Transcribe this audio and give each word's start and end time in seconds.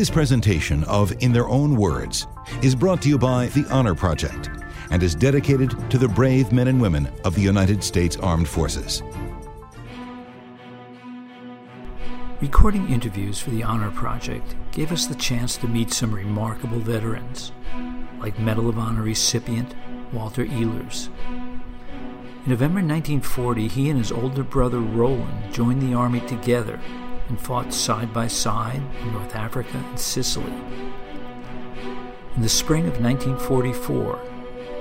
This 0.00 0.08
presentation 0.08 0.82
of 0.84 1.12
In 1.22 1.30
Their 1.30 1.46
Own 1.46 1.76
Words 1.76 2.26
is 2.62 2.74
brought 2.74 3.02
to 3.02 3.10
you 3.10 3.18
by 3.18 3.48
the 3.48 3.66
Honor 3.70 3.94
Project 3.94 4.48
and 4.90 5.02
is 5.02 5.14
dedicated 5.14 5.74
to 5.90 5.98
the 5.98 6.08
brave 6.08 6.52
men 6.52 6.68
and 6.68 6.80
women 6.80 7.12
of 7.22 7.34
the 7.34 7.42
United 7.42 7.84
States 7.84 8.16
Armed 8.16 8.48
Forces. 8.48 9.02
Recording 12.40 12.88
interviews 12.88 13.40
for 13.40 13.50
the 13.50 13.62
Honor 13.62 13.90
Project 13.90 14.54
gave 14.72 14.90
us 14.90 15.04
the 15.04 15.14
chance 15.16 15.58
to 15.58 15.68
meet 15.68 15.92
some 15.92 16.14
remarkable 16.14 16.78
veterans, 16.78 17.52
like 18.20 18.38
Medal 18.38 18.70
of 18.70 18.78
Honor 18.78 19.02
recipient 19.02 19.74
Walter 20.14 20.46
Ehlers. 20.46 21.10
In 21.28 22.46
November 22.46 22.80
1940, 22.80 23.68
he 23.68 23.90
and 23.90 23.98
his 23.98 24.10
older 24.10 24.44
brother 24.44 24.80
Roland 24.80 25.52
joined 25.52 25.82
the 25.82 25.92
Army 25.92 26.20
together 26.20 26.80
and 27.30 27.40
fought 27.40 27.72
side 27.72 28.12
by 28.12 28.26
side 28.26 28.82
in 29.00 29.12
North 29.12 29.34
Africa 29.34 29.76
and 29.88 29.98
Sicily. 29.98 30.52
In 32.36 32.42
the 32.42 32.48
spring 32.48 32.86
of 32.86 33.00
1944, 33.00 34.20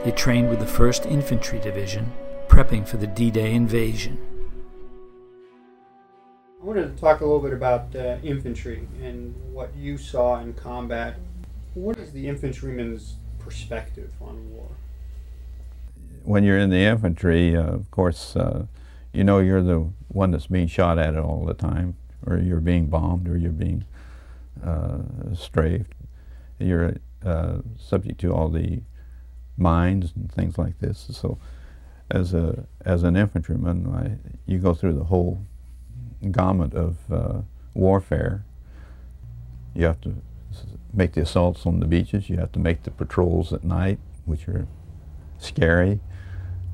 they 0.04 0.12
trained 0.12 0.50
with 0.50 0.60
the 0.60 0.66
1st 0.66 1.10
Infantry 1.10 1.60
Division, 1.60 2.12
prepping 2.48 2.88
for 2.88 2.98
the 2.98 3.08
D 3.08 3.32
Day 3.32 3.54
invasion. 3.54 4.18
I 6.62 6.66
wanted 6.66 6.94
to 6.94 7.02
talk 7.02 7.22
a 7.22 7.26
little 7.26 7.40
bit 7.40 7.54
about 7.54 7.96
uh, 7.96 8.18
infantry 8.24 8.88
and 9.02 9.34
what 9.54 9.74
you 9.76 9.98
saw 9.98 10.40
in 10.40 10.54
combat. 10.54 11.18
What 11.74 11.98
is 11.98 12.12
the 12.12 12.28
infantryman's 12.28 13.16
perspective 13.38 14.12
on 14.20 14.52
war? 14.52 14.68
When 16.24 16.44
you're 16.44 16.58
in 16.58 16.70
the 16.70 16.84
infantry, 16.84 17.56
uh, 17.56 17.64
of 17.64 17.90
course, 17.92 18.36
uh, 18.36 18.66
you 19.14 19.24
know 19.24 19.40
you're 19.40 19.62
the 19.62 19.90
one 20.10 20.32
that's 20.32 20.48
being 20.48 20.68
shot 20.68 21.00
at 21.00 21.16
all 21.16 21.46
the 21.46 21.54
time, 21.54 21.96
or 22.26 22.38
you're 22.38 22.60
being 22.60 22.88
bombed, 22.88 23.28
or 23.28 23.38
you're 23.38 23.52
being 23.52 23.86
uh, 24.64 25.00
strafed. 25.34 25.94
You're 26.60 26.96
uh, 27.26 27.60
subject 27.78 28.20
to 28.22 28.34
all 28.34 28.50
the 28.50 28.82
mines 29.58 30.14
and 30.16 30.32
things 30.32 30.58
like 30.58 30.80
this. 30.80 31.08
So, 31.12 31.38
as 32.10 32.34
a 32.34 32.66
as 32.86 33.04
an 33.04 33.16
infantryman, 33.16 33.88
I, 33.94 34.32
you 34.46 34.58
go 34.58 34.74
through 34.74 34.94
the 34.94 35.06
whole 35.06 35.46
gamut 36.32 36.74
of 36.74 36.98
uh, 37.12 37.42
warfare. 37.74 38.46
You 39.74 39.86
have 39.86 40.02
to 40.02 40.16
make 40.94 41.14
the 41.14 41.22
assaults 41.22 41.66
on 41.66 41.80
the 41.80 41.86
beaches. 41.86 42.30
You 42.30 42.38
have 42.38 42.52
to 42.54 42.60
make 42.60 42.84
the 42.84 42.92
patrols 42.92 43.54
at 43.54 43.64
night, 43.64 44.00
which 44.26 44.48
are 44.48 44.68
scary. 45.38 46.00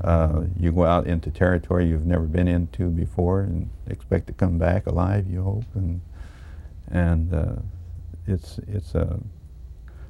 Uh, 0.02 0.44
you 0.60 0.72
go 0.72 0.86
out 0.86 1.08
into 1.08 1.32
territory 1.32 1.88
you've 1.88 2.06
never 2.06 2.26
been 2.26 2.48
into 2.48 2.90
before 2.90 3.42
and 3.42 3.70
expect 3.88 4.28
to 4.28 4.34
come 4.34 4.58
back 4.58 4.86
alive. 4.86 5.28
You 5.30 5.42
hope, 5.42 5.66
and 5.74 6.02
and 6.90 7.34
uh, 7.34 7.56
it's 8.28 8.60
it's 8.68 8.94
a 8.94 9.20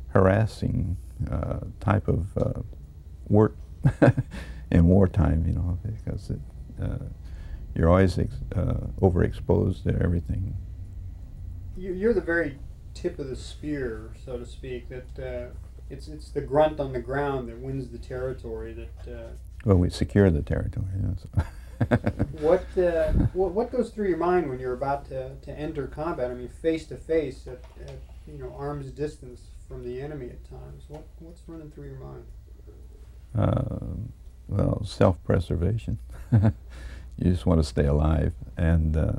harassing 0.10 0.98
uh, 1.30 1.60
type 1.80 2.08
of 2.08 2.38
uh, 2.38 2.62
work 3.28 3.56
in 4.72 4.88
wartime. 4.88 5.46
You 5.46 5.54
know, 5.54 5.80
because 5.84 6.32
it 6.32 6.40
uh, 6.82 7.06
you're 7.76 7.90
always 7.90 8.18
uh, 8.18 8.26
overexposed 9.02 9.84
to 9.84 10.02
everything. 10.02 10.56
You're 11.78 12.14
the 12.14 12.22
very 12.22 12.58
tip 12.94 13.20
of 13.20 13.28
the 13.28 13.36
spear, 13.36 14.14
so 14.26 14.40
to 14.40 14.46
speak. 14.46 14.90
That 14.90 15.52
it's 15.92 16.08
it's 16.08 16.30
the 16.32 16.42
grunt 16.42 16.80
on 16.80 16.92
the 16.92 17.00
ground 17.00 17.50
that 17.50 17.60
wins 17.60 17.90
the 17.90 18.00
territory. 18.00 18.74
That 18.74 19.36
well, 19.66 19.78
we 19.78 19.90
secure 19.90 20.30
the 20.30 20.42
territory. 20.42 20.86
Yes. 21.02 21.48
what, 22.40 22.66
uh, 22.78 23.12
what 23.34 23.52
what 23.52 23.72
goes 23.72 23.90
through 23.90 24.08
your 24.08 24.18
mind 24.18 24.50
when 24.50 24.60
you're 24.60 24.74
about 24.74 25.10
to, 25.10 25.36
to 25.42 25.52
enter 25.52 25.88
combat? 25.88 26.32
I 26.32 26.34
mean, 26.34 26.48
face 26.48 26.86
to 26.88 26.96
face 26.96 27.48
at, 27.48 27.62
at 27.88 28.00
you 28.28 28.38
know 28.38 28.56
arm's 28.58 28.92
distance 28.92 29.42
from 29.68 29.84
the 29.84 30.00
enemy 30.02 30.28
at 30.28 30.50
times. 30.50 30.84
What 30.88 31.04
what's 31.20 31.42
running 31.48 31.72
through 31.72 31.90
your 31.90 32.00
mind? 32.00 32.24
Uh, 33.38 33.86
well, 34.48 34.84
self-preservation. 34.86 35.98
you 36.32 37.32
just 37.32 37.46
want 37.46 37.60
to 37.60 37.68
stay 37.68 37.86
alive. 37.86 38.34
And 38.56 38.96
uh, 38.96 39.14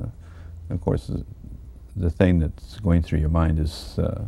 of 0.69 0.81
course, 0.81 1.07
the, 1.07 1.23
the, 1.95 2.09
thing 2.09 2.39
that's 2.39 2.79
going 2.79 3.03
through 3.03 3.19
your 3.19 3.29
mind 3.29 3.59
is 3.59 3.99
uh, 3.99 4.25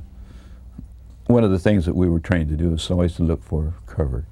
one 1.25 1.43
of 1.43 1.51
the 1.51 1.57
things 1.57 1.85
that 1.85 1.95
we 1.95 2.07
were 2.07 2.19
trained 2.19 2.49
to 2.49 2.55
do 2.55 2.73
is 2.73 2.91
always 2.91 3.15
to 3.15 3.23
look 3.23 3.43
for 3.43 3.73
cover. 3.87 4.25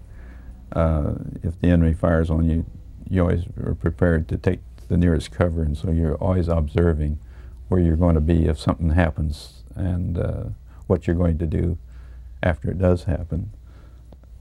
Uh, 0.71 1.13
if 1.43 1.59
the 1.59 1.67
enemy 1.67 1.93
fires 1.93 2.29
on 2.29 2.49
you, 2.49 2.65
you 3.09 3.21
always 3.21 3.45
are 3.63 3.75
prepared 3.75 4.27
to 4.27 4.37
take 4.37 4.59
the 4.89 4.97
nearest 4.97 5.31
cover, 5.31 5.63
and 5.63 5.77
so 5.77 5.91
you're 5.91 6.15
always 6.15 6.47
observing 6.47 7.19
where 7.67 7.79
you're 7.79 7.97
going 7.97 8.15
to 8.15 8.21
be 8.21 8.45
if 8.45 8.59
something 8.59 8.91
happens 8.91 9.63
and 9.75 10.17
uh, 10.17 10.43
what 10.87 11.05
you're 11.05 11.15
going 11.15 11.37
to 11.37 11.45
do 11.45 11.77
after 12.41 12.69
it 12.69 12.77
does 12.77 13.03
happen. 13.03 13.51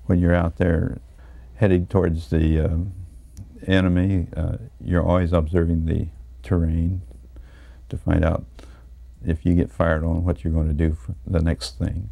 When 0.07 0.19
you're 0.19 0.35
out 0.35 0.59
there 0.59 0.99
heading 1.57 1.87
towards 1.87 2.31
the 2.31 2.61
um, 2.61 2.93
enemy, 3.67 4.29
uh, 4.37 4.59
you're 4.81 5.05
always 5.05 5.33
observing 5.33 5.87
the 5.87 6.09
terrain 6.43 7.03
to 7.89 7.97
find 7.97 8.25
out 8.25 8.45
if 9.25 9.45
you 9.45 9.55
get 9.55 9.71
fired 9.71 10.05
on, 10.05 10.25
what 10.25 10.45
you're 10.45 10.53
going 10.53 10.69
to 10.69 10.75
do 10.75 10.95
for 10.95 11.15
the 11.27 11.41
next 11.41 11.79
thing. 11.79 12.11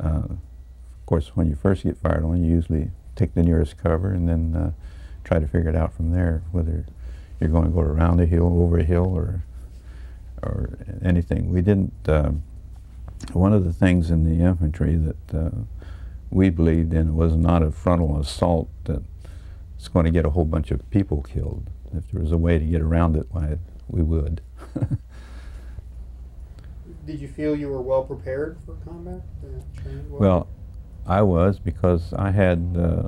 Uh, 0.00 0.22
of 0.28 1.06
course, 1.06 1.36
when 1.36 1.48
you 1.48 1.54
first 1.54 1.82
get 1.82 1.96
fired 1.98 2.24
on, 2.24 2.42
you 2.42 2.50
usually 2.50 2.90
take 3.16 3.34
the 3.34 3.42
nearest 3.42 3.76
cover 3.78 4.12
and 4.12 4.28
then 4.28 4.54
uh, 4.54 4.70
try 5.24 5.38
to 5.38 5.46
figure 5.46 5.70
it 5.70 5.76
out 5.76 5.94
from 5.94 6.12
there, 6.12 6.42
whether 6.52 6.86
you're 7.40 7.50
going 7.50 7.64
to 7.64 7.70
go 7.70 7.80
around 7.80 8.20
a 8.20 8.26
hill, 8.26 8.62
over 8.62 8.78
a 8.78 8.84
hill, 8.84 9.06
or 9.06 9.42
or 10.42 10.78
anything. 11.02 11.50
We 11.52 11.62
didn't. 11.62 11.92
Um, 12.06 12.42
one 13.32 13.52
of 13.52 13.64
the 13.64 13.72
things 13.72 14.10
in 14.10 14.24
the 14.24 14.44
infantry 14.44 14.96
that 14.96 15.34
uh, 15.34 15.50
we 16.30 16.50
believed 16.50 16.92
in 16.92 17.16
was 17.16 17.34
not 17.34 17.62
a 17.62 17.70
frontal 17.70 18.20
assault 18.20 18.68
that 18.84 19.02
it's 19.76 19.88
going 19.88 20.04
to 20.04 20.10
get 20.10 20.26
a 20.26 20.30
whole 20.30 20.44
bunch 20.44 20.70
of 20.70 20.88
people 20.90 21.22
killed. 21.22 21.70
If 21.94 22.10
there 22.10 22.20
was 22.20 22.32
a 22.32 22.36
way 22.36 22.58
to 22.58 22.64
get 22.64 22.82
around 22.82 23.16
it, 23.16 23.26
why, 23.30 23.58
we 23.88 24.02
would. 24.02 24.42
Did 27.06 27.20
you 27.20 27.28
feel 27.28 27.54
you 27.54 27.68
were 27.68 27.80
well 27.80 28.02
prepared 28.02 28.58
for 28.66 28.74
combat? 28.84 29.22
Well? 30.08 30.20
well? 30.20 30.48
I 31.08 31.22
was 31.22 31.60
because 31.60 32.12
I 32.14 32.32
had 32.32 32.76
uh, 32.76 33.04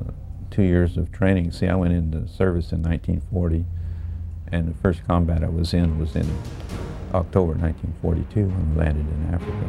two 0.52 0.62
years 0.62 0.96
of 0.96 1.10
training. 1.10 1.50
See, 1.50 1.66
I 1.66 1.74
went 1.74 1.94
into 1.94 2.28
service 2.28 2.70
in 2.70 2.80
1940, 2.80 3.64
and 4.52 4.68
the 4.68 4.74
first 4.74 5.04
combat 5.04 5.42
I 5.42 5.48
was 5.48 5.74
in 5.74 5.98
was 5.98 6.14
in 6.14 6.30
October 7.12 7.54
1942 7.54 8.46
when 8.46 8.70
we 8.70 8.80
landed 8.80 9.04
in 9.08 9.34
Africa. 9.34 9.68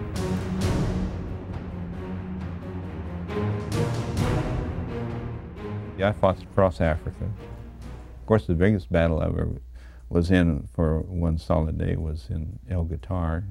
Yeah, 5.97 6.09
I 6.09 6.12
fought 6.12 6.44
across 6.44 6.79
Africa. 6.81 7.23
Of 7.23 8.25
course, 8.28 8.45
the 8.45 8.53
biggest 8.53 8.91
battle 8.91 9.22
I 9.22 9.25
ever 9.25 9.59
was 10.07 10.29
in 10.29 10.69
for 10.75 11.00
one 11.00 11.39
solid 11.39 11.79
day 11.79 11.95
was 11.95 12.28
in 12.29 12.59
El 12.69 12.85
Guettar, 12.85 13.44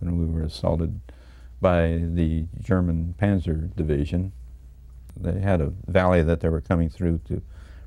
when 0.00 0.18
we 0.18 0.26
were 0.26 0.42
assaulted 0.42 1.00
by 1.60 2.02
the 2.02 2.46
German 2.60 3.14
Panzer 3.20 3.74
Division. 3.76 4.32
They 5.16 5.40
had 5.40 5.60
a 5.60 5.72
valley 5.86 6.22
that 6.22 6.40
they 6.40 6.48
were 6.48 6.60
coming 6.60 6.88
through 6.88 7.20
to 7.26 7.42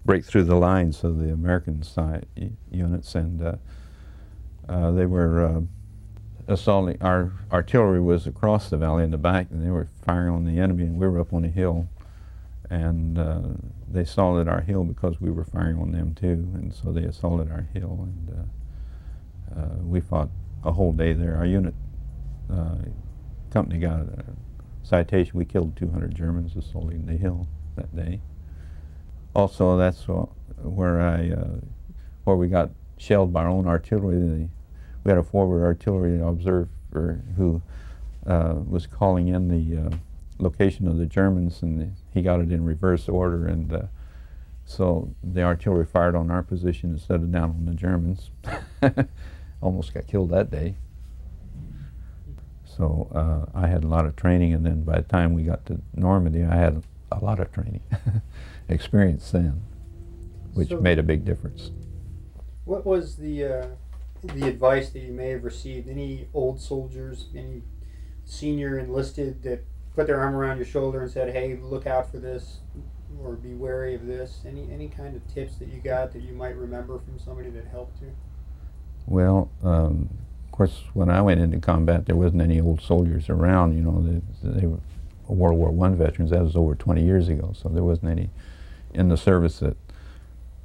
break 0.05 0.25
through 0.25 0.43
the 0.43 0.55
lines 0.55 1.03
of 1.03 1.17
the 1.17 1.31
American 1.31 1.81
side 1.83 2.25
units, 2.71 3.15
and 3.15 3.41
uh, 3.41 3.55
uh, 4.67 4.91
they 4.91 5.05
were 5.05 5.45
uh, 5.45 5.61
assaulting. 6.47 7.01
Our 7.01 7.31
artillery 7.51 8.01
was 8.01 8.27
across 8.27 8.69
the 8.69 8.77
valley 8.77 9.03
in 9.03 9.11
the 9.11 9.17
back, 9.17 9.47
and 9.49 9.65
they 9.65 9.71
were 9.71 9.87
firing 10.05 10.33
on 10.33 10.45
the 10.45 10.59
enemy, 10.59 10.83
and 10.83 10.99
we 10.99 11.07
were 11.07 11.19
up 11.19 11.33
on 11.33 11.45
a 11.45 11.49
hill 11.49 11.87
and 12.73 13.19
uh, 13.19 13.41
they 13.91 14.01
assaulted 14.01 14.47
our 14.47 14.61
hill 14.61 14.83
because 14.83 15.21
we 15.21 15.29
were 15.29 15.43
firing 15.43 15.77
on 15.77 15.91
them 15.91 16.15
too, 16.15 16.49
and 16.55 16.73
so 16.73 16.91
they 16.91 17.03
assaulted 17.03 17.51
our 17.51 17.67
hill, 17.73 17.99
and 18.01 18.47
uh, 19.55 19.59
uh, 19.59 19.75
we 19.83 20.01
fought 20.01 20.29
a 20.63 20.71
whole 20.71 20.91
day 20.91 21.13
there. 21.13 21.37
Our 21.37 21.45
unit 21.45 21.75
company 23.53 23.79
got 23.79 24.01
a 24.01 24.25
citation. 24.83 25.37
We 25.37 25.45
killed 25.45 25.77
200 25.77 26.13
Germans 26.15 26.55
assaulting 26.55 27.05
the 27.05 27.13
hill 27.13 27.47
that 27.75 27.95
day. 27.95 28.21
Also, 29.35 29.77
that's 29.77 30.05
where 30.61 31.01
I 31.01 31.31
uh, 31.31 31.59
where 32.23 32.35
we 32.35 32.47
got 32.47 32.71
shelled 32.97 33.33
by 33.33 33.43
our 33.43 33.49
own 33.49 33.67
artillery. 33.67 34.49
we 35.03 35.09
had 35.09 35.17
a 35.17 35.23
forward 35.23 35.63
artillery 35.63 36.21
observer 36.21 37.21
who 37.35 37.61
uh, 38.25 38.55
was 38.67 38.87
calling 38.87 39.27
in 39.27 39.47
the 39.47 39.97
location 40.39 40.87
of 40.87 40.97
the 40.97 41.05
Germans, 41.05 41.61
and 41.61 41.95
he 42.13 42.21
got 42.21 42.39
it 42.39 42.51
in 42.51 42.63
reverse 42.63 43.09
order, 43.09 43.47
and 43.47 43.73
uh, 43.73 43.81
so 44.65 45.13
the 45.23 45.41
artillery 45.41 45.85
fired 45.85 46.15
on 46.15 46.31
our 46.31 46.43
position 46.43 46.91
instead 46.91 47.21
of 47.21 47.31
down 47.31 47.49
on 47.51 47.65
the 47.65 47.73
Germans. 47.73 48.29
Almost 49.61 49.93
got 49.93 50.07
killed 50.07 50.29
that 50.31 50.51
day. 50.51 50.75
So 52.77 53.07
uh, 53.13 53.57
I 53.57 53.67
had 53.67 53.83
a 53.83 53.87
lot 53.87 54.05
of 54.05 54.15
training, 54.15 54.53
and 54.53 54.65
then 54.65 54.83
by 54.83 54.97
the 54.97 55.03
time 55.03 55.33
we 55.33 55.43
got 55.43 55.65
to 55.67 55.79
Normandy, 55.93 56.43
I 56.43 56.55
had 56.55 56.83
a 57.11 57.23
lot 57.23 57.39
of 57.39 57.51
training 57.51 57.81
experience 58.69 59.29
then, 59.31 59.61
which 60.53 60.69
so 60.69 60.79
made 60.79 60.97
a 60.97 61.03
big 61.03 61.23
difference. 61.23 61.71
What 62.65 62.85
was 62.85 63.17
the 63.17 63.45
uh, 63.45 63.67
the 64.23 64.47
advice 64.47 64.89
that 64.89 64.99
you 64.99 65.11
may 65.11 65.29
have 65.29 65.43
received? 65.43 65.87
Any 65.87 66.27
old 66.33 66.59
soldiers, 66.59 67.27
any 67.35 67.61
senior 68.25 68.79
enlisted 68.79 69.43
that 69.43 69.63
put 69.95 70.07
their 70.07 70.19
arm 70.19 70.35
around 70.35 70.57
your 70.57 70.65
shoulder 70.65 71.01
and 71.01 71.11
said, 71.11 71.31
"Hey, 71.33 71.55
look 71.61 71.85
out 71.85 72.09
for 72.09 72.17
this," 72.17 72.59
or 73.21 73.33
"Be 73.33 73.53
wary 73.53 73.93
of 73.93 74.07
this"? 74.07 74.41
Any 74.47 74.67
any 74.71 74.87
kind 74.87 75.15
of 75.15 75.27
tips 75.31 75.57
that 75.57 75.67
you 75.67 75.79
got 75.79 76.11
that 76.13 76.23
you 76.23 76.33
might 76.33 76.55
remember 76.55 76.97
from 76.97 77.19
somebody 77.19 77.49
that 77.51 77.67
helped 77.67 78.01
you? 78.01 78.13
Well, 79.05 79.51
um, 79.61 80.09
course, 80.53 80.83
when 80.93 81.09
I 81.09 81.21
went 81.21 81.41
into 81.41 81.59
combat, 81.59 82.05
there 82.05 82.15
wasn't 82.15 82.41
any 82.41 82.61
old 82.61 82.81
soldiers 82.81 83.29
around. 83.29 83.75
You 83.75 83.81
know, 83.81 84.01
they, 84.01 84.61
they 84.61 84.67
were 84.67 84.79
World 85.27 85.57
War 85.57 85.71
One 85.71 85.95
veterans. 85.97 86.31
That 86.31 86.43
was 86.43 86.55
over 86.55 86.75
20 86.75 87.03
years 87.03 87.27
ago, 87.27 87.53
so 87.53 87.69
there 87.69 87.83
wasn't 87.83 88.11
any 88.11 88.29
in 88.93 89.09
the 89.09 89.17
service 89.17 89.59
that 89.59 89.75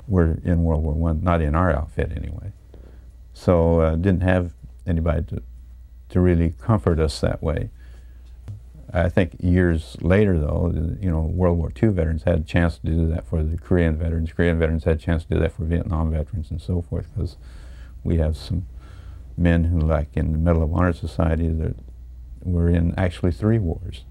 were 0.06 0.38
in 0.44 0.62
World 0.62 0.84
War 0.84 0.94
One. 0.94 1.22
Not 1.22 1.40
in 1.40 1.54
our 1.54 1.72
outfit, 1.72 2.12
anyway. 2.14 2.52
So 3.34 3.80
uh, 3.80 3.96
didn't 3.96 4.22
have 4.22 4.52
anybody 4.86 5.24
to 5.34 5.42
to 6.10 6.20
really 6.20 6.54
comfort 6.60 7.00
us 7.00 7.20
that 7.20 7.42
way. 7.42 7.70
I 8.92 9.10
think 9.10 9.36
years 9.40 9.98
later, 10.00 10.38
though, 10.38 10.72
you 11.00 11.10
know, 11.10 11.20
World 11.20 11.58
War 11.58 11.70
II 11.82 11.90
veterans 11.90 12.22
had 12.22 12.38
a 12.40 12.42
chance 12.42 12.78
to 12.78 12.86
do 12.86 13.06
that 13.08 13.26
for 13.26 13.42
the 13.42 13.58
Korean 13.58 13.98
veterans. 13.98 14.32
Korean 14.32 14.58
veterans 14.58 14.84
had 14.84 14.96
a 14.96 15.00
chance 15.00 15.24
to 15.24 15.34
do 15.34 15.40
that 15.40 15.52
for 15.52 15.64
Vietnam 15.64 16.10
veterans 16.10 16.50
and 16.50 16.60
so 16.60 16.80
forth, 16.80 17.06
because 17.14 17.36
we 18.02 18.16
have 18.16 18.36
some 18.36 18.66
men 19.38 19.64
who, 19.64 19.78
like 19.78 20.16
in 20.16 20.32
the 20.32 20.38
Medal 20.38 20.62
of 20.62 20.74
Honor 20.74 20.92
Society, 20.92 21.48
that 21.48 21.76
were 22.42 22.68
in 22.68 22.94
actually 22.96 23.32
three 23.32 23.58
wars. 23.58 24.04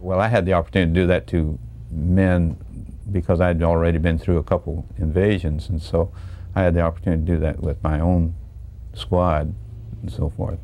Well, 0.00 0.20
I 0.20 0.28
had 0.28 0.46
the 0.46 0.52
opportunity 0.52 0.92
to 0.92 1.00
do 1.00 1.06
that 1.06 1.26
to 1.28 1.58
men 1.90 2.56
because 3.10 3.40
I'd 3.40 3.62
already 3.62 3.98
been 3.98 4.18
through 4.18 4.38
a 4.38 4.42
couple 4.42 4.86
invasions, 4.98 5.68
and 5.68 5.80
so 5.80 6.12
I 6.54 6.62
had 6.62 6.74
the 6.74 6.80
opportunity 6.80 7.24
to 7.24 7.32
do 7.32 7.38
that 7.40 7.60
with 7.60 7.82
my 7.82 8.00
own 8.00 8.34
squad 8.94 9.54
and 10.02 10.10
so 10.10 10.28
forth. 10.30 10.58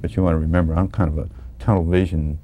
But 0.00 0.16
you 0.16 0.22
want 0.22 0.34
to 0.34 0.38
remember, 0.38 0.74
I'm 0.74 0.88
kind 0.88 1.10
of 1.10 1.18
a 1.18 1.28
tunnel 1.58 1.84
vision 1.84 2.38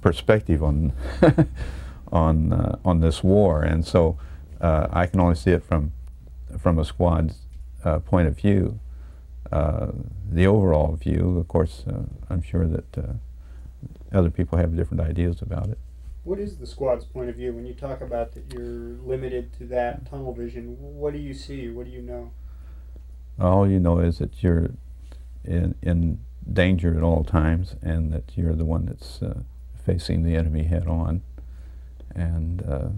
perspective 0.00 0.62
on 0.62 0.92
on 2.12 2.52
uh, 2.52 2.78
on 2.84 3.00
this 3.00 3.22
war, 3.22 3.62
and 3.62 3.84
so 3.84 4.18
uh, 4.60 4.88
I 4.90 5.06
can 5.06 5.20
only 5.20 5.34
see 5.34 5.50
it 5.50 5.62
from 5.62 5.92
from 6.58 6.78
a 6.78 6.84
squad's 6.84 7.40
uh, 7.84 7.98
point 7.98 8.28
of 8.28 8.36
view. 8.36 8.80
Uh, 9.50 9.92
the 10.30 10.46
overall 10.46 10.96
view, 10.96 11.38
of 11.38 11.48
course, 11.48 11.84
uh, 11.88 12.02
I'm 12.28 12.42
sure 12.42 12.66
that 12.66 12.98
uh, 12.98 13.12
other 14.12 14.30
people 14.30 14.58
have 14.58 14.76
different 14.76 15.00
ideas 15.00 15.40
about 15.40 15.68
it. 15.68 15.78
What 16.24 16.38
is 16.38 16.58
the 16.58 16.66
squad's 16.66 17.06
point 17.06 17.30
of 17.30 17.36
view 17.36 17.54
when 17.54 17.64
you 17.64 17.72
talk 17.72 18.02
about 18.02 18.34
that 18.34 18.52
you're 18.52 18.98
limited 19.06 19.52
to 19.58 19.64
that 19.66 20.10
tunnel 20.10 20.34
vision? 20.34 20.76
What 20.78 21.14
do 21.14 21.18
you 21.18 21.32
see? 21.32 21.70
What 21.70 21.86
do 21.86 21.90
you 21.90 22.02
know? 22.02 22.32
All 23.40 23.68
you 23.68 23.80
know 23.80 24.00
is 24.00 24.18
that 24.18 24.42
you're 24.42 24.70
in 25.44 25.74
in 25.80 26.18
danger 26.52 26.94
at 26.96 27.02
all 27.02 27.24
times, 27.24 27.76
and 27.80 28.12
that 28.12 28.32
you're 28.36 28.54
the 28.54 28.64
one 28.64 28.84
that's 28.84 29.22
uh, 29.22 29.40
facing 29.86 30.22
the 30.24 30.36
enemy 30.36 30.64
head 30.64 30.86
on, 30.86 31.22
and 32.14 32.62
uh, 32.68 32.88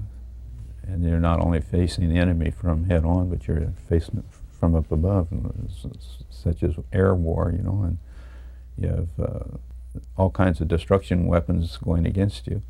and 0.82 1.04
you're 1.04 1.20
not 1.20 1.40
only 1.40 1.60
facing 1.60 2.08
the 2.08 2.18
enemy 2.18 2.50
from 2.50 2.84
head 2.86 3.04
on, 3.04 3.28
but 3.28 3.46
you're 3.46 3.72
facing 3.88 4.18
it 4.18 4.24
from 4.60 4.74
up 4.74 4.92
above, 4.92 5.28
such 6.30 6.62
as 6.62 6.74
air 6.92 7.14
war, 7.14 7.52
you 7.56 7.62
know, 7.62 7.82
and 7.82 7.98
you 8.78 8.88
have 8.88 9.08
uh, 9.18 9.56
all 10.16 10.30
kinds 10.30 10.60
of 10.60 10.68
destruction 10.68 11.26
weapons 11.26 11.78
going 11.78 12.06
against 12.06 12.46
you. 12.46 12.62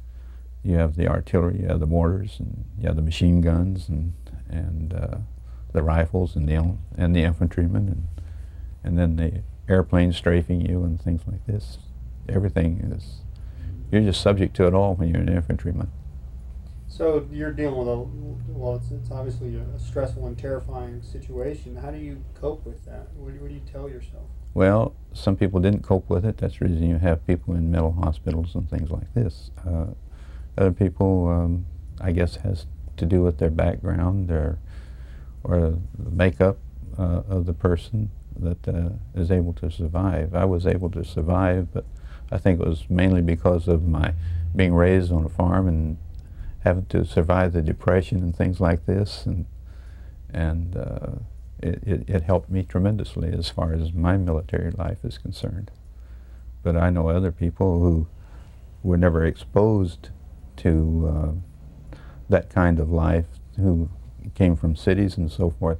You 0.62 0.76
have 0.76 0.96
the 0.96 1.08
artillery, 1.08 1.60
you 1.60 1.66
have 1.66 1.80
the 1.80 1.86
mortars, 1.86 2.36
and 2.38 2.64
you 2.78 2.86
have 2.86 2.96
the 2.96 3.02
machine 3.02 3.40
guns, 3.40 3.88
and 3.88 4.14
and 4.48 4.94
uh, 4.94 5.18
the 5.72 5.82
rifles, 5.82 6.36
and 6.36 6.48
the 6.48 6.76
and 6.96 7.14
the 7.14 7.24
infantrymen, 7.24 7.88
and 7.88 8.08
and 8.84 8.98
then 8.98 9.16
the 9.16 9.42
airplanes 9.68 10.16
strafing 10.16 10.60
you 10.60 10.84
and 10.84 11.00
things 11.00 11.22
like 11.26 11.44
this. 11.46 11.78
Everything 12.28 12.92
is 12.92 13.20
you're 13.90 14.02
just 14.02 14.20
subject 14.20 14.54
to 14.56 14.66
it 14.66 14.74
all 14.74 14.94
when 14.94 15.08
you're 15.08 15.22
an 15.22 15.28
infantryman. 15.28 15.90
So 16.90 17.24
you're 17.32 17.52
dealing 17.52 17.78
with 17.78 17.88
a 17.88 17.96
well, 18.48 18.74
it's, 18.74 18.90
it's 18.90 19.12
obviously 19.12 19.56
a 19.56 19.78
stressful 19.78 20.26
and 20.26 20.36
terrifying 20.36 21.00
situation. 21.02 21.76
How 21.76 21.92
do 21.92 21.98
you 21.98 22.22
cope 22.34 22.66
with 22.66 22.84
that? 22.84 23.12
What, 23.14 23.32
what 23.34 23.48
do 23.48 23.54
you 23.54 23.62
tell 23.72 23.88
yourself? 23.88 24.24
Well, 24.54 24.96
some 25.14 25.36
people 25.36 25.60
didn't 25.60 25.84
cope 25.84 26.10
with 26.10 26.26
it. 26.26 26.38
That's 26.38 26.58
the 26.58 26.64
reason 26.64 26.90
you 26.90 26.98
have 26.98 27.24
people 27.28 27.54
in 27.54 27.70
mental 27.70 27.92
hospitals 27.92 28.56
and 28.56 28.68
things 28.68 28.90
like 28.90 29.14
this. 29.14 29.52
Uh, 29.64 29.86
other 30.58 30.72
people, 30.72 31.28
um, 31.28 31.66
I 32.00 32.10
guess, 32.10 32.36
has 32.36 32.66
to 32.96 33.06
do 33.06 33.22
with 33.22 33.38
their 33.38 33.50
background, 33.50 34.28
their 34.28 34.58
or 35.44 35.78
the 35.96 36.10
makeup 36.10 36.58
uh, 36.98 37.22
of 37.28 37.46
the 37.46 37.54
person 37.54 38.10
that 38.36 38.66
uh, 38.66 38.90
is 39.14 39.30
able 39.30 39.52
to 39.54 39.70
survive. 39.70 40.34
I 40.34 40.44
was 40.44 40.66
able 40.66 40.90
to 40.90 41.04
survive, 41.04 41.72
but 41.72 41.84
I 42.32 42.38
think 42.38 42.60
it 42.60 42.66
was 42.66 42.90
mainly 42.90 43.22
because 43.22 43.68
of 43.68 43.86
my 43.86 44.12
being 44.56 44.74
raised 44.74 45.12
on 45.12 45.24
a 45.24 45.28
farm 45.28 45.68
and 45.68 45.96
having 46.60 46.86
to 46.86 47.04
survive 47.04 47.52
the 47.52 47.62
depression 47.62 48.18
and 48.18 48.36
things 48.36 48.60
like 48.60 48.86
this, 48.86 49.26
and 49.26 49.46
and 50.32 50.76
uh, 50.76 51.10
it, 51.58 51.82
it, 51.84 52.08
it, 52.08 52.22
helped 52.22 52.50
me 52.50 52.62
tremendously 52.62 53.32
as 53.32 53.48
far 53.48 53.72
as 53.72 53.92
my 53.92 54.16
military 54.16 54.70
life 54.70 55.04
is 55.04 55.18
concerned. 55.18 55.70
But 56.62 56.76
I 56.76 56.90
know 56.90 57.08
other 57.08 57.32
people 57.32 57.80
who 57.80 58.06
were 58.82 58.96
never 58.96 59.24
exposed 59.24 60.10
to 60.58 61.12
uh, 61.12 61.96
that 62.28 62.48
kind 62.48 62.78
of 62.78 62.90
life, 62.90 63.26
who 63.56 63.90
came 64.34 64.54
from 64.54 64.76
cities 64.76 65.16
and 65.16 65.30
so 65.30 65.50
forth, 65.50 65.78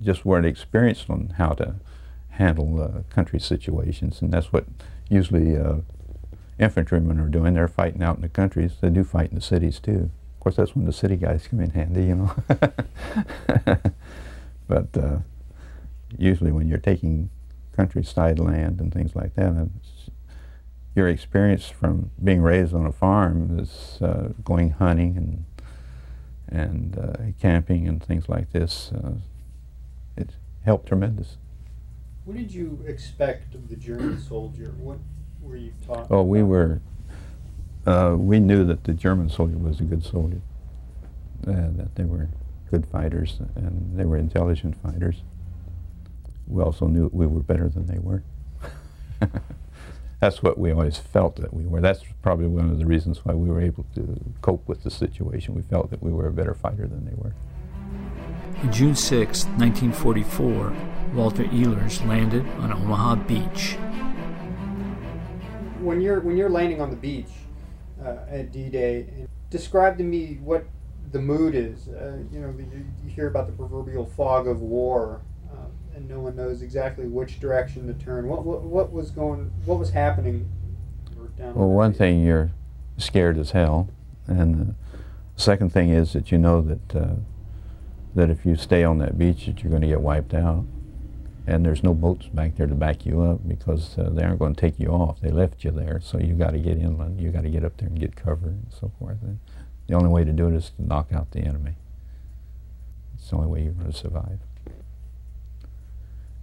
just 0.00 0.24
weren't 0.24 0.46
experienced 0.46 1.10
on 1.10 1.34
how 1.36 1.50
to 1.50 1.74
handle 2.30 2.80
uh, 2.80 3.02
country 3.12 3.40
situations, 3.40 4.22
and 4.22 4.32
that's 4.32 4.52
what 4.52 4.66
usually 5.08 5.56
uh, 5.56 5.78
infantrymen 6.58 7.20
are 7.20 7.28
doing. 7.28 7.54
They're 7.54 7.68
fighting 7.68 8.02
out 8.02 8.16
in 8.16 8.22
the 8.22 8.28
countries. 8.28 8.72
They 8.80 8.90
do 8.90 9.04
fight 9.04 9.30
in 9.30 9.36
the 9.36 9.40
cities 9.40 9.80
too. 9.80 10.10
Of 10.36 10.40
course, 10.40 10.56
that's 10.56 10.74
when 10.74 10.86
the 10.86 10.92
city 10.92 11.16
guys 11.16 11.46
come 11.48 11.60
in 11.60 11.70
handy, 11.70 12.04
you 12.04 12.14
know. 12.14 12.34
but 14.68 14.96
uh, 14.96 15.18
usually, 16.16 16.52
when 16.52 16.68
you're 16.68 16.78
taking 16.78 17.30
countryside 17.76 18.38
land 18.38 18.80
and 18.80 18.92
things 18.92 19.14
like 19.14 19.34
that, 19.34 19.68
your 20.94 21.08
experience 21.08 21.68
from 21.68 22.10
being 22.22 22.42
raised 22.42 22.74
on 22.74 22.86
a 22.86 22.92
farm 22.92 23.58
is 23.58 23.98
uh, 24.02 24.30
going 24.44 24.70
hunting 24.70 25.16
and 25.16 25.44
and 26.50 26.98
uh, 26.98 27.32
camping 27.40 27.86
and 27.86 28.02
things 28.02 28.28
like 28.28 28.52
this. 28.52 28.90
Uh, 28.92 29.12
it 30.16 30.30
helped 30.64 30.88
tremendous. 30.88 31.36
What 32.24 32.36
did 32.36 32.52
you 32.52 32.82
expect 32.86 33.54
of 33.54 33.68
the 33.68 33.76
German 33.76 34.18
soldier? 34.18 34.74
What 34.78 34.98
were 35.42 35.56
you 35.56 35.72
taught? 35.86 36.06
Oh, 36.10 36.22
we 36.22 36.42
were. 36.42 36.80
Uh, 37.86 38.16
we 38.18 38.38
knew 38.38 38.64
that 38.64 38.84
the 38.84 38.92
German 38.92 39.28
soldier 39.28 39.56
was 39.56 39.80
a 39.80 39.84
good 39.84 40.04
soldier. 40.04 40.40
Uh, 41.46 41.70
that 41.76 41.94
they 41.94 42.04
were 42.04 42.28
good 42.70 42.84
fighters 42.86 43.40
and 43.54 43.98
they 43.98 44.04
were 44.04 44.16
intelligent 44.16 44.76
fighters. 44.82 45.22
We 46.46 46.62
also 46.62 46.86
knew 46.86 47.08
we 47.12 47.26
were 47.26 47.40
better 47.40 47.68
than 47.68 47.86
they 47.86 47.98
were. 47.98 48.22
That's 50.20 50.42
what 50.42 50.58
we 50.58 50.72
always 50.72 50.98
felt 50.98 51.36
that 51.36 51.54
we 51.54 51.64
were. 51.64 51.80
That's 51.80 52.02
probably 52.22 52.48
one 52.48 52.70
of 52.70 52.78
the 52.78 52.86
reasons 52.86 53.24
why 53.24 53.34
we 53.34 53.48
were 53.48 53.60
able 53.60 53.86
to 53.94 54.18
cope 54.42 54.66
with 54.66 54.82
the 54.82 54.90
situation. 54.90 55.54
We 55.54 55.62
felt 55.62 55.90
that 55.90 56.02
we 56.02 56.10
were 56.10 56.26
a 56.26 56.32
better 56.32 56.54
fighter 56.54 56.86
than 56.86 57.04
they 57.04 57.14
were. 57.14 57.34
On 58.62 58.72
June 58.72 58.96
6, 58.96 59.44
1944, 59.44 60.74
Walter 61.14 61.44
Ehlers 61.44 62.04
landed 62.06 62.44
on 62.58 62.72
Omaha 62.72 63.14
Beach. 63.26 63.76
When 65.88 66.02
you're 66.02 66.20
when 66.20 66.36
you're 66.36 66.50
landing 66.50 66.82
on 66.82 66.90
the 66.90 66.96
beach 66.96 67.30
uh, 68.04 68.16
at 68.28 68.52
D-Day, 68.52 69.06
describe 69.48 69.96
to 69.96 70.04
me 70.04 70.38
what 70.44 70.66
the 71.12 71.18
mood 71.18 71.54
is. 71.54 71.88
Uh, 71.88 72.18
you 72.30 72.40
know, 72.40 72.54
you, 72.58 72.84
you, 73.02 73.10
hear 73.10 73.26
about 73.26 73.46
the 73.46 73.54
proverbial 73.54 74.04
fog 74.04 74.46
of 74.46 74.60
war, 74.60 75.22
uh, 75.50 75.96
and 75.96 76.06
no 76.06 76.20
one 76.20 76.36
knows 76.36 76.60
exactly 76.60 77.06
which 77.06 77.40
direction 77.40 77.86
to 77.86 77.94
turn. 77.94 78.28
What 78.28 78.44
what, 78.44 78.64
what 78.64 78.92
was 78.92 79.10
going? 79.10 79.50
What 79.64 79.78
was 79.78 79.88
happening? 79.88 80.50
well, 81.38 81.70
one 81.70 81.92
beach? 81.92 81.98
thing 81.98 82.22
you're 82.22 82.50
scared 82.98 83.38
as 83.38 83.52
hell, 83.52 83.88
and 84.26 84.66
the 84.66 84.74
second 85.36 85.72
thing 85.72 85.88
is 85.88 86.12
that 86.12 86.30
you 86.30 86.36
know 86.36 86.60
that 86.60 86.96
uh, 86.96 87.14
that 88.14 88.28
if 88.28 88.44
you 88.44 88.56
stay 88.56 88.84
on 88.84 88.98
that 88.98 89.16
beach 89.16 89.46
that 89.46 89.62
you're 89.62 89.70
going 89.70 89.80
to 89.80 89.88
get 89.88 90.02
wiped 90.02 90.34
out. 90.34 90.66
And 91.48 91.64
there's 91.64 91.82
no 91.82 91.94
boats 91.94 92.26
back 92.26 92.56
there 92.56 92.66
to 92.66 92.74
back 92.74 93.06
you 93.06 93.22
up 93.22 93.48
because 93.48 93.98
uh, 93.98 94.10
they 94.12 94.22
aren't 94.22 94.38
going 94.38 94.54
to 94.54 94.60
take 94.60 94.78
you 94.78 94.88
off. 94.88 95.20
They 95.20 95.30
left 95.30 95.64
you 95.64 95.70
there, 95.70 95.98
so 96.02 96.18
you 96.18 96.34
got 96.34 96.50
to 96.50 96.58
get 96.58 96.76
inland. 96.76 97.20
You 97.22 97.30
got 97.30 97.44
to 97.44 97.48
get 97.48 97.64
up 97.64 97.78
there 97.78 97.88
and 97.88 97.98
get 97.98 98.16
cover 98.16 98.48
and 98.48 98.66
so 98.70 98.92
forth. 98.98 99.16
And 99.22 99.38
the 99.86 99.94
only 99.94 100.10
way 100.10 100.24
to 100.24 100.32
do 100.32 100.48
it 100.48 100.54
is 100.54 100.70
to 100.76 100.84
knock 100.84 101.10
out 101.10 101.30
the 101.30 101.40
enemy. 101.40 101.76
It's 103.14 103.30
the 103.30 103.36
only 103.36 103.48
way 103.48 103.62
you're 103.62 103.72
going 103.72 103.90
to 103.90 103.96
survive. 103.96 104.40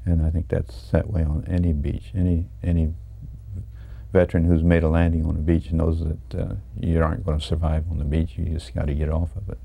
And 0.06 0.26
I 0.26 0.32
think 0.32 0.48
that's 0.48 0.90
that 0.90 1.12
way 1.12 1.24
on 1.24 1.46
any 1.48 1.72
beach. 1.72 2.12
Any 2.16 2.46
any 2.64 2.94
veteran 4.12 4.46
who's 4.46 4.64
made 4.64 4.82
a 4.82 4.90
landing 4.90 5.26
on 5.26 5.36
a 5.36 5.40
beach 5.40 5.72
knows 5.72 6.00
that 6.00 6.40
uh, 6.40 6.56
you 6.80 7.04
aren't 7.04 7.26
going 7.26 7.40
to 7.40 7.46
survive 7.46 7.86
on 7.92 8.00
the 8.00 8.06
beach. 8.06 8.38
You 8.38 8.46
just 8.46 8.74
got 8.74 8.88
to 8.88 8.96
get 8.96 9.10
off 9.10 9.36
of 9.36 9.50
it 9.50 9.60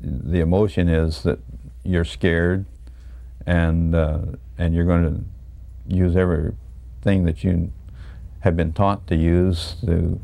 the 0.00 0.40
emotion 0.40 0.88
is 0.88 1.22
that 1.22 1.38
you're 1.84 2.04
scared 2.04 2.64
and 3.46 3.94
uh, 3.94 4.20
and 4.58 4.74
you're 4.74 4.84
going 4.84 5.04
to 5.04 5.24
use 5.94 6.16
everything 6.16 7.24
that 7.24 7.42
you 7.42 7.72
have 8.40 8.56
been 8.56 8.72
taught 8.72 9.06
to 9.06 9.16
use 9.16 9.76
to 9.84 10.20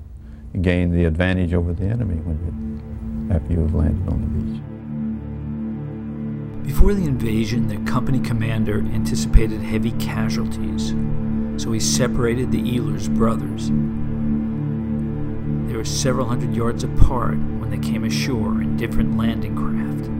gain 0.60 0.90
the 0.90 1.04
advantage 1.04 1.52
over 1.52 1.72
the 1.72 1.84
enemy 1.84 2.16
when 2.16 2.38
you, 2.44 3.34
after 3.34 3.52
you 3.52 3.60
have 3.60 3.74
landed 3.74 4.08
on 4.12 4.20
the 4.22 4.28
beach. 4.28 4.62
Before 6.66 6.94
the 6.94 7.04
invasion, 7.04 7.68
the 7.68 7.78
company 7.90 8.20
commander 8.20 8.78
anticipated 8.78 9.60
heavy 9.60 9.92
casualties, 9.92 10.94
so 11.62 11.72
he 11.72 11.80
separated 11.80 12.50
the 12.50 12.62
Ehlers 12.62 13.08
brothers. 13.14 13.68
They 15.68 15.76
were 15.76 15.84
several 15.84 16.26
hundred 16.26 16.54
yards 16.54 16.84
apart 16.84 17.36
when 17.36 17.70
they 17.70 17.78
came 17.78 18.04
ashore 18.04 18.62
in 18.62 18.76
different 18.76 19.16
landing 19.16 19.54
craft. 19.54 20.10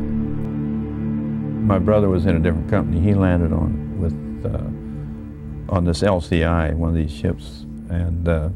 My 1.66 1.80
brother 1.80 2.08
was 2.08 2.26
in 2.26 2.37
a 2.37 2.38
different 2.38 2.70
company. 2.70 3.00
He 3.00 3.12
landed 3.12 3.52
on 3.52 3.99
with 3.99 4.14
uh, 4.46 5.75
on 5.75 5.85
this 5.85 6.00
LCI, 6.00 6.73
one 6.75 6.90
of 6.90 6.94
these 6.94 7.11
ships, 7.11 7.66
and 7.90 8.28
uh, 8.28 8.50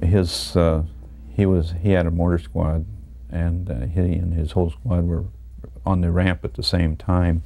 his 0.00 0.56
uh, 0.56 0.84
he 1.34 1.46
was 1.46 1.74
he 1.82 1.90
had 1.90 2.06
a 2.06 2.12
mortar 2.12 2.38
squad, 2.38 2.86
and 3.28 3.68
uh, 3.68 3.86
he 3.86 4.02
and 4.02 4.34
his 4.34 4.52
whole 4.52 4.70
squad 4.70 5.04
were 5.04 5.24
on 5.84 6.00
the 6.00 6.12
ramp 6.12 6.44
at 6.44 6.54
the 6.54 6.62
same 6.62 6.96
time, 6.96 7.42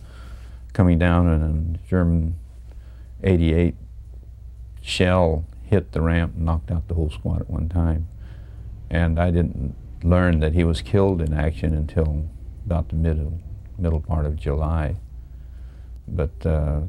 coming 0.75 0.99
down, 0.99 1.26
and 1.26 1.76
a 1.76 1.88
German 1.88 2.37
88 3.25 3.76
shell 4.83 5.47
hit 5.64 5.92
the 5.92 6.02
ramp 6.02 6.35
and 6.37 6.45
knocked 6.45 6.71
out 6.71 6.87
the 6.88 6.95
whole 6.95 7.09
squad 7.09 7.40
at 7.40 7.49
one 7.49 7.71
time. 7.71 8.09
And 8.90 9.18
I 9.18 9.30
didn't 9.30 9.75
learn 10.04 10.40
that 10.40 10.52
he 10.52 10.64
was 10.64 10.83
killed 10.83 11.23
in 11.23 11.33
action 11.33 11.73
until 11.73 12.28
about 12.66 12.90
the 12.90 12.95
middle 12.95 13.40
middle 13.78 14.00
part 14.00 14.26
of 14.26 14.37
July. 14.37 14.97
But 16.09 16.30
uh, 16.45 16.80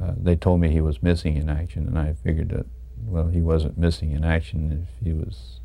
uh, 0.00 0.12
they 0.16 0.36
told 0.36 0.60
me 0.60 0.70
he 0.70 0.80
was 0.80 1.02
missing 1.02 1.36
in 1.36 1.48
action, 1.48 1.86
and 1.86 1.98
I 1.98 2.14
figured 2.14 2.50
that 2.50 2.66
well, 3.06 3.28
he 3.28 3.40
wasn't 3.40 3.76
missing 3.76 4.12
in 4.12 4.24
action 4.24 4.86
if 4.86 5.04
he 5.04 5.12
was, 5.12 5.60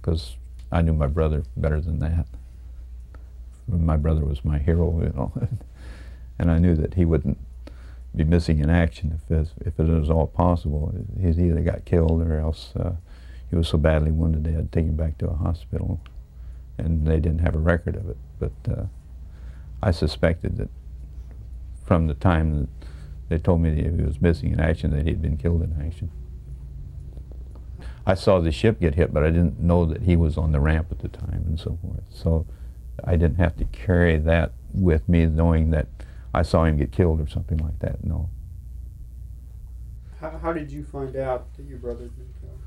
because 0.00 0.36
I 0.70 0.82
knew 0.82 0.92
my 0.92 1.06
brother 1.06 1.44
better 1.56 1.80
than 1.80 1.98
that. 2.00 2.26
My 3.68 3.96
brother 3.96 4.24
was 4.24 4.44
my 4.44 4.58
hero, 4.58 5.00
you 5.00 5.12
know, 5.14 5.32
and 6.38 6.50
I 6.50 6.58
knew 6.58 6.74
that 6.76 6.94
he 6.94 7.04
wouldn't 7.04 7.38
be 8.14 8.24
missing 8.24 8.58
in 8.58 8.68
action 8.68 9.18
if 9.22 9.30
it, 9.30 9.48
if 9.60 9.78
it 9.78 9.88
was 9.88 10.10
all 10.10 10.26
possible. 10.26 10.94
He 11.18 11.28
either 11.28 11.60
got 11.60 11.84
killed 11.84 12.22
or 12.22 12.38
else 12.38 12.72
uh, 12.76 12.92
he 13.48 13.56
was 13.56 13.68
so 13.68 13.78
badly 13.78 14.10
wounded 14.10 14.44
they 14.44 14.52
had 14.52 14.72
to 14.72 14.78
take 14.78 14.88
him 14.88 14.96
back 14.96 15.18
to 15.18 15.28
a 15.28 15.34
hospital, 15.34 16.00
and 16.78 17.06
they 17.06 17.20
didn't 17.20 17.40
have 17.40 17.54
a 17.54 17.60
record 17.60 17.96
of 17.96 18.08
it. 18.08 18.16
But 18.38 18.52
uh, 18.70 18.84
I 19.82 19.90
suspected 19.90 20.56
that 20.58 20.68
from 21.84 22.06
the 22.06 22.14
time 22.14 22.60
that 22.60 22.68
they 23.28 23.38
told 23.38 23.60
me 23.60 23.70
that 23.70 23.94
he 23.96 24.02
was 24.02 24.20
missing 24.20 24.52
in 24.52 24.60
action 24.60 24.90
that 24.92 25.06
he'd 25.06 25.20
been 25.20 25.36
killed 25.36 25.62
in 25.62 25.74
action. 25.84 26.10
I 28.06 28.14
saw 28.14 28.40
the 28.40 28.52
ship 28.52 28.80
get 28.80 28.94
hit, 28.94 29.12
but 29.12 29.22
I 29.22 29.30
didn't 29.30 29.60
know 29.60 29.84
that 29.86 30.02
he 30.02 30.16
was 30.16 30.36
on 30.36 30.52
the 30.52 30.60
ramp 30.60 30.88
at 30.90 30.98
the 30.98 31.08
time 31.08 31.44
and 31.46 31.58
so 31.58 31.78
forth. 31.82 32.02
So 32.10 32.46
I 33.04 33.16
didn't 33.16 33.36
have 33.36 33.56
to 33.56 33.64
carry 33.64 34.18
that 34.18 34.52
with 34.74 35.08
me, 35.08 35.26
knowing 35.26 35.70
that 35.70 35.88
I 36.34 36.42
saw 36.42 36.64
him 36.64 36.76
get 36.76 36.92
killed 36.92 37.20
or 37.20 37.28
something 37.28 37.58
like 37.58 37.78
that. 37.80 38.04
No. 38.04 38.28
How, 40.20 40.30
how 40.38 40.52
did 40.52 40.70
you 40.70 40.84
find 40.84 41.14
out 41.16 41.54
that 41.56 41.64
your 41.64 41.78
brother 41.78 42.04
had 42.04 42.16
been 42.16 42.34
killed? 42.40 42.58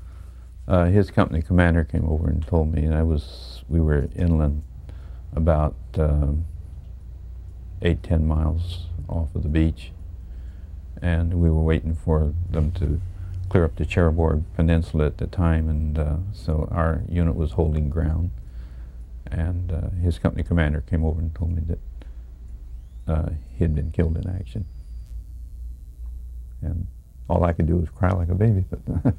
Uh, 0.68 0.84
his 0.86 1.10
company 1.10 1.42
commander 1.42 1.84
came 1.84 2.08
over 2.08 2.28
and 2.28 2.46
told 2.46 2.72
me, 2.72 2.84
and 2.84 2.94
I 2.94 3.02
was 3.02 3.62
we 3.68 3.80
were 3.80 4.08
inland 4.14 4.62
about 5.34 5.76
um, 5.98 6.46
eight 7.82 8.02
ten 8.02 8.26
miles 8.26 8.86
off 9.08 9.34
of 9.34 9.42
the 9.42 9.48
beach, 9.48 9.92
and 11.00 11.34
we 11.34 11.50
were 11.50 11.62
waiting 11.62 11.94
for 11.94 12.32
them 12.50 12.72
to 12.72 13.00
clear 13.48 13.64
up 13.64 13.76
the 13.76 13.84
Cherbourg 13.84 14.42
Peninsula 14.54 15.06
at 15.06 15.18
the 15.18 15.26
time, 15.26 15.68
and 15.68 15.98
uh, 15.98 16.16
so 16.32 16.68
our 16.70 17.02
unit 17.08 17.36
was 17.36 17.52
holding 17.52 17.88
ground. 17.88 18.30
And 19.28 19.72
uh, 19.72 19.90
his 20.02 20.18
company 20.18 20.44
commander 20.44 20.82
came 20.82 21.04
over 21.04 21.20
and 21.20 21.34
told 21.34 21.52
me 21.52 21.62
that 21.66 21.78
uh, 23.12 23.30
he 23.56 23.64
had 23.64 23.74
been 23.74 23.90
killed 23.90 24.16
in 24.16 24.28
action. 24.28 24.66
And 26.62 26.86
all 27.28 27.44
I 27.44 27.52
could 27.52 27.66
do 27.66 27.76
was 27.76 27.88
cry 27.90 28.10
like 28.12 28.28
a 28.28 28.34
baby, 28.34 28.64
but 28.70 28.84
there 28.86 29.14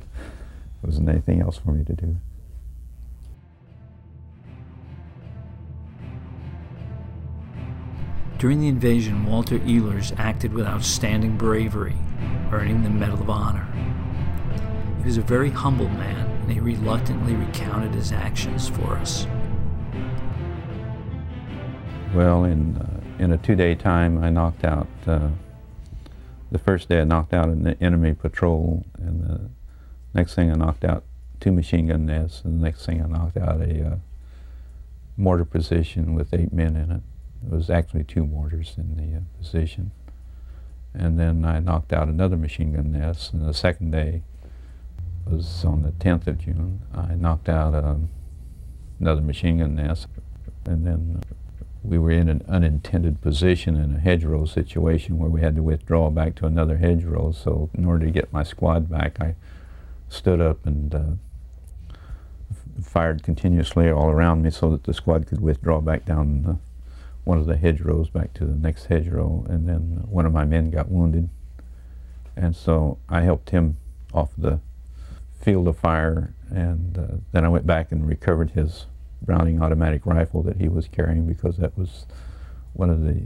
wasn't 0.81 1.09
anything 1.09 1.41
else 1.41 1.57
for 1.57 1.71
me 1.71 1.83
to 1.83 1.93
do. 1.93 2.17
During 8.39 8.61
the 8.61 8.67
invasion, 8.67 9.25
Walter 9.25 9.57
Ehlers 9.59 10.13
acted 10.19 10.53
with 10.53 10.67
outstanding 10.67 11.37
bravery, 11.37 11.95
earning 12.51 12.83
the 12.83 12.89
Medal 12.89 13.19
of 13.19 13.31
Honor. 13.31 13.67
He 14.99 15.05
was 15.05 15.17
a 15.17 15.21
very 15.21 15.49
humble 15.49 15.89
man, 15.89 16.29
and 16.41 16.51
he 16.51 16.59
reluctantly 16.59 17.33
recounted 17.33 17.95
his 17.95 18.11
actions 18.11 18.69
for 18.69 18.95
us. 18.97 19.25
Well, 22.13 22.43
in, 22.43 22.77
uh, 22.77 23.23
in 23.23 23.31
a 23.31 23.39
two-day 23.39 23.73
time, 23.73 24.23
I 24.23 24.29
knocked 24.29 24.63
out, 24.63 24.87
uh, 25.07 25.29
the 26.51 26.59
first 26.59 26.89
day 26.89 27.01
I 27.01 27.05
knocked 27.05 27.33
out 27.33 27.49
an 27.49 27.67
enemy 27.81 28.13
patrol, 28.13 28.85
and 28.99 29.23
the 29.23 29.49
next 30.13 30.35
thing 30.35 30.51
I 30.51 30.55
knocked 30.55 30.85
out 30.85 31.03
two 31.39 31.51
machine 31.51 31.87
gun 31.87 32.05
nests, 32.05 32.43
and 32.43 32.59
the 32.59 32.63
next 32.63 32.85
thing 32.85 33.01
I 33.01 33.07
knocked 33.07 33.37
out 33.37 33.61
a 33.61 33.87
uh, 33.87 33.95
mortar 35.17 35.45
position 35.45 36.13
with 36.13 36.35
eight 36.35 36.53
men 36.53 36.75
in 36.75 36.91
it. 36.91 37.01
It 37.45 37.51
was 37.51 37.69
actually 37.69 38.03
two 38.03 38.25
mortars 38.25 38.75
in 38.77 38.95
the 38.95 39.17
uh, 39.17 39.21
position. 39.39 39.91
And 40.93 41.19
then 41.19 41.45
I 41.45 41.59
knocked 41.59 41.93
out 41.93 42.07
another 42.07 42.37
machine 42.37 42.73
gun 42.73 42.91
nest, 42.91 43.33
and 43.33 43.47
the 43.47 43.53
second 43.53 43.91
day 43.91 44.23
was 45.25 45.63
on 45.63 45.83
the 45.83 45.91
10th 45.91 46.27
of 46.27 46.39
June. 46.39 46.81
I 46.93 47.15
knocked 47.15 47.49
out 47.49 47.75
um, 47.75 48.09
another 48.99 49.21
machine 49.21 49.59
gun 49.59 49.75
nest, 49.75 50.07
and 50.65 50.85
then 50.85 51.21
we 51.83 51.97
were 51.97 52.11
in 52.11 52.29
an 52.29 52.43
unintended 52.47 53.21
position 53.21 53.75
in 53.75 53.95
a 53.95 53.99
hedgerow 53.99 54.45
situation 54.45 55.17
where 55.17 55.29
we 55.29 55.41
had 55.41 55.55
to 55.55 55.63
withdraw 55.63 56.09
back 56.09 56.35
to 56.35 56.45
another 56.45 56.77
hedgerow. 56.77 57.31
So 57.31 57.69
in 57.73 57.85
order 57.85 58.05
to 58.05 58.11
get 58.11 58.33
my 58.33 58.43
squad 58.43 58.89
back, 58.89 59.21
I 59.21 59.35
stood 60.09 60.41
up 60.41 60.65
and 60.65 60.95
uh, 60.95 61.91
fired 62.81 63.23
continuously 63.23 63.89
all 63.89 64.09
around 64.09 64.41
me 64.41 64.49
so 64.49 64.71
that 64.71 64.83
the 64.83 64.93
squad 64.93 65.27
could 65.27 65.41
withdraw 65.41 65.79
back 65.79 66.05
down 66.05 66.59
one 67.27 67.37
of 67.37 67.45
the 67.45 67.57
hedgerows 67.57 68.09
back 68.09 68.33
to 68.35 68.45
the 68.45 68.55
next 68.55 68.85
hedgerow. 68.85 69.45
And 69.49 69.67
then 69.67 70.03
one 70.07 70.25
of 70.25 70.33
my 70.33 70.45
men 70.45 70.71
got 70.71 70.89
wounded. 70.89 71.29
And 72.35 72.55
so 72.55 72.97
I 73.09 73.21
helped 73.21 73.49
him 73.49 73.77
off 74.13 74.31
the 74.37 74.59
field 75.41 75.67
of 75.67 75.77
fire. 75.77 76.33
And 76.49 76.97
uh, 76.97 77.17
then 77.31 77.43
I 77.43 77.49
went 77.49 77.67
back 77.67 77.91
and 77.91 78.07
recovered 78.07 78.51
his 78.51 78.85
Browning 79.21 79.61
automatic 79.61 80.05
rifle 80.05 80.43
that 80.43 80.57
he 80.57 80.69
was 80.69 80.87
carrying 80.87 81.25
because 81.25 81.57
that 81.57 81.77
was 81.77 82.05
one 82.73 82.89
of 82.89 83.03
the 83.03 83.23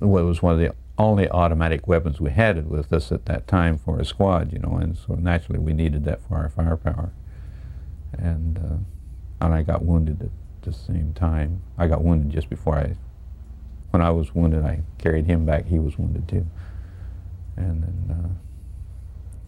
well, 0.00 0.22
it 0.24 0.26
was 0.26 0.42
one 0.42 0.54
of 0.54 0.60
the 0.60 0.74
only 0.96 1.28
automatic 1.28 1.86
weapons 1.86 2.20
we 2.20 2.30
had 2.30 2.68
with 2.68 2.92
us 2.92 3.12
at 3.12 3.26
that 3.26 3.46
time 3.46 3.78
for 3.78 4.00
a 4.00 4.04
squad, 4.04 4.52
you 4.52 4.58
know, 4.58 4.76
and 4.76 4.96
so 4.96 5.14
naturally 5.14 5.58
we 5.58 5.72
needed 5.72 6.04
that 6.04 6.22
for 6.22 6.36
our 6.36 6.48
firepower. 6.48 7.12
And 8.12 8.58
uh, 8.58 9.44
and 9.44 9.54
I 9.54 9.62
got 9.62 9.84
wounded 9.84 10.22
at 10.22 10.30
the 10.62 10.72
same 10.72 11.12
time. 11.14 11.62
I 11.76 11.88
got 11.88 12.02
wounded 12.02 12.30
just 12.30 12.48
before 12.48 12.76
I, 12.76 12.96
when 13.90 14.02
I 14.02 14.10
was 14.10 14.34
wounded, 14.34 14.64
I 14.64 14.82
carried 14.98 15.26
him 15.26 15.46
back. 15.46 15.66
He 15.66 15.78
was 15.78 15.98
wounded 15.98 16.28
too, 16.28 16.46
and 17.56 17.82
then 17.82 18.16
uh, 18.16 18.28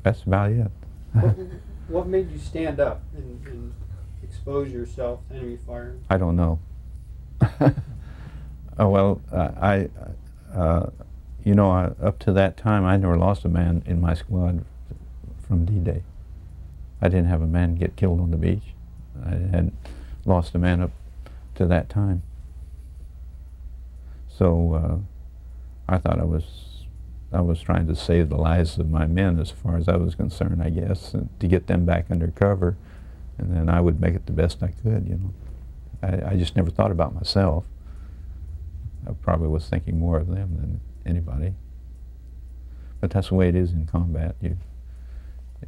that's 0.02 0.22
about 0.22 0.50
it. 0.50 0.70
what, 1.12 1.36
what 1.88 2.06
made 2.06 2.30
you 2.30 2.38
stand 2.38 2.80
up 2.80 3.02
and, 3.14 3.46
and 3.46 3.74
expose 4.22 4.70
yourself 4.70 5.20
to 5.28 5.36
enemy 5.36 5.58
fire? 5.66 5.96
I 6.08 6.16
don't 6.16 6.36
know. 6.36 6.58
oh, 8.78 8.88
well, 8.88 9.20
uh, 9.32 9.50
I, 9.60 9.88
uh, 10.54 10.86
you 11.44 11.54
know, 11.54 11.70
I, 11.70 11.86
up 12.02 12.18
to 12.20 12.32
that 12.32 12.56
time, 12.56 12.84
I 12.84 12.96
never 12.96 13.16
lost 13.16 13.44
a 13.44 13.48
man 13.48 13.82
in 13.86 14.00
my 14.00 14.14
squad 14.14 14.64
from 15.46 15.64
D-Day. 15.64 16.02
I 17.02 17.08
didn't 17.08 17.26
have 17.26 17.42
a 17.42 17.46
man 17.46 17.74
get 17.74 17.96
killed 17.96 18.20
on 18.20 18.30
the 18.30 18.36
beach. 18.36 18.74
I 19.24 19.30
had 19.30 19.72
lost 20.24 20.54
a 20.54 20.58
man 20.58 20.80
up 20.80 20.90
to 21.56 21.66
that 21.66 21.88
time. 21.88 22.22
So 24.40 24.72
uh, 24.72 25.92
I 25.94 25.98
thought 25.98 26.18
I 26.18 26.24
was 26.24 26.86
I 27.30 27.42
was 27.42 27.60
trying 27.60 27.86
to 27.88 27.94
save 27.94 28.30
the 28.30 28.38
lives 28.38 28.78
of 28.78 28.88
my 28.88 29.04
men 29.04 29.38
as 29.38 29.50
far 29.50 29.76
as 29.76 29.86
I 29.86 29.96
was 29.96 30.14
concerned, 30.14 30.62
I 30.62 30.70
guess, 30.70 31.12
to 31.12 31.46
get 31.46 31.66
them 31.66 31.84
back 31.84 32.06
under 32.10 32.28
cover 32.28 32.78
and 33.36 33.54
then 33.54 33.68
I 33.68 33.82
would 33.82 34.00
make 34.00 34.14
it 34.14 34.24
the 34.24 34.32
best 34.32 34.62
I 34.62 34.68
could, 34.68 35.06
you 35.06 35.16
know. 35.18 35.34
I, 36.02 36.32
I 36.32 36.36
just 36.38 36.56
never 36.56 36.70
thought 36.70 36.90
about 36.90 37.14
myself. 37.14 37.66
I 39.06 39.12
probably 39.12 39.48
was 39.48 39.68
thinking 39.68 39.98
more 39.98 40.16
of 40.16 40.28
them 40.28 40.56
than 40.56 40.80
anybody. 41.04 41.52
But 42.98 43.10
that's 43.10 43.28
the 43.28 43.34
way 43.34 43.50
it 43.50 43.54
is 43.54 43.72
in 43.72 43.84
combat. 43.84 44.36
You, 44.40 44.56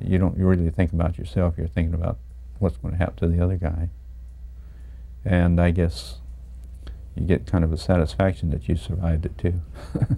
you 0.00 0.16
don't 0.16 0.38
really 0.38 0.70
think 0.70 0.94
about 0.94 1.18
yourself, 1.18 1.58
you're 1.58 1.66
thinking 1.66 1.94
about 1.94 2.16
what's 2.58 2.78
going 2.78 2.92
to 2.92 2.98
happen 2.98 3.16
to 3.16 3.28
the 3.28 3.44
other 3.44 3.56
guy. 3.56 3.90
And 5.26 5.60
I 5.60 5.72
guess 5.72 6.21
you 7.14 7.26
get 7.26 7.46
kind 7.46 7.64
of 7.64 7.72
a 7.72 7.76
satisfaction 7.76 8.50
that 8.50 8.68
you 8.68 8.76
survived 8.76 9.26
it 9.26 9.36
too. 9.38 9.60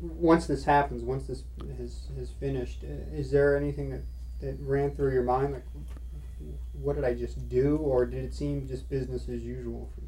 once 0.00 0.46
this 0.46 0.64
happens, 0.64 1.02
once 1.02 1.26
this 1.26 1.44
has, 1.78 2.08
has 2.16 2.30
finished, 2.30 2.82
is 3.12 3.30
there 3.30 3.56
anything 3.56 3.90
that, 3.90 4.02
that 4.40 4.56
ran 4.60 4.94
through 4.94 5.12
your 5.12 5.22
mind? 5.22 5.54
Like, 5.54 5.64
what 6.80 6.96
did 6.96 7.04
I 7.04 7.14
just 7.14 7.48
do? 7.48 7.76
Or 7.76 8.06
did 8.06 8.24
it 8.24 8.34
seem 8.34 8.68
just 8.68 8.88
business 8.88 9.28
as 9.28 9.42
usual 9.42 9.90
for 9.94 10.00
you? 10.02 10.06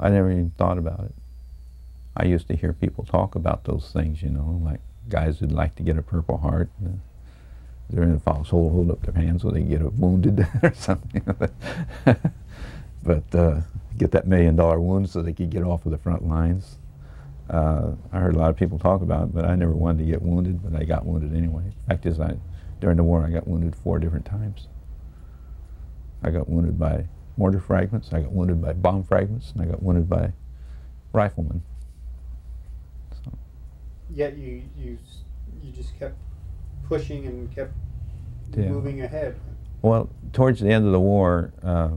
I 0.00 0.10
never 0.10 0.30
even 0.30 0.52
thought 0.56 0.78
about 0.78 1.04
it. 1.04 1.14
I 2.16 2.24
used 2.24 2.48
to 2.48 2.56
hear 2.56 2.72
people 2.72 3.04
talk 3.04 3.34
about 3.34 3.64
those 3.64 3.90
things, 3.92 4.22
you 4.22 4.30
know, 4.30 4.60
like 4.64 4.80
guys 5.08 5.38
who'd 5.38 5.52
like 5.52 5.74
to 5.76 5.82
get 5.82 5.98
a 5.98 6.02
Purple 6.02 6.38
Heart. 6.38 6.70
Uh, 6.84 6.90
they're 7.90 8.02
in 8.02 8.12
the 8.12 8.20
foxhole, 8.20 8.70
hold 8.70 8.90
up 8.90 9.02
their 9.02 9.14
hands 9.14 9.42
so 9.42 9.50
they 9.50 9.62
get 9.62 9.80
wounded 9.94 10.46
or 10.62 10.74
something. 10.74 11.22
but 13.08 13.34
uh, 13.34 13.60
get 13.96 14.10
that 14.10 14.26
million 14.26 14.54
dollar 14.54 14.78
wound 14.78 15.08
so 15.08 15.22
they 15.22 15.32
could 15.32 15.48
get 15.48 15.62
off 15.62 15.86
of 15.86 15.92
the 15.92 15.98
front 15.98 16.28
lines. 16.28 16.76
Uh, 17.48 17.92
I 18.12 18.18
heard 18.18 18.34
a 18.34 18.38
lot 18.38 18.50
of 18.50 18.56
people 18.56 18.78
talk 18.78 19.00
about 19.00 19.28
it, 19.28 19.34
but 19.34 19.46
I 19.46 19.54
never 19.54 19.72
wanted 19.72 20.04
to 20.04 20.10
get 20.10 20.20
wounded, 20.20 20.62
but 20.62 20.78
I 20.78 20.84
got 20.84 21.06
wounded 21.06 21.34
anyway. 21.34 21.62
Fact 21.88 22.04
is, 22.04 22.20
I, 22.20 22.36
during 22.80 22.98
the 22.98 23.02
war, 23.02 23.24
I 23.24 23.30
got 23.30 23.48
wounded 23.48 23.74
four 23.74 23.98
different 23.98 24.26
times. 24.26 24.68
I 26.22 26.28
got 26.28 26.50
wounded 26.50 26.78
by 26.78 27.06
mortar 27.38 27.60
fragments, 27.60 28.12
I 28.12 28.20
got 28.20 28.32
wounded 28.32 28.60
by 28.60 28.74
bomb 28.74 29.04
fragments, 29.04 29.52
and 29.52 29.62
I 29.62 29.64
got 29.64 29.82
wounded 29.82 30.06
by 30.06 30.34
riflemen. 31.14 31.62
So. 33.24 33.32
Yet 34.14 34.36
you, 34.36 34.64
you, 34.76 34.98
you 35.62 35.72
just 35.72 35.98
kept 35.98 36.16
pushing 36.86 37.24
and 37.24 37.50
kept 37.54 37.72
yeah. 38.54 38.68
moving 38.68 39.00
ahead. 39.00 39.40
Well, 39.80 40.10
towards 40.34 40.60
the 40.60 40.68
end 40.68 40.84
of 40.84 40.92
the 40.92 41.00
war, 41.00 41.54
uh, 41.62 41.90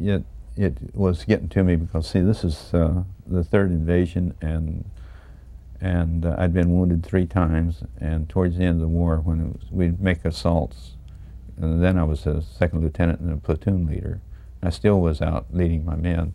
it, 0.00 0.24
it 0.56 0.78
was 0.94 1.24
getting 1.24 1.48
to 1.50 1.62
me 1.62 1.76
because, 1.76 2.08
see, 2.08 2.20
this 2.20 2.42
is 2.44 2.72
uh, 2.72 3.02
the 3.26 3.44
third 3.44 3.70
invasion, 3.70 4.34
and 4.40 4.88
and 5.80 6.24
uh, 6.24 6.34
I'd 6.38 6.54
been 6.54 6.72
wounded 6.72 7.04
three 7.04 7.26
times. 7.26 7.82
And 8.00 8.28
towards 8.28 8.56
the 8.56 8.64
end 8.64 8.76
of 8.76 8.80
the 8.80 8.88
war, 8.88 9.18
when 9.18 9.52
was, 9.52 9.70
we'd 9.70 10.00
make 10.00 10.24
assaults, 10.24 10.92
and 11.58 11.82
then 11.82 11.98
I 11.98 12.04
was 12.04 12.26
a 12.26 12.42
second 12.42 12.82
lieutenant 12.82 13.20
and 13.20 13.32
a 13.32 13.36
platoon 13.36 13.86
leader. 13.86 14.20
I 14.62 14.70
still 14.70 15.00
was 15.00 15.20
out 15.20 15.46
leading 15.52 15.84
my 15.84 15.96
men. 15.96 16.32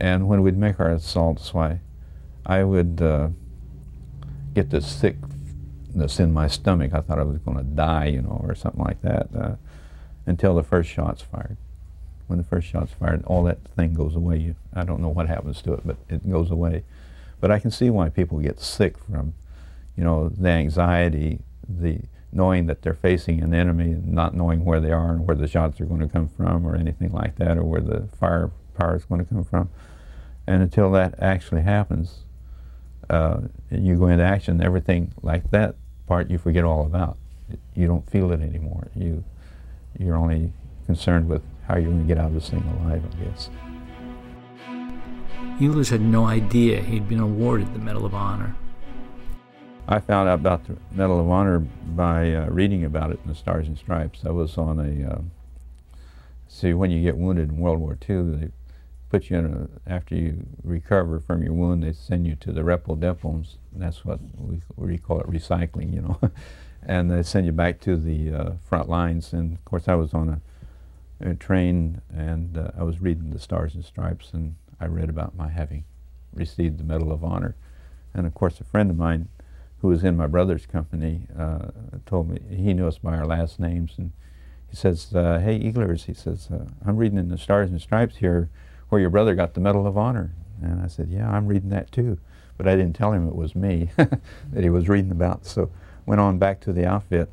And 0.00 0.28
when 0.28 0.42
we'd 0.42 0.56
make 0.56 0.78
our 0.78 0.90
assaults, 0.92 1.52
why, 1.52 1.80
I 2.44 2.62
would 2.62 3.00
uh, 3.02 3.30
get 4.54 4.70
this 4.70 4.86
sickness 4.86 6.20
in 6.20 6.32
my 6.32 6.46
stomach. 6.46 6.92
I 6.92 7.00
thought 7.00 7.18
I 7.18 7.24
was 7.24 7.38
going 7.38 7.56
to 7.56 7.64
die, 7.64 8.06
you 8.06 8.22
know, 8.22 8.40
or 8.46 8.54
something 8.54 8.84
like 8.84 9.00
that, 9.02 9.28
uh, 9.34 9.54
until 10.26 10.54
the 10.54 10.62
first 10.62 10.90
shots 10.90 11.22
fired 11.22 11.56
when 12.28 12.38
the 12.38 12.44
first 12.44 12.68
shot's 12.68 12.92
fired, 12.92 13.24
all 13.24 13.42
that 13.44 13.58
thing 13.76 13.94
goes 13.94 14.14
away. 14.14 14.38
You, 14.38 14.54
I 14.74 14.84
don't 14.84 15.00
know 15.00 15.08
what 15.08 15.28
happens 15.28 15.60
to 15.62 15.72
it, 15.72 15.80
but 15.84 15.96
it 16.08 16.30
goes 16.30 16.50
away. 16.50 16.84
But 17.40 17.50
I 17.50 17.58
can 17.58 17.70
see 17.70 17.90
why 17.90 18.08
people 18.08 18.38
get 18.38 18.60
sick 18.60 18.96
from, 18.98 19.34
you 19.96 20.04
know, 20.04 20.28
the 20.28 20.48
anxiety, 20.50 21.40
the 21.68 22.00
knowing 22.32 22.66
that 22.66 22.82
they're 22.82 22.94
facing 22.94 23.42
an 23.42 23.54
enemy 23.54 23.92
and 23.92 24.12
not 24.12 24.34
knowing 24.34 24.64
where 24.64 24.80
they 24.80 24.92
are 24.92 25.12
and 25.12 25.26
where 25.26 25.36
the 25.36 25.48
shots 25.48 25.80
are 25.80 25.86
going 25.86 26.00
to 26.00 26.08
come 26.08 26.28
from 26.28 26.66
or 26.66 26.76
anything 26.76 27.10
like 27.12 27.36
that 27.36 27.56
or 27.56 27.64
where 27.64 27.80
the 27.80 28.08
firepower 28.18 28.96
is 28.96 29.04
going 29.04 29.24
to 29.24 29.32
come 29.32 29.44
from. 29.44 29.70
And 30.46 30.62
until 30.62 30.90
that 30.92 31.14
actually 31.20 31.62
happens, 31.62 32.20
uh, 33.08 33.40
you 33.70 33.96
go 33.96 34.08
into 34.08 34.24
action, 34.24 34.62
everything 34.62 35.12
like 35.22 35.50
that 35.50 35.74
part 36.06 36.30
you 36.30 36.38
forget 36.38 36.64
all 36.64 36.84
about. 36.84 37.16
You 37.74 37.86
don't 37.86 38.08
feel 38.10 38.30
it 38.32 38.40
anymore. 38.40 38.88
You, 38.94 39.24
you're 39.98 40.16
only 40.16 40.52
concerned 40.86 41.28
with 41.28 41.42
how 41.68 41.74
are 41.74 41.80
you're 41.80 41.90
going 41.90 42.00
to 42.00 42.08
get 42.08 42.18
out 42.18 42.28
of 42.28 42.34
this 42.34 42.48
thing 42.48 42.64
alive, 42.80 43.04
I 43.04 43.24
guess. 43.24 43.50
Ehlers 45.60 45.90
had 45.90 46.00
no 46.00 46.24
idea 46.24 46.80
he'd 46.80 47.08
been 47.08 47.20
awarded 47.20 47.74
the 47.74 47.78
Medal 47.78 48.06
of 48.06 48.14
Honor. 48.14 48.56
I 49.86 50.00
found 50.00 50.30
out 50.30 50.40
about 50.40 50.66
the 50.66 50.76
Medal 50.92 51.20
of 51.20 51.28
Honor 51.28 51.58
by 51.58 52.32
uh, 52.32 52.46
reading 52.46 52.84
about 52.84 53.10
it 53.10 53.20
in 53.22 53.28
the 53.28 53.34
Stars 53.34 53.68
and 53.68 53.76
Stripes. 53.76 54.20
I 54.24 54.30
was 54.30 54.56
on 54.56 54.78
a, 54.78 55.10
uh, 55.10 55.20
see, 56.46 56.72
when 56.72 56.90
you 56.90 57.02
get 57.02 57.18
wounded 57.18 57.50
in 57.50 57.58
World 57.58 57.80
War 57.80 57.98
II, 58.08 58.22
they 58.36 58.48
put 59.10 59.28
you 59.28 59.36
in 59.36 59.46
a, 59.86 59.90
after 59.90 60.14
you 60.14 60.46
recover 60.64 61.20
from 61.20 61.42
your 61.42 61.52
wound, 61.52 61.82
they 61.82 61.92
send 61.92 62.26
you 62.26 62.34
to 62.36 62.50
the 62.50 62.62
repo 62.62 62.98
depots. 62.98 63.56
That's 63.74 64.06
what 64.06 64.20
we, 64.38 64.62
we 64.76 64.96
call 64.96 65.20
it 65.20 65.26
recycling, 65.26 65.94
you 65.94 66.00
know. 66.00 66.20
and 66.82 67.10
they 67.10 67.22
send 67.22 67.44
you 67.44 67.52
back 67.52 67.78
to 67.80 67.96
the 67.96 68.32
uh, 68.32 68.50
front 68.66 68.88
lines. 68.88 69.34
And 69.34 69.52
of 69.52 69.64
course, 69.66 69.86
I 69.86 69.96
was 69.96 70.14
on 70.14 70.28
a 70.30 70.40
uh, 71.24 71.34
train, 71.38 72.00
and 72.14 72.56
uh, 72.56 72.70
I 72.78 72.82
was 72.82 73.00
reading 73.00 73.30
the 73.30 73.38
Stars 73.38 73.74
and 73.74 73.84
Stripes, 73.84 74.30
and 74.32 74.56
I 74.80 74.86
read 74.86 75.08
about 75.08 75.36
my 75.36 75.48
having 75.48 75.84
received 76.32 76.78
the 76.78 76.84
Medal 76.84 77.12
of 77.12 77.24
Honor. 77.24 77.56
And 78.14 78.26
of 78.26 78.34
course, 78.34 78.60
a 78.60 78.64
friend 78.64 78.90
of 78.90 78.96
mine 78.96 79.28
who 79.80 79.88
was 79.88 80.04
in 80.04 80.16
my 80.16 80.26
brother's 80.26 80.66
company 80.66 81.26
uh, 81.36 81.68
told 82.06 82.28
me 82.28 82.40
he 82.48 82.74
knew 82.74 82.86
us 82.86 82.98
by 82.98 83.16
our 83.16 83.26
last 83.26 83.60
names, 83.60 83.94
and 83.96 84.12
he 84.68 84.76
says, 84.76 85.14
uh, 85.14 85.38
"Hey, 85.38 85.58
Ehlers," 85.60 86.04
he 86.04 86.14
says, 86.14 86.48
uh, 86.52 86.66
"I'm 86.84 86.96
reading 86.96 87.18
in 87.18 87.28
the 87.28 87.38
Stars 87.38 87.70
and 87.70 87.80
Stripes 87.80 88.16
here 88.16 88.50
where 88.88 89.00
your 89.00 89.10
brother 89.10 89.34
got 89.34 89.54
the 89.54 89.60
Medal 89.60 89.86
of 89.86 89.96
Honor." 89.96 90.32
And 90.62 90.80
I 90.80 90.88
said, 90.88 91.08
"Yeah, 91.10 91.30
I'm 91.30 91.46
reading 91.46 91.70
that 91.70 91.92
too," 91.92 92.18
but 92.56 92.66
I 92.66 92.76
didn't 92.76 92.96
tell 92.96 93.12
him 93.12 93.28
it 93.28 93.36
was 93.36 93.54
me 93.54 93.90
that 93.96 94.62
he 94.62 94.70
was 94.70 94.88
reading 94.88 95.10
about. 95.10 95.46
So 95.46 95.70
went 96.06 96.20
on 96.20 96.38
back 96.38 96.60
to 96.60 96.72
the 96.72 96.86
outfit, 96.86 97.30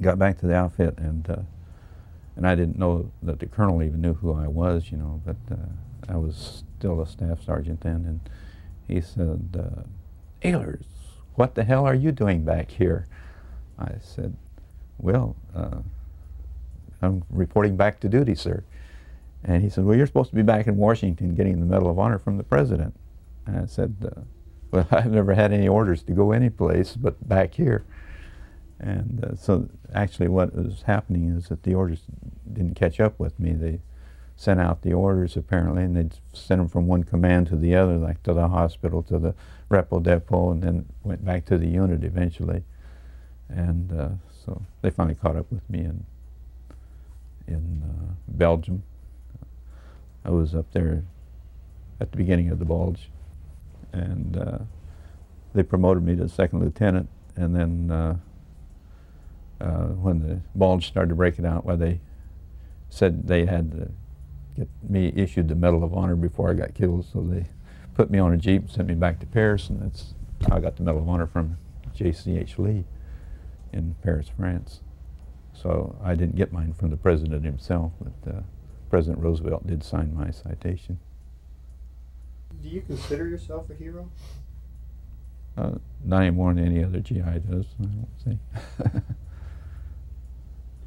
got 0.00 0.18
back 0.18 0.38
to 0.38 0.46
the 0.46 0.54
outfit, 0.54 0.98
and 0.98 1.46
and 2.36 2.46
I 2.46 2.54
didn't 2.54 2.78
know 2.78 3.10
that 3.22 3.40
the 3.40 3.46
colonel 3.46 3.82
even 3.82 4.00
knew 4.00 4.14
who 4.14 4.32
I 4.34 4.46
was, 4.46 4.90
you 4.90 4.98
know, 4.98 5.20
but 5.24 5.36
uh, 5.50 5.56
I 6.08 6.16
was 6.16 6.62
still 6.78 7.00
a 7.00 7.06
staff 7.06 7.42
sergeant 7.42 7.80
then, 7.80 8.04
and 8.06 8.20
he 8.86 9.00
said, 9.00 9.56
uh, 9.58 9.82
Ehlers, 10.46 10.84
what 11.34 11.54
the 11.54 11.64
hell 11.64 11.86
are 11.86 11.94
you 11.94 12.12
doing 12.12 12.44
back 12.44 12.70
here? 12.70 13.06
I 13.78 13.94
said, 14.00 14.36
well, 14.98 15.36
uh, 15.54 15.78
I'm 17.02 17.24
reporting 17.30 17.76
back 17.76 18.00
to 18.00 18.08
duty, 18.08 18.34
sir. 18.34 18.64
And 19.44 19.62
he 19.62 19.68
said, 19.68 19.84
well, 19.84 19.96
you're 19.96 20.06
supposed 20.06 20.30
to 20.30 20.36
be 20.36 20.42
back 20.42 20.66
in 20.66 20.76
Washington 20.76 21.34
getting 21.34 21.60
the 21.60 21.66
Medal 21.66 21.90
of 21.90 21.98
Honor 21.98 22.18
from 22.18 22.36
the 22.36 22.42
President. 22.42 22.94
And 23.46 23.58
I 23.58 23.66
said, 23.66 23.94
uh, 24.04 24.20
well, 24.70 24.88
I've 24.90 25.10
never 25.10 25.34
had 25.34 25.52
any 25.52 25.68
orders 25.68 26.02
to 26.04 26.12
go 26.12 26.32
anyplace 26.32 26.96
but 26.96 27.28
back 27.28 27.54
here. 27.54 27.84
And 28.78 29.24
uh, 29.24 29.36
so 29.36 29.68
actually 29.94 30.28
what 30.28 30.54
was 30.54 30.82
happening 30.82 31.28
is 31.30 31.48
that 31.48 31.62
the 31.62 31.74
orders 31.74 32.02
didn't 32.52 32.74
catch 32.74 33.00
up 33.00 33.18
with 33.18 33.38
me. 33.40 33.52
They 33.52 33.80
sent 34.36 34.60
out 34.60 34.82
the 34.82 34.92
orders 34.92 35.36
apparently 35.36 35.82
and 35.82 35.96
they'd 35.96 36.18
send 36.34 36.60
them 36.60 36.68
from 36.68 36.86
one 36.86 37.02
command 37.02 37.46
to 37.48 37.56
the 37.56 37.74
other, 37.74 37.96
like 37.96 38.22
to 38.24 38.34
the 38.34 38.48
hospital, 38.48 39.02
to 39.04 39.18
the 39.18 39.34
repo 39.70 40.02
depot, 40.02 40.50
and 40.50 40.62
then 40.62 40.86
went 41.02 41.24
back 41.24 41.46
to 41.46 41.56
the 41.56 41.68
unit 41.68 42.04
eventually. 42.04 42.62
And 43.48 43.92
uh, 43.92 44.08
so 44.44 44.62
they 44.82 44.90
finally 44.90 45.14
caught 45.14 45.36
up 45.36 45.50
with 45.50 45.68
me 45.70 45.80
in, 45.80 46.04
in 47.46 47.82
uh, 47.82 48.12
Belgium. 48.28 48.82
I 50.24 50.30
was 50.30 50.54
up 50.54 50.70
there 50.72 51.04
at 52.00 52.10
the 52.10 52.16
beginning 52.16 52.50
of 52.50 52.58
the 52.58 52.64
Bulge, 52.64 53.08
and 53.92 54.36
uh, 54.36 54.58
they 55.54 55.62
promoted 55.62 56.02
me 56.02 56.16
to 56.16 56.28
second 56.28 56.60
lieutenant, 56.60 57.08
and 57.36 57.54
then 57.54 57.90
uh, 59.60 59.86
when 59.86 60.20
the 60.20 60.40
bulge 60.54 60.86
started 60.86 61.16
breaking 61.16 61.46
out, 61.46 61.64
where 61.64 61.76
they 61.76 62.00
said 62.88 63.26
they 63.26 63.46
had 63.46 63.72
to 63.72 63.90
get 64.56 64.68
me 64.88 65.12
issued 65.14 65.48
the 65.48 65.54
Medal 65.54 65.84
of 65.84 65.94
Honor 65.94 66.16
before 66.16 66.50
I 66.50 66.54
got 66.54 66.74
killed, 66.74 67.06
so 67.12 67.20
they 67.20 67.46
put 67.94 68.10
me 68.10 68.18
on 68.18 68.32
a 68.32 68.36
jeep 68.36 68.62
and 68.62 68.70
sent 68.70 68.88
me 68.88 68.94
back 68.94 69.20
to 69.20 69.26
Paris, 69.26 69.68
and 69.68 69.82
that's 69.82 70.14
how 70.48 70.56
I 70.56 70.60
got 70.60 70.76
the 70.76 70.82
Medal 70.82 71.02
of 71.02 71.08
Honor 71.08 71.26
from 71.26 71.58
J.C.H. 71.94 72.58
Lee 72.58 72.84
in 73.72 73.94
Paris, 74.02 74.30
France. 74.36 74.80
So 75.52 75.96
I 76.02 76.14
didn't 76.14 76.36
get 76.36 76.52
mine 76.52 76.74
from 76.74 76.90
the 76.90 76.96
president 76.96 77.44
himself, 77.44 77.92
but 78.00 78.30
uh, 78.34 78.40
President 78.90 79.22
Roosevelt 79.22 79.66
did 79.66 79.82
sign 79.82 80.14
my 80.14 80.30
citation. 80.30 80.98
Do 82.62 82.68
you 82.68 82.82
consider 82.82 83.28
yourself 83.28 83.70
a 83.70 83.74
hero? 83.74 84.10
Uh, 85.56 85.72
not 86.04 86.22
any 86.22 86.30
more 86.30 86.52
than 86.52 86.66
any 86.66 86.84
other 86.84 87.00
GI 87.00 87.20
does, 87.50 87.66
I 87.80 87.84
don't 87.84 88.08
think. 88.22 88.40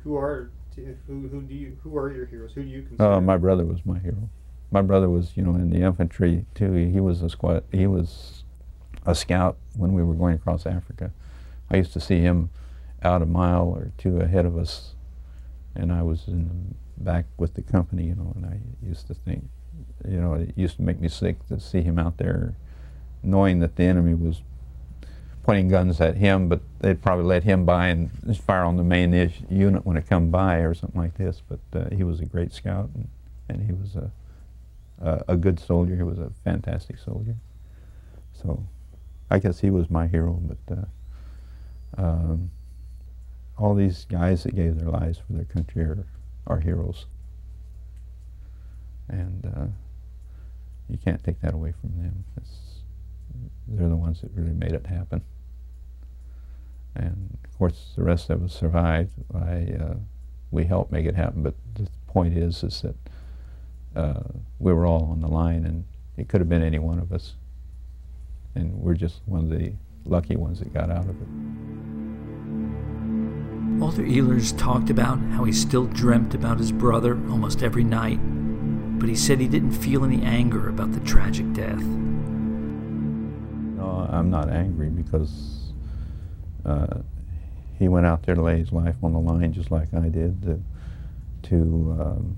who 0.04 0.16
are 0.16 0.52
who 1.08 1.28
who 1.28 1.42
do 1.42 1.54
you 1.54 1.78
who 1.84 1.98
are 1.98 2.12
your 2.12 2.26
heroes? 2.26 2.52
Who 2.54 2.64
do 2.64 2.70
you 2.70 2.82
consider? 2.84 3.04
Uh, 3.04 3.22
my 3.22 3.38
brother 3.38 3.66
was 3.66 3.86
my 3.86 4.00
hero. 4.00 4.30
My 4.72 4.82
brother 4.82 5.10
was, 5.10 5.36
you 5.36 5.44
know, 5.44 5.56
in 5.56 5.72
the 5.72 5.82
infantry 5.82 6.46
too. 6.54 6.74
He, 6.74 7.00
was 7.00 7.24
a 7.24 7.30
squad. 7.30 7.64
He 7.72 7.88
was 7.88 8.44
a 9.06 9.16
scout 9.16 9.58
when 9.76 9.94
we 9.94 10.04
were 10.04 10.14
going 10.14 10.36
across 10.36 10.68
Africa. 10.68 11.12
I 11.72 11.78
used 11.78 11.92
to 11.94 12.00
see 12.00 12.20
him 12.20 12.52
out 13.02 13.22
a 13.22 13.26
mile 13.26 13.64
or 13.64 13.92
two 13.98 14.20
ahead 14.20 14.46
of 14.46 14.58
us, 14.58 14.94
and 15.74 15.92
I 15.92 16.04
was 16.04 16.28
in 16.28 16.48
the 16.98 17.04
back 17.04 17.26
with 17.38 17.56
the 17.56 17.64
company, 17.64 18.06
you 18.06 18.16
know. 18.16 18.32
And 18.36 18.46
I 18.46 18.60
used 18.86 19.08
to 19.08 19.16
think, 19.16 19.46
you 20.08 20.22
know, 20.22 20.34
it 20.34 20.54
used 20.56 20.76
to 20.76 20.84
make 20.84 21.00
me 21.00 21.10
sick 21.10 21.48
to 21.48 21.60
see 21.60 21.82
him 21.82 21.98
out 21.98 22.18
there, 22.18 22.56
knowing 23.24 23.60
that 23.60 23.76
the 23.76 23.86
enemy 23.86 24.14
was 24.14 24.44
pointing 25.44 25.68
guns 25.68 26.00
at 26.02 26.18
him, 26.18 26.48
but 26.48 26.62
they'd 26.80 27.02
probably 27.02 27.26
let 27.26 27.44
him 27.44 27.66
by 27.66 27.88
and 27.88 28.12
fire 28.46 28.64
on 28.64 28.78
the 28.78 28.84
main 28.84 29.14
unit 29.50 29.86
when 29.86 29.98
it 29.98 30.08
come 30.08 30.30
by 30.30 30.58
or 30.58 30.74
something 30.74 31.00
like 31.00 31.18
this. 31.18 31.42
But 31.48 31.60
uh, 31.74 31.96
he 31.96 32.04
was 32.04 32.20
a 32.20 32.26
great 32.26 32.54
scout, 32.54 32.90
and, 32.94 33.08
and 33.48 33.66
he 33.66 33.74
was 33.74 33.96
a, 33.96 34.12
a, 35.02 35.34
a 35.34 35.38
good 35.38 35.60
soldier. 35.60 35.96
He 35.96 36.04
was 36.04 36.20
a 36.20 36.32
fantastic 36.44 36.98
soldier. 37.00 37.36
So 38.34 38.66
I 39.30 39.40
guess 39.40 39.60
he 39.60 39.70
was 39.70 39.90
my 39.90 40.08
hero, 40.08 40.40
but 40.42 40.78
uh, 40.78 42.02
um, 42.02 42.52
all 43.58 43.76
these 43.76 44.06
guys 44.06 44.44
that 44.44 44.56
gave 44.56 44.78
their 44.80 44.90
lives 44.90 45.18
for 45.18 45.34
their 45.34 45.46
country 45.46 45.84
are, 45.84 46.06
are 46.48 46.60
heroes. 46.60 47.06
And 49.08 49.46
uh, 49.46 49.66
you 50.90 50.98
can't 50.98 51.24
take 51.24 51.42
that 51.42 51.54
away 51.54 51.74
from 51.82 51.98
them. 51.98 52.24
It's, 52.38 52.50
they're 53.68 53.90
the 53.90 53.96
ones 53.96 54.22
that 54.22 54.32
really 54.34 54.54
made 54.54 54.72
it 54.72 54.88
happen. 54.88 55.22
And 56.96 57.38
of 57.44 57.58
course, 57.58 57.94
the 57.96 58.04
rest 58.04 58.30
of 58.30 58.44
us 58.44 58.54
survived. 58.54 59.12
I, 59.34 59.74
uh, 59.80 59.96
we 60.52 60.66
helped 60.66 60.92
make 60.92 61.06
it 61.06 61.16
happen, 61.16 61.44
but 61.44 61.54
the 61.76 61.88
point 62.08 62.38
is, 62.38 62.64
is 62.64 62.82
that 62.82 62.96
uh, 63.96 64.24
we 64.58 64.74
were 64.74 64.86
all 64.86 65.06
on 65.12 65.22
the 65.22 65.28
line, 65.28 65.66
and 65.66 65.86
it 66.18 66.28
could 66.28 66.42
have 66.42 66.50
been 66.50 66.64
any 66.64 66.80
one 66.80 67.00
of 67.00 67.12
us. 67.12 67.36
And 68.56 68.74
we're 68.74 68.96
just 68.96 69.22
one 69.26 69.44
of 69.44 69.50
the 69.50 69.74
lucky 70.06 70.36
ones 70.36 70.60
that 70.60 70.74
got 70.74 70.90
out 70.90 71.08
of 71.08 71.22
it. 71.22 71.28
Walter 73.80 74.04
Ehlers 74.04 74.58
talked 74.58 74.90
about 74.90 75.20
how 75.32 75.46
he 75.46 75.54
still 75.54 75.86
dreamt 75.86 76.34
about 76.34 76.58
his 76.58 76.72
brother 76.72 77.14
almost 77.30 77.64
every 77.64 77.84
night, 77.84 78.20
but 79.00 79.08
he 79.08 79.16
said 79.16 79.40
he 79.40 79.48
didn't 79.48 79.72
feel 79.72 80.04
any 80.04 80.22
anger 80.24 80.68
about 80.68 80.92
the 80.92 81.00
tragic 81.02 81.54
death. 81.54 81.82
No, 83.80 84.06
I'm 84.12 84.30
not 84.30 84.50
angry 84.50 84.90
because 84.90 85.72
uh, 86.66 86.98
he 87.78 87.88
went 87.88 88.06
out 88.06 88.24
there 88.24 88.36
to 88.36 88.42
lay 88.42 88.58
his 88.58 88.74
life 88.74 88.98
on 89.02 89.14
the 89.14 89.20
line 89.20 89.54
just 89.54 89.72
like 89.72 89.94
I 89.94 90.10
did 90.10 90.42
to, 90.44 90.62
to 91.44 91.98
um, 91.98 92.38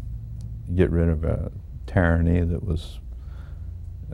get 0.75 0.91
rid 0.91 1.09
of 1.09 1.23
a 1.23 1.51
tyranny 1.87 2.41
that 2.41 2.63
was 2.63 2.99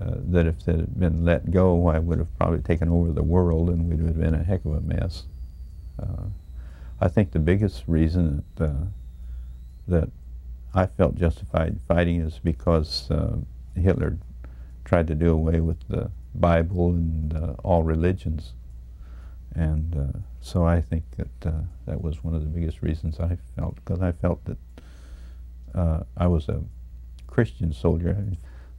uh, 0.02 0.16
that 0.30 0.46
if 0.46 0.56
it 0.70 0.78
had 0.78 1.00
been 1.00 1.26
let 1.26 1.52
go, 1.52 1.88
I 1.88 2.00
would 2.00 2.20
have 2.20 2.38
probably 2.38 2.60
taken 2.60 2.88
over 2.88 3.12
the 3.12 3.24
world 3.24 3.70
and 3.70 3.90
we'd 3.90 4.00
have 4.00 4.18
been 4.18 4.34
a 4.34 4.44
heck 4.44 4.64
of 4.64 4.74
a 4.74 4.82
mess. 4.82 5.24
Uh, 6.00 6.28
I 7.02 7.10
think 7.10 7.32
the 7.32 7.40
biggest 7.40 7.84
reason 7.88 8.46
that, 8.56 8.70
uh, 8.70 8.86
that 9.88 10.10
I 10.74 10.86
felt 10.86 11.16
justified 11.16 11.80
fighting 11.90 12.22
is 12.22 12.40
because 12.42 13.12
uh, 13.12 13.38
Hitler 13.76 14.18
tried 14.86 15.08
to 15.08 15.16
do 15.16 15.32
away 15.32 15.60
with 15.60 15.78
the 15.90 16.10
Bible 16.40 16.90
and 16.90 17.34
uh, 17.36 17.54
all 17.64 17.84
religions. 17.84 18.54
And 19.56 19.96
uh, 19.96 20.20
so 20.40 20.66
I 20.66 20.82
think 20.82 21.04
that 21.18 21.48
uh, 21.50 21.62
that 21.86 22.02
was 22.02 22.24
one 22.24 22.36
of 22.36 22.42
the 22.42 22.50
biggest 22.50 22.82
reasons 22.82 23.20
I 23.20 23.38
felt, 23.56 23.76
because 23.76 24.02
I 24.02 24.12
felt 24.12 24.46
that 24.46 24.58
uh, 25.74 26.04
I 26.16 26.28
was 26.28 26.48
a 26.48 26.62
Christian 27.26 27.74
soldier, 27.74 28.24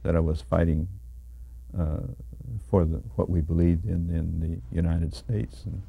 that 0.03 0.15
I 0.15 0.19
was 0.19 0.41
fighting 0.41 0.87
uh, 1.77 1.99
for 2.69 2.85
the, 2.85 2.97
what 3.15 3.29
we 3.29 3.41
believed 3.41 3.85
in 3.85 4.09
in 4.09 4.39
the 4.39 4.75
United 4.75 5.13
States, 5.13 5.65
and 5.65 5.81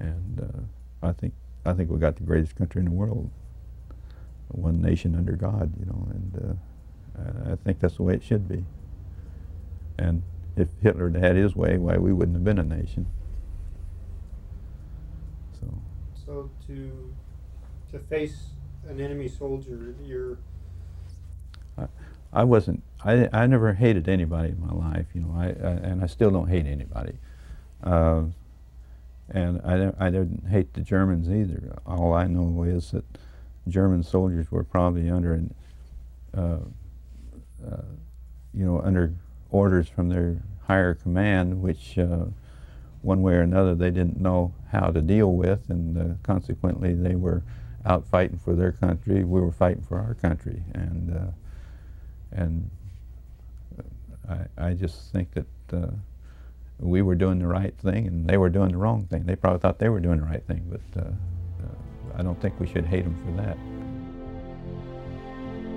and 0.00 0.40
uh, 0.40 1.08
I 1.08 1.12
think 1.12 1.34
I 1.64 1.72
think 1.72 1.90
we 1.90 1.98
got 1.98 2.16
the 2.16 2.24
greatest 2.24 2.56
country 2.56 2.80
in 2.80 2.86
the 2.86 2.92
world, 2.92 3.30
one 4.48 4.82
nation 4.82 5.14
under 5.14 5.32
God, 5.32 5.72
you 5.78 5.86
know, 5.86 6.08
and 6.10 6.58
I 7.52 7.56
think 7.64 7.80
that's 7.80 7.96
the 7.96 8.02
way 8.02 8.14
it 8.14 8.22
should 8.22 8.48
be. 8.48 8.64
And 9.98 10.22
if 10.56 10.68
Hitler 10.82 11.10
had 11.10 11.22
had 11.22 11.36
his 11.36 11.54
way, 11.54 11.78
why 11.78 11.96
we 11.96 12.12
wouldn't 12.12 12.36
have 12.36 12.44
been 12.44 12.58
a 12.58 12.62
nation. 12.62 13.06
So. 15.60 15.74
So 16.24 16.50
to 16.66 17.14
to 17.92 17.98
face 17.98 18.36
an 18.88 19.00
enemy 19.00 19.28
soldier, 19.28 19.94
you're. 20.04 20.38
I, 21.78 21.86
I 22.32 22.44
wasn't. 22.44 22.82
I 23.04 23.28
I 23.32 23.46
never 23.46 23.74
hated 23.74 24.08
anybody 24.08 24.50
in 24.50 24.60
my 24.60 24.72
life, 24.72 25.06
you 25.14 25.20
know. 25.20 25.34
I, 25.36 25.46
I 25.46 25.72
and 25.72 26.02
I 26.02 26.06
still 26.06 26.30
don't 26.30 26.48
hate 26.48 26.66
anybody. 26.66 27.18
Uh, 27.84 28.24
and 29.28 29.60
I 29.62 29.92
I 29.98 30.10
didn't 30.10 30.48
hate 30.48 30.72
the 30.72 30.80
Germans 30.80 31.28
either. 31.28 31.78
All 31.86 32.14
I 32.14 32.26
know 32.26 32.62
is 32.62 32.92
that 32.92 33.04
German 33.68 34.02
soldiers 34.02 34.50
were 34.50 34.62
probably 34.62 35.10
under 35.10 35.34
an, 35.34 35.54
uh, 36.36 36.58
uh, 37.66 37.82
you 38.54 38.64
know, 38.64 38.80
under 38.80 39.12
orders 39.50 39.88
from 39.88 40.08
their 40.08 40.36
higher 40.66 40.94
command, 40.94 41.62
which 41.62 41.98
uh, 41.98 42.26
one 43.02 43.22
way 43.22 43.34
or 43.34 43.42
another 43.42 43.74
they 43.74 43.90
didn't 43.90 44.20
know 44.20 44.52
how 44.72 44.90
to 44.90 45.00
deal 45.00 45.32
with, 45.32 45.70
and 45.70 45.96
uh, 45.98 46.14
consequently 46.22 46.94
they 46.94 47.14
were 47.14 47.42
out 47.84 48.04
fighting 48.06 48.38
for 48.38 48.54
their 48.54 48.72
country. 48.72 49.24
We 49.24 49.40
were 49.40 49.52
fighting 49.52 49.82
for 49.82 49.98
our 49.98 50.14
country, 50.14 50.62
and 50.74 51.16
uh, 51.16 51.30
and 52.32 52.70
I, 54.28 54.68
I 54.68 54.72
just 54.74 55.12
think 55.12 55.28
that 55.34 55.46
uh, 55.72 55.90
we 56.80 57.00
were 57.02 57.14
doing 57.14 57.38
the 57.38 57.46
right 57.46 57.74
thing, 57.78 58.06
and 58.06 58.26
they 58.26 58.36
were 58.36 58.48
doing 58.48 58.72
the 58.72 58.76
wrong 58.76 59.06
thing. 59.06 59.24
They 59.24 59.36
probably 59.36 59.60
thought 59.60 59.78
they 59.78 59.88
were 59.88 60.00
doing 60.00 60.18
the 60.18 60.26
right 60.26 60.44
thing, 60.46 60.66
but 60.68 61.00
uh, 61.00 61.08
uh, 61.08 62.18
I 62.18 62.22
don't 62.22 62.40
think 62.40 62.58
we 62.58 62.66
should 62.66 62.84
hate 62.84 63.04
them 63.04 63.16
for 63.24 63.42
that. 63.42 63.56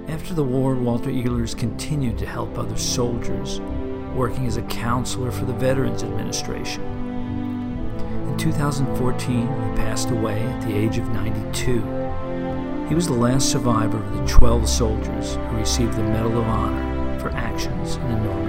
After 0.10 0.34
the 0.34 0.43
war, 0.43 0.74
Walter 0.74 1.12
Ehlers 1.12 1.56
continued 1.56 2.17
to 2.17 2.26
help 2.26 2.58
other 2.58 2.76
soldiers, 2.78 3.60
working 4.15 4.48
as 4.48 4.58
a 4.58 4.63
counselor 4.63 5.30
for 5.30 5.45
the 5.45 5.54
Veterans 5.54 6.02
Administration. 6.02 6.84
In 8.28 8.36
2014, 8.36 9.41
he 9.41 9.48
passed 9.78 10.10
away 10.10 10.41
at 10.41 10.62
the 10.67 10.76
age 10.76 10.98
of 10.98 11.08
92. 11.10 12.88
He 12.88 12.95
was 12.95 13.06
the 13.06 13.13
last 13.13 13.52
survivor 13.52 14.04
of 14.04 14.17
the 14.17 14.26
12 14.26 14.67
soldiers 14.67 15.36
who 15.36 15.58
received 15.58 15.93
the 15.93 16.02
Medal 16.02 16.39
of 16.39 16.48
Honor 16.48 17.19
for 17.19 17.30
actions 17.30 17.98
in 17.98 18.08
the 18.10 18.19
Normandy 18.22 18.48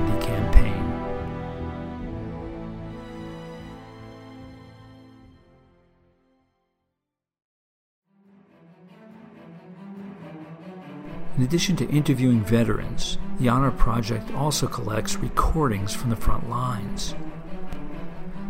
In 11.40 11.46
addition 11.46 11.74
to 11.76 11.88
interviewing 11.88 12.44
veterans, 12.44 13.16
the 13.38 13.48
Honor 13.48 13.70
Project 13.70 14.30
also 14.34 14.66
collects 14.66 15.16
recordings 15.16 15.94
from 15.94 16.10
the 16.10 16.16
front 16.16 16.50
lines. 16.50 17.14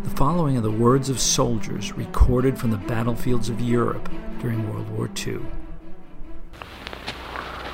The 0.03 0.11
following 0.11 0.57
are 0.57 0.61
the 0.61 0.73
words 0.73 1.09
of 1.09 1.21
soldiers 1.21 1.93
recorded 1.93 2.59
from 2.59 2.73
the 2.73 2.79
battlefields 2.79 3.49
of 3.49 3.61
Europe 3.61 4.09
during 4.41 4.69
World 4.69 4.89
War 4.89 5.07
II. 5.07 5.35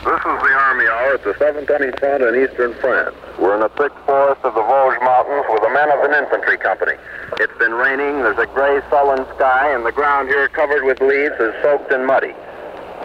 This 0.04 0.20
is 0.20 0.38
the 0.44 0.52
Army 0.52 0.84
Hour 0.84 1.14
at 1.14 1.24
the 1.24 1.32
7th 1.32 1.70
Army 1.70 1.92
Front 1.98 2.22
in 2.22 2.44
eastern 2.44 2.74
France. 2.74 3.16
We're 3.38 3.54
in 3.54 3.60
the 3.60 3.70
thick 3.70 3.92
forest 4.04 4.44
of 4.44 4.52
the 4.52 4.60
Vosges 4.60 5.00
Mountains 5.00 5.46
with 5.48 5.62
the 5.62 5.70
men 5.70 5.90
of 5.92 6.04
an 6.04 6.12
infantry 6.12 6.58
company. 6.58 6.98
It's 7.40 7.56
been 7.58 7.72
raining, 7.72 8.20
there's 8.20 8.36
a 8.36 8.52
gray, 8.52 8.82
sullen 8.90 9.24
sky, 9.36 9.72
and 9.72 9.86
the 9.86 9.92
ground 9.92 10.28
here 10.28 10.48
covered 10.48 10.84
with 10.84 11.00
leaves 11.00 11.40
is 11.40 11.54
soaked 11.62 11.90
and 11.90 12.06
muddy. 12.06 12.34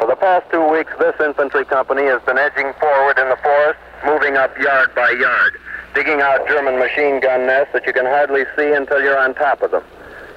For 0.01 0.07
the 0.07 0.15
past 0.15 0.49
two 0.49 0.65
weeks, 0.65 0.89
this 0.97 1.13
infantry 1.21 1.63
company 1.63 2.09
has 2.09 2.19
been 2.23 2.39
edging 2.39 2.73
forward 2.81 3.21
in 3.21 3.29
the 3.29 3.37
forest, 3.37 3.77
moving 4.03 4.33
up 4.33 4.49
yard 4.57 4.95
by 4.95 5.11
yard, 5.11 5.61
digging 5.93 6.21
out 6.25 6.41
German 6.47 6.79
machine 6.79 7.19
gun 7.19 7.45
nests 7.45 7.69
that 7.73 7.85
you 7.85 7.93
can 7.93 8.07
hardly 8.09 8.49
see 8.57 8.73
until 8.73 8.99
you're 8.99 9.19
on 9.19 9.35
top 9.35 9.61
of 9.61 9.69
them. 9.69 9.83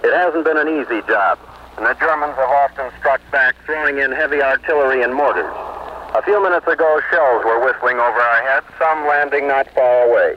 It 0.05 0.13
hasn't 0.13 0.45
been 0.45 0.59
an 0.59 0.69
easy 0.69 1.01
job, 1.09 1.39
and 1.79 1.87
the 1.87 1.97
Germans 1.97 2.37
have 2.37 2.53
often 2.53 2.93
struck 3.01 3.23
back, 3.33 3.57
throwing 3.65 3.97
in 4.05 4.13
heavy 4.13 4.43
artillery 4.43 5.01
and 5.01 5.15
mortars. 5.15 5.49
A 6.13 6.21
few 6.21 6.37
minutes 6.45 6.69
ago, 6.69 7.01
shells 7.11 7.43
were 7.49 7.65
whistling 7.65 7.97
over 7.97 8.21
our 8.21 8.43
heads, 8.45 8.67
some 8.79 9.09
landing 9.09 9.49
not 9.49 9.65
far 9.73 10.13
away. 10.13 10.37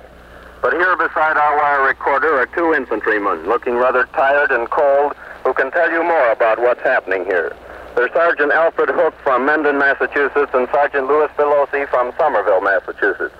But 0.61 0.71
here 0.71 0.95
beside 0.95 1.35
our 1.35 1.57
wire 1.57 1.83
recorder 1.85 2.39
are 2.39 2.47
two 2.55 2.73
infantrymen, 2.73 3.43
looking 3.43 3.75
rather 3.75 4.05
tired 4.15 4.51
and 4.51 4.69
cold, 4.69 5.19
who 5.43 5.51
can 5.51 5.69
tell 5.71 5.91
you 5.91 6.01
more 6.01 6.31
about 6.31 6.59
what's 6.59 6.81
happening 6.81 7.25
here. 7.25 7.53
There's 7.95 8.12
Sergeant 8.13 8.52
Alfred 8.52 8.89
Hook 8.89 9.13
from 9.23 9.45
Mendon, 9.45 9.78
Massachusetts, 9.78 10.52
and 10.54 10.67
Sergeant 10.71 11.08
Louis 11.08 11.30
Velosi 11.38 11.88
from 11.89 12.13
Somerville, 12.17 12.62
Massachusetts. 12.62 13.34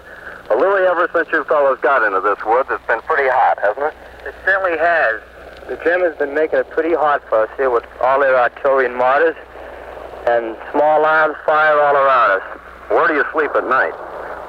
Well, 0.50 0.60
Louis, 0.60 0.88
ever 0.88 1.10
since 1.14 1.28
you 1.32 1.44
fellows 1.44 1.78
got 1.82 2.04
into 2.06 2.22
this 2.22 2.40
woods, 2.46 2.70
it's 2.72 2.86
been 2.88 3.02
pretty 3.02 3.30
hot, 3.30 3.60
hasn't 3.60 3.86
it? 3.86 4.28
It 4.28 4.36
certainly 4.46 4.78
has. 4.78 5.22
The 5.68 5.76
Germans 5.84 6.18
been 6.18 6.34
making 6.34 6.60
it 6.60 6.70
pretty 6.70 6.96
hot 6.96 7.22
for 7.28 7.44
us 7.44 7.50
here 7.58 7.70
with 7.70 7.84
all 8.02 8.20
their 8.22 8.36
artillery 8.36 8.86
and 8.86 8.96
mortars, 8.96 9.36
and 10.26 10.56
small 10.72 11.04
arms 11.04 11.36
fire 11.46 11.80
all 11.80 11.96
around 11.96 12.42
us. 12.42 12.44
Where 12.90 13.08
do 13.08 13.14
you 13.14 13.26
sleep 13.34 13.52
at 13.54 13.68
night? 13.68 13.94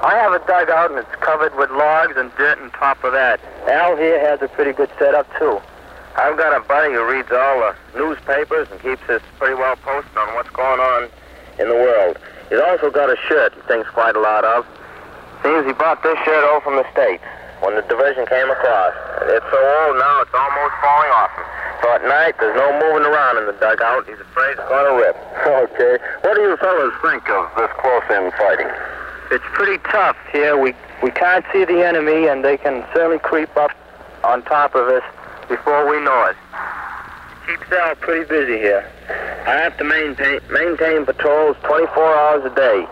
I 0.01 0.15
have 0.15 0.31
a 0.31 0.39
dugout, 0.47 0.91
and 0.91 0.99
it's 0.99 1.15
covered 1.19 1.53
with 1.55 1.69
logs 1.71 2.15
and 2.15 2.31
dirt 2.37 2.57
on 2.59 2.71
top 2.71 3.03
of 3.03 3.11
that. 3.11 3.41
Al 3.67 3.97
here 3.97 4.19
has 4.19 4.41
a 4.41 4.47
pretty 4.47 4.71
good 4.71 4.89
setup, 4.97 5.27
too. 5.37 5.59
I've 6.19 6.35
got 6.35 6.51
a 6.51 6.59
buddy 6.67 6.91
who 6.91 7.07
reads 7.07 7.31
all 7.31 7.63
the 7.63 7.71
newspapers 7.95 8.67
and 8.71 8.75
keeps 8.83 9.07
us 9.07 9.23
pretty 9.39 9.55
well 9.55 9.77
posted 9.77 10.17
on 10.17 10.35
what's 10.35 10.51
going 10.51 10.79
on 10.79 11.07
in 11.55 11.71
the 11.71 11.79
world. 11.79 12.19
He's 12.51 12.59
also 12.59 12.91
got 12.91 13.07
a 13.07 13.15
shirt 13.31 13.55
he 13.55 13.61
thinks 13.71 13.87
quite 13.95 14.17
a 14.17 14.19
lot 14.19 14.43
of. 14.43 14.67
Seems 15.47 15.63
he 15.65 15.71
bought 15.71 16.03
this 16.03 16.19
shirt 16.27 16.43
over 16.43 16.59
from 16.59 16.75
the 16.75 16.83
States 16.91 17.23
when 17.63 17.79
the 17.79 17.87
division 17.87 18.27
came 18.27 18.51
across. 18.51 18.91
It's 19.31 19.47
so 19.47 19.59
old 19.63 19.95
now 19.95 20.19
it's 20.19 20.35
almost 20.35 20.75
falling 20.83 21.13
off 21.23 21.31
him. 21.39 21.47
So 21.79 21.85
at 21.95 22.03
night 22.03 22.35
there's 22.35 22.57
no 22.59 22.67
moving 22.83 23.07
around 23.07 23.39
in 23.39 23.47
the 23.47 23.55
dugout. 23.55 24.03
He's 24.03 24.19
afraid 24.19 24.59
it's 24.59 24.67
going 24.67 24.91
to 24.91 24.95
rip. 24.99 25.15
Okay. 25.49 25.97
What 26.21 26.35
do 26.35 26.41
you 26.41 26.57
fellas 26.57 26.93
think 27.01 27.27
of 27.29 27.47
this 27.55 27.71
close-in 27.79 28.31
fighting? 28.35 28.67
It's 29.31 29.43
pretty 29.53 29.81
tough 29.89 30.17
here. 30.31 30.57
We 30.57 30.75
we 31.01 31.11
can't 31.11 31.45
see 31.53 31.63
the 31.63 31.85
enemy, 31.85 32.27
and 32.27 32.43
they 32.43 32.57
can 32.57 32.85
certainly 32.93 33.19
creep 33.19 33.55
up 33.55 33.71
on 34.23 34.43
top 34.43 34.75
of 34.75 34.87
us 34.89 35.03
before 35.49 35.89
we 35.89 35.99
know 36.05 36.29
it. 36.29 36.37
Keeps 37.49 37.71
out 37.73 37.99
pretty 37.99 38.29
busy 38.29 38.61
here. 38.61 38.85
I 39.49 39.57
have 39.65 39.75
to 39.77 39.83
maintain, 39.83 40.39
maintain 40.53 41.05
patrols 41.05 41.57
24 41.63 41.89
hours 41.97 42.45
a 42.45 42.53
day. 42.53 42.85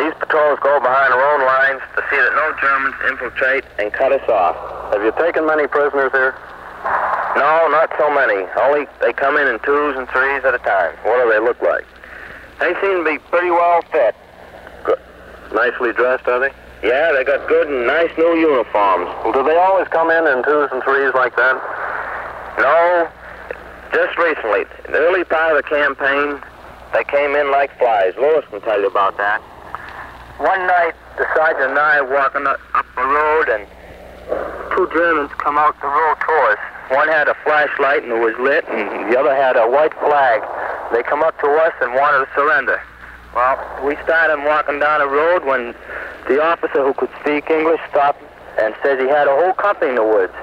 These 0.00 0.14
patrols 0.16 0.58
go 0.62 0.80
behind 0.80 1.12
our 1.12 1.20
own 1.20 1.44
lines 1.44 1.82
to 1.94 2.00
see 2.08 2.16
that 2.16 2.32
no 2.32 2.46
Germans 2.56 2.96
infiltrate 3.12 3.64
and 3.78 3.92
cut 3.92 4.12
us 4.12 4.24
off. 4.28 4.56
Have 4.94 5.04
you 5.04 5.12
taken 5.20 5.44
many 5.44 5.66
prisoners 5.66 6.10
here? 6.12 6.32
No, 7.36 7.68
not 7.68 7.92
so 7.98 8.08
many. 8.08 8.48
Only 8.56 8.86
they 9.00 9.12
come 9.12 9.36
in 9.36 9.46
in 9.46 9.58
twos 9.60 9.96
and 9.96 10.08
threes 10.08 10.44
at 10.44 10.54
a 10.54 10.62
time. 10.64 10.96
What 11.04 11.22
do 11.22 11.28
they 11.28 11.38
look 11.38 11.60
like? 11.60 11.84
They 12.60 12.72
seem 12.80 13.04
to 13.04 13.06
be 13.06 13.18
pretty 13.28 13.50
well 13.50 13.82
fit. 13.92 14.16
Good. 14.84 14.98
Nicely 15.52 15.92
dressed, 15.92 16.26
are 16.26 16.40
they? 16.40 16.50
Yeah, 16.82 17.12
they 17.12 17.24
got 17.24 17.46
good 17.48 17.66
and 17.66 17.86
nice 17.86 18.10
new 18.16 18.38
uniforms. 18.38 19.10
Well, 19.26 19.32
do 19.32 19.42
they 19.42 19.56
always 19.56 19.88
come 19.88 20.10
in 20.10 20.26
in 20.26 20.44
twos 20.44 20.70
and 20.70 20.82
threes 20.82 21.12
like 21.14 21.34
that? 21.36 21.58
No, 22.58 23.08
just 23.92 24.18
recently, 24.18 24.66
in 24.86 24.92
the 24.92 24.98
early 24.98 25.24
part 25.24 25.56
of 25.56 25.62
the 25.62 25.68
campaign, 25.68 26.42
they 26.92 27.04
came 27.04 27.36
in 27.36 27.50
like 27.52 27.70
flies. 27.78 28.14
Louis 28.18 28.42
can 28.50 28.60
tell 28.62 28.80
you 28.80 28.88
about 28.88 29.16
that. 29.16 29.40
One 30.38 30.66
night, 30.66 30.94
the 31.16 31.26
sergeant 31.34 31.70
and 31.70 31.78
I 31.78 32.00
walking 32.00 32.46
up 32.46 32.58
the 32.96 33.04
road, 33.06 33.48
and 33.48 33.66
two 34.74 34.90
Germans 34.92 35.30
come 35.38 35.56
out 35.56 35.78
the 35.80 35.86
road 35.86 36.16
to 36.18 36.32
us. 36.50 36.58
One 36.90 37.08
had 37.08 37.28
a 37.28 37.34
flashlight 37.44 38.02
and 38.02 38.12
it 38.12 38.18
was 38.18 38.34
lit, 38.40 38.66
and 38.68 39.12
the 39.12 39.18
other 39.18 39.34
had 39.34 39.56
a 39.56 39.68
white 39.68 39.94
flag. 39.94 40.42
They 40.92 41.02
come 41.02 41.22
up 41.22 41.38
to 41.40 41.46
us 41.46 41.74
and 41.80 41.94
wanted 41.94 42.26
to 42.26 42.28
surrender. 42.34 42.82
Well, 43.34 43.54
we 43.84 43.94
started 44.02 44.42
walking 44.44 44.80
down 44.80 45.00
the 45.00 45.06
road 45.06 45.44
when 45.44 45.74
the 46.26 46.42
officer 46.42 46.82
who 46.82 46.94
could 46.94 47.10
speak 47.20 47.50
English 47.50 47.80
stopped 47.90 48.22
and 48.58 48.74
said 48.82 48.98
he 48.98 49.06
had 49.06 49.28
a 49.28 49.36
whole 49.36 49.52
company 49.52 49.90
in 49.90 49.96
the 49.96 50.02
woods. 50.02 50.34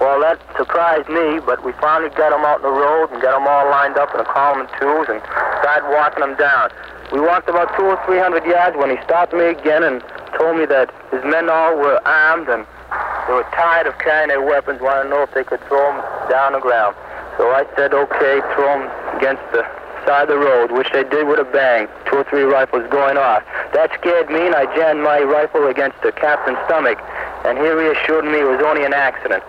Well, 0.00 0.20
that 0.20 0.38
surprised 0.56 1.08
me, 1.08 1.40
but 1.40 1.64
we 1.64 1.72
finally 1.80 2.10
got 2.12 2.30
them 2.30 2.44
out 2.44 2.60
in 2.60 2.68
the 2.68 2.76
road 2.76 3.10
and 3.12 3.22
got 3.22 3.32
them 3.38 3.48
all 3.48 3.64
lined 3.70 3.96
up 3.96 4.12
in 4.12 4.20
a 4.20 4.28
column 4.28 4.68
of 4.68 4.70
twos 4.76 5.08
and 5.08 5.20
started 5.64 5.88
walking 5.88 6.20
them 6.20 6.36
down. 6.36 6.70
We 7.12 7.20
walked 7.20 7.48
about 7.48 7.72
two 7.76 7.84
or 7.84 7.96
three 8.04 8.18
hundred 8.18 8.44
yards 8.44 8.76
when 8.76 8.90
he 8.90 9.00
stopped 9.04 9.32
me 9.32 9.56
again 9.56 9.82
and 9.82 10.04
told 10.36 10.58
me 10.58 10.66
that 10.66 10.92
his 11.10 11.24
men 11.24 11.48
all 11.48 11.76
were 11.76 11.96
armed 12.04 12.48
and 12.48 12.66
they 13.26 13.32
were 13.32 13.48
tired 13.56 13.86
of 13.86 13.96
carrying 13.98 14.28
their 14.28 14.42
weapons, 14.42 14.80
wanted 14.80 15.04
to 15.04 15.08
know 15.08 15.22
if 15.22 15.32
they 15.32 15.44
could 15.44 15.60
throw 15.66 15.80
them 15.90 16.04
down 16.28 16.52
the 16.52 16.60
ground. 16.60 16.94
So 17.38 17.50
I 17.50 17.64
said, 17.74 17.94
okay, 17.94 18.40
throw 18.54 18.78
them 18.78 18.86
against 19.16 19.42
the 19.52 19.64
side 20.06 20.28
of 20.28 20.28
the 20.28 20.38
road, 20.38 20.70
which 20.70 20.92
they 20.92 21.02
did 21.04 21.26
with 21.26 21.40
a 21.40 21.48
bang, 21.50 21.88
two 22.06 22.22
or 22.22 22.24
three 22.24 22.44
rifles 22.44 22.86
going 22.90 23.16
off. 23.18 23.42
That 23.74 23.90
scared 23.98 24.30
me, 24.30 24.46
and 24.46 24.54
I 24.54 24.70
jammed 24.76 25.02
my 25.02 25.20
rifle 25.20 25.66
against 25.66 26.00
the 26.02 26.12
captain's 26.12 26.58
stomach, 26.66 26.98
and 27.44 27.58
he 27.58 27.66
reassured 27.66 28.24
me 28.24 28.40
it 28.40 28.48
was 28.48 28.62
only 28.62 28.84
an 28.84 28.94
accident. 28.94 29.42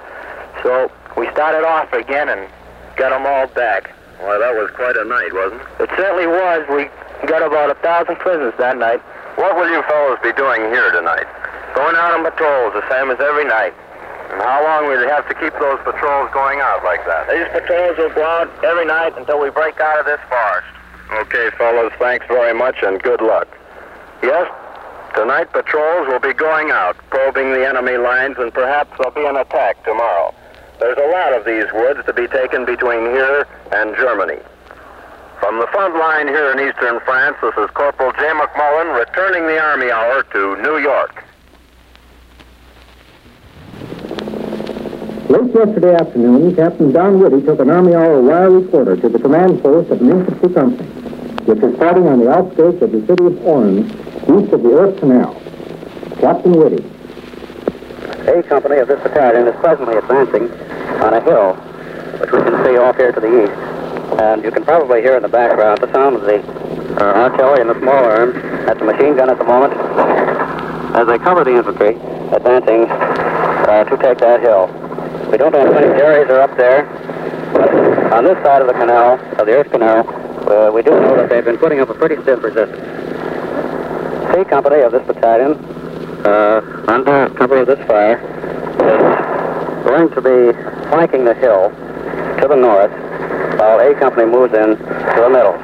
So 0.64 0.92
we 1.16 1.30
started 1.32 1.66
off 1.66 1.92
again 1.94 2.30
and 2.30 2.50
got 2.96 3.10
them 3.10 3.26
all 3.26 3.48
back. 3.48 3.94
Why, 4.20 4.38
that 4.38 4.54
was 4.58 4.72
quite 4.74 4.98
a 4.98 5.06
night, 5.06 5.30
wasn't 5.34 5.62
it? 5.62 5.86
It 5.86 5.90
certainly 5.96 6.26
was. 6.26 6.66
We 6.74 6.90
got 7.28 7.46
about 7.46 7.70
a 7.70 7.78
thousand 7.86 8.18
prisoners 8.18 8.54
that 8.58 8.78
night. 8.78 9.02
What 9.38 9.56
will 9.56 9.70
you 9.70 9.84
fellows 9.86 10.18
be 10.26 10.34
doing 10.34 10.62
here 10.74 10.90
tonight? 10.92 11.30
Going 11.78 11.96
out 11.96 12.18
on 12.18 12.26
patrols, 12.26 12.74
the 12.74 12.82
same 12.90 13.14
as 13.14 13.22
every 13.22 13.46
night. 13.46 13.74
And 14.34 14.42
how 14.42 14.66
long 14.66 14.90
will 14.90 15.00
you 15.00 15.08
have 15.08 15.30
to 15.30 15.36
keep 15.36 15.54
those 15.62 15.78
patrols 15.86 16.34
going 16.34 16.60
out 16.60 16.84
like 16.84 17.06
that? 17.06 17.30
These 17.30 17.48
patrols 17.54 17.98
will 17.98 18.14
go 18.18 18.26
out 18.26 18.50
every 18.66 18.86
night 18.86 19.14
until 19.16 19.40
we 19.40 19.50
break 19.50 19.80
out 19.80 20.00
of 20.02 20.06
this 20.06 20.20
forest. 20.28 20.68
Okay, 21.22 21.50
fellows, 21.58 21.94
thanks 22.00 22.26
very 22.28 22.54
much 22.58 22.76
and 22.82 23.02
good 23.02 23.22
luck. 23.22 23.48
Yes, 24.24 24.50
tonight 25.16 25.54
patrols 25.54 26.08
will 26.10 26.20
be 26.20 26.34
going 26.34 26.72
out, 26.72 26.98
probing 27.10 27.54
the 27.54 27.66
enemy 27.66 27.98
lines, 27.98 28.36
and 28.38 28.54
perhaps 28.54 28.92
there'll 28.98 29.14
be 29.14 29.26
an 29.26 29.38
attack 29.38 29.82
tomorrow. 29.86 30.34
There's 30.80 30.98
a 30.98 31.10
lot 31.10 31.34
of 31.34 31.44
these 31.44 31.66
woods 31.74 32.06
to 32.06 32.14
be 32.14 32.28
taken 32.28 32.64
between 32.64 33.02
here 33.10 33.48
and 33.72 33.96
Germany. 33.96 34.38
From 35.40 35.60
the 35.60 35.68
front 35.68 35.96
line 35.96 36.28
here 36.28 36.52
in 36.52 36.60
eastern 36.60 37.00
France, 37.00 37.36
this 37.42 37.56
is 37.58 37.70
Corporal 37.72 38.12
J. 38.12 38.20
McMullen 38.20 38.98
returning 38.98 39.48
the 39.48 39.60
Army 39.60 39.90
Hour 39.90 40.24
to 40.24 40.62
New 40.62 40.78
York. 40.78 41.24
Late 45.30 45.54
yesterday 45.54 45.96
afternoon, 45.96 46.56
Captain 46.56 46.92
Don 46.92 47.20
Whitty 47.20 47.42
took 47.42 47.60
an 47.60 47.72
Army 47.72 47.96
Hour 47.96 48.22
wire 48.22 48.52
reporter 48.52 48.96
to 48.98 49.10
the 49.10 49.20
command 49.20 49.62
post 49.64 49.90
of 49.90 50.00
an 50.00 50.12
infantry 50.12 50.54
company, 50.54 50.88
which 51.46 51.60
was 51.60 51.76
fighting 51.78 52.08
on 52.08 52.20
the 52.20 52.30
outskirts 52.32 52.82
of 52.84 52.92
the 52.92 53.06
city 53.08 53.26
of 53.26 53.46
Orange, 53.46 53.92
east 53.92 54.54
of 54.54 54.62
the 54.62 54.70
Erft 54.70 55.00
Canal. 55.00 55.34
Captain 56.20 56.52
Whitty. 56.52 56.97
A 58.28 58.44
company 58.44 58.78
of 58.78 58.88
this 58.88 59.02
battalion 59.02 59.48
is 59.48 59.56
presently 59.60 59.98
advancing 59.98 60.52
on 61.02 61.14
a 61.14 61.22
hill, 61.22 61.54
which 62.20 62.32
we 62.32 62.40
can 62.40 62.64
see 62.64 62.78
off 62.78 62.96
here 62.98 63.12
to 63.12 63.20
the 63.20 63.44
east. 63.44 63.54
And 64.20 64.44
you 64.44 64.52
can 64.52 64.64
probably 64.64 65.02
hear 65.02 65.16
in 65.18 65.24
the 65.24 65.30
background 65.30 65.80
the 65.80 65.92
sound 65.94 66.16
of 66.16 66.22
the 66.24 66.40
uh, 67.00 67.30
artillery 67.30 67.62
and 67.62 67.70
the 67.70 67.80
small 67.80 68.04
arms. 68.04 68.36
That's 68.66 68.82
a 68.82 68.86
machine 68.86 69.16
gun 69.16 69.30
at 69.30 69.38
the 69.38 69.44
moment. 69.44 69.74
As 70.96 71.08
they 71.08 71.18
cover 71.20 71.44
the 71.44 71.56
infantry 71.56 71.96
advancing 72.34 72.90
uh, 72.90 73.84
to 73.84 73.98
take 73.98 74.18
that 74.20 74.42
hill. 74.42 74.68
We 75.32 75.38
don't 75.38 75.52
know 75.52 75.66
how 75.66 75.72
many 75.72 75.88
Jerry's 76.00 76.30
are 76.30 76.42
up 76.42 76.56
there, 76.58 76.84
but 77.54 77.70
on 78.14 78.24
this 78.24 78.38
side 78.44 78.62
of 78.62 78.68
the 78.68 78.74
canal, 78.74 79.20
of 79.40 79.46
the 79.46 79.52
Erft 79.52 79.72
Canal, 79.72 80.08
uh, 80.50 80.72
we 80.72 80.82
do 80.82 80.92
know 80.92 81.18
that 81.18 81.30
they've 81.30 81.44
been 81.44 81.58
putting 81.58 81.80
up 81.80 81.90
a 81.90 81.94
pretty 81.94 82.16
stiff 82.24 82.42
resistance. 82.42 82.80
C 84.34 84.44
company 84.46 84.82
of 84.82 84.92
this 84.92 85.06
battalion, 85.06 85.56
uh, 86.28 86.62
under 86.88 87.30
cover 87.36 87.58
of 87.62 87.68
this 87.68 87.80
fire, 87.88 88.20
is 88.20 89.84
going 89.88 90.10
to 90.12 90.22
be 90.22 90.52
flanking 90.90 91.24
the 91.24 91.34
hill 91.34 91.72
to 92.42 92.48
the 92.48 92.56
north, 92.56 92.92
while 93.60 93.80
A 93.80 93.96
company 93.96 94.26
moves 94.26 94.54
in 94.54 94.76
to 94.76 95.20
the 95.24 95.30
middle. 95.30 95.56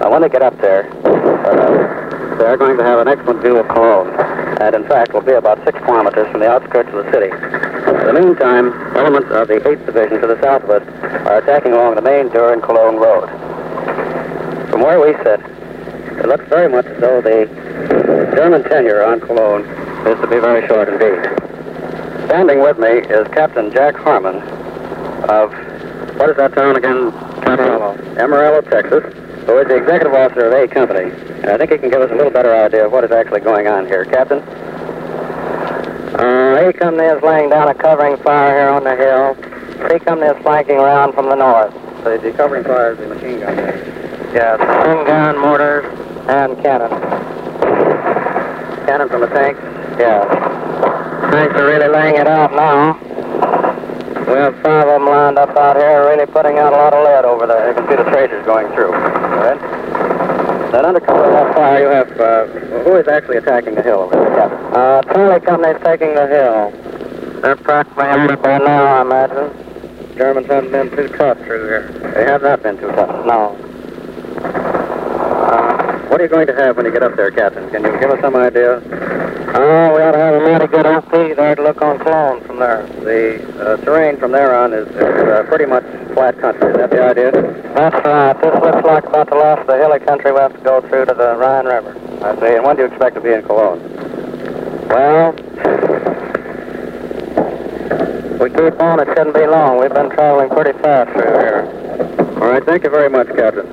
Now, 0.00 0.10
when 0.10 0.22
they 0.22 0.28
get 0.28 0.42
up 0.42 0.58
there, 0.60 0.88
uh, 1.04 2.38
they're 2.38 2.56
going 2.56 2.76
to 2.78 2.84
have 2.84 2.98
an 3.00 3.08
excellent 3.08 3.42
view 3.42 3.56
of 3.58 3.68
Cologne, 3.68 4.08
and 4.60 4.74
in 4.74 4.84
fact 4.88 5.12
will 5.12 5.20
be 5.20 5.32
about 5.32 5.62
six 5.64 5.78
kilometers 5.84 6.28
from 6.30 6.40
the 6.40 6.48
outskirts 6.48 6.88
of 6.90 7.04
the 7.04 7.10
city. 7.12 7.30
In 7.30 8.14
the 8.14 8.20
meantime, 8.20 8.72
elements 8.96 9.30
of 9.30 9.48
the 9.48 9.60
8th 9.60 9.86
Division 9.86 10.20
to 10.20 10.26
the 10.26 10.40
south 10.40 10.64
of 10.64 10.70
us 10.70 10.82
are 11.26 11.38
attacking 11.38 11.72
along 11.72 11.94
the 11.94 12.02
main 12.02 12.28
Düren 12.28 12.62
Cologne 12.62 12.96
road. 12.96 13.28
From 14.70 14.80
where 14.80 15.00
we 15.00 15.12
sit, 15.24 15.40
it 16.18 16.26
looks 16.26 16.46
very 16.48 16.68
much 16.68 16.86
as 16.86 17.00
though 17.00 17.20
the 17.20 17.46
German 18.34 18.64
tenure 18.64 19.02
on 19.04 19.20
Cologne 19.20 19.64
is 20.06 20.20
to 20.20 20.26
be 20.26 20.38
very 20.38 20.66
short 20.68 20.88
indeed. 20.88 21.22
Standing 22.26 22.60
with 22.60 22.78
me 22.78 22.88
is 22.88 23.26
Captain 23.28 23.70
Jack 23.72 23.96
Harmon 23.96 24.36
of, 25.28 25.52
what 26.18 26.30
is 26.30 26.36
that 26.36 26.54
town 26.54 26.76
again? 26.76 27.12
Amarillo. 27.46 27.96
Amarillo, 28.18 28.60
Texas, 28.62 29.04
who 29.46 29.58
is 29.58 29.68
the 29.68 29.76
executive 29.76 30.14
officer 30.14 30.46
of 30.46 30.52
A 30.52 30.68
Company. 30.72 31.10
And 31.42 31.50
I 31.50 31.56
think 31.56 31.70
he 31.72 31.78
can 31.78 31.90
give 31.90 32.00
us 32.00 32.10
a 32.10 32.14
little 32.14 32.30
better 32.30 32.54
idea 32.54 32.86
of 32.86 32.92
what 32.92 33.04
is 33.04 33.10
actually 33.10 33.40
going 33.40 33.66
on 33.66 33.86
here. 33.86 34.04
Captain? 34.04 34.38
Uh, 36.18 36.68
A 36.68 36.72
Company 36.72 37.08
is 37.08 37.22
laying 37.22 37.50
down 37.50 37.68
a 37.68 37.74
covering 37.74 38.16
fire 38.18 38.58
here 38.58 38.68
on 38.68 38.84
the 38.84 38.96
hill. 38.96 39.36
C 39.88 39.98
Company 40.04 40.30
is 40.30 40.42
flanking 40.42 40.76
around 40.76 41.12
from 41.12 41.26
the 41.28 41.36
north. 41.36 41.72
So 42.02 42.16
the 42.16 42.32
covering 42.32 42.64
fire 42.64 42.92
is 42.92 42.98
the 42.98 43.08
machine 43.08 43.40
gun. 43.40 43.56
Yes, 44.32 44.58
machine 44.58 45.04
gun, 45.06 45.38
mortars, 45.38 45.84
and 46.28 46.56
cannon. 46.62 46.90
Cannon 48.86 49.08
from 49.08 49.20
the 49.20 49.28
tanks? 49.28 49.75
Yes. 49.98 50.26
Tanks 51.32 51.54
are 51.54 51.66
really 51.66 51.88
laying 51.88 52.16
it 52.16 52.26
out 52.26 52.52
now. 52.52 52.98
We 54.26 54.32
have 54.34 54.54
five 54.60 54.88
of 54.88 55.00
them 55.00 55.06
lined 55.06 55.38
up 55.38 55.56
out 55.56 55.76
here, 55.76 56.04
really 56.08 56.26
putting 56.26 56.58
out 56.58 56.72
a 56.72 56.76
lot 56.76 56.92
of 56.92 57.04
lead 57.04 57.24
over 57.24 57.46
there. 57.46 57.68
You 57.68 57.74
can 57.74 57.88
see 57.88 57.96
the 57.96 58.10
tracers 58.10 58.44
going 58.44 58.66
through. 58.74 58.90
Right? 58.90 59.60
Then 60.72 60.84
under 60.84 61.00
cover 61.00 61.24
of 61.24 61.32
that 61.32 61.54
fire, 61.54 61.80
you 61.80 61.88
have, 61.88 62.20
uh, 62.20 62.46
who 62.82 62.96
is 62.96 63.06
actually 63.08 63.36
attacking 63.36 63.76
the 63.76 63.82
hill 63.82 64.00
over 64.00 64.16
there, 64.16 64.34
Captain? 64.34 64.58
Uh, 64.74 65.02
Charlie 65.02 65.40
Company's 65.40 65.82
taking 65.82 66.14
the 66.14 66.26
hill. 66.26 67.40
They're 67.40 67.56
practically 67.56 68.04
up 68.04 68.42
there 68.42 68.58
now, 68.58 68.98
I 68.98 69.00
imagine. 69.02 70.16
Germans 70.16 70.46
haven't 70.46 70.72
been 70.72 70.90
too 70.90 71.08
tough 71.16 71.38
through 71.38 71.66
here. 71.68 72.12
They 72.14 72.24
have 72.24 72.42
not 72.42 72.62
been 72.62 72.78
too 72.78 72.88
tough. 72.88 73.24
No. 73.26 73.54
Uh, 74.42 76.08
what 76.08 76.20
are 76.20 76.24
you 76.24 76.30
going 76.30 76.46
to 76.46 76.54
have 76.54 76.76
when 76.76 76.86
you 76.86 76.92
get 76.92 77.02
up 77.02 77.14
there, 77.16 77.30
Captain? 77.30 77.70
Can 77.70 77.84
you 77.84 77.98
give 78.00 78.10
us 78.10 78.20
some 78.20 78.34
idea? 78.34 78.80
Oh, 79.48 79.94
we 79.94 80.02
ought 80.02 80.12
to 80.12 80.18
have 80.18 80.34
a 80.34 80.40
mighty 80.40 80.66
good 80.66 80.86
OP 80.86 81.10
there 81.10 81.54
to 81.54 81.62
look 81.62 81.80
on 81.80 81.98
Cologne 82.00 82.42
from 82.44 82.58
there. 82.58 82.84
The 82.86 83.40
uh, 83.62 83.76
terrain 83.84 84.18
from 84.18 84.32
there 84.32 84.54
on 84.54 84.72
is, 84.72 84.88
is 84.88 84.96
uh, 84.96 85.44
pretty 85.46 85.66
much 85.66 85.84
flat 86.14 86.38
country. 86.40 86.70
Is 86.70 86.76
that 86.76 86.90
the 86.90 87.02
idea? 87.02 87.30
That's 87.30 87.94
right. 88.04 88.32
This 88.40 88.54
looks 88.60 88.84
like 88.84 89.04
about 89.06 89.30
the 89.30 89.36
last 89.36 89.60
of 89.60 89.66
the 89.68 89.76
hilly 89.76 90.00
country 90.00 90.32
we 90.32 90.40
have 90.40 90.52
to 90.52 90.60
go 90.62 90.80
through 90.88 91.06
to 91.06 91.14
the 91.14 91.36
Rhine 91.36 91.66
River. 91.66 91.94
I 92.22 92.34
see. 92.40 92.56
And 92.56 92.64
when 92.64 92.76
do 92.76 92.82
you 92.82 92.88
expect 92.88 93.14
to 93.14 93.20
be 93.20 93.32
in 93.32 93.42
Cologne? 93.42 93.80
Well, 94.88 95.32
we 98.42 98.50
keep 98.50 98.80
on. 98.80 99.00
It 99.00 99.06
shouldn't 99.14 99.34
be 99.34 99.46
long. 99.46 99.80
We've 99.80 99.94
been 99.94 100.10
traveling 100.10 100.50
pretty 100.50 100.76
fast 100.80 101.12
through 101.12 101.38
here. 101.38 102.36
All 102.42 102.50
right. 102.50 102.64
Thank 102.64 102.82
you 102.82 102.90
very 102.90 103.08
much, 103.08 103.28
Captain. 103.28 103.66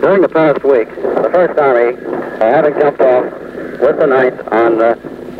During 0.00 0.20
the 0.20 0.28
past 0.28 0.64
week, 0.64 0.88
the 0.90 1.30
First 1.32 1.58
Army, 1.60 1.96
uh, 1.96 2.38
having 2.40 2.74
jumped 2.74 3.00
off 3.00 3.51
with 3.82 3.98
the 3.98 4.06
Ninth 4.06 4.38
on 4.52 4.80
uh, 4.80 4.94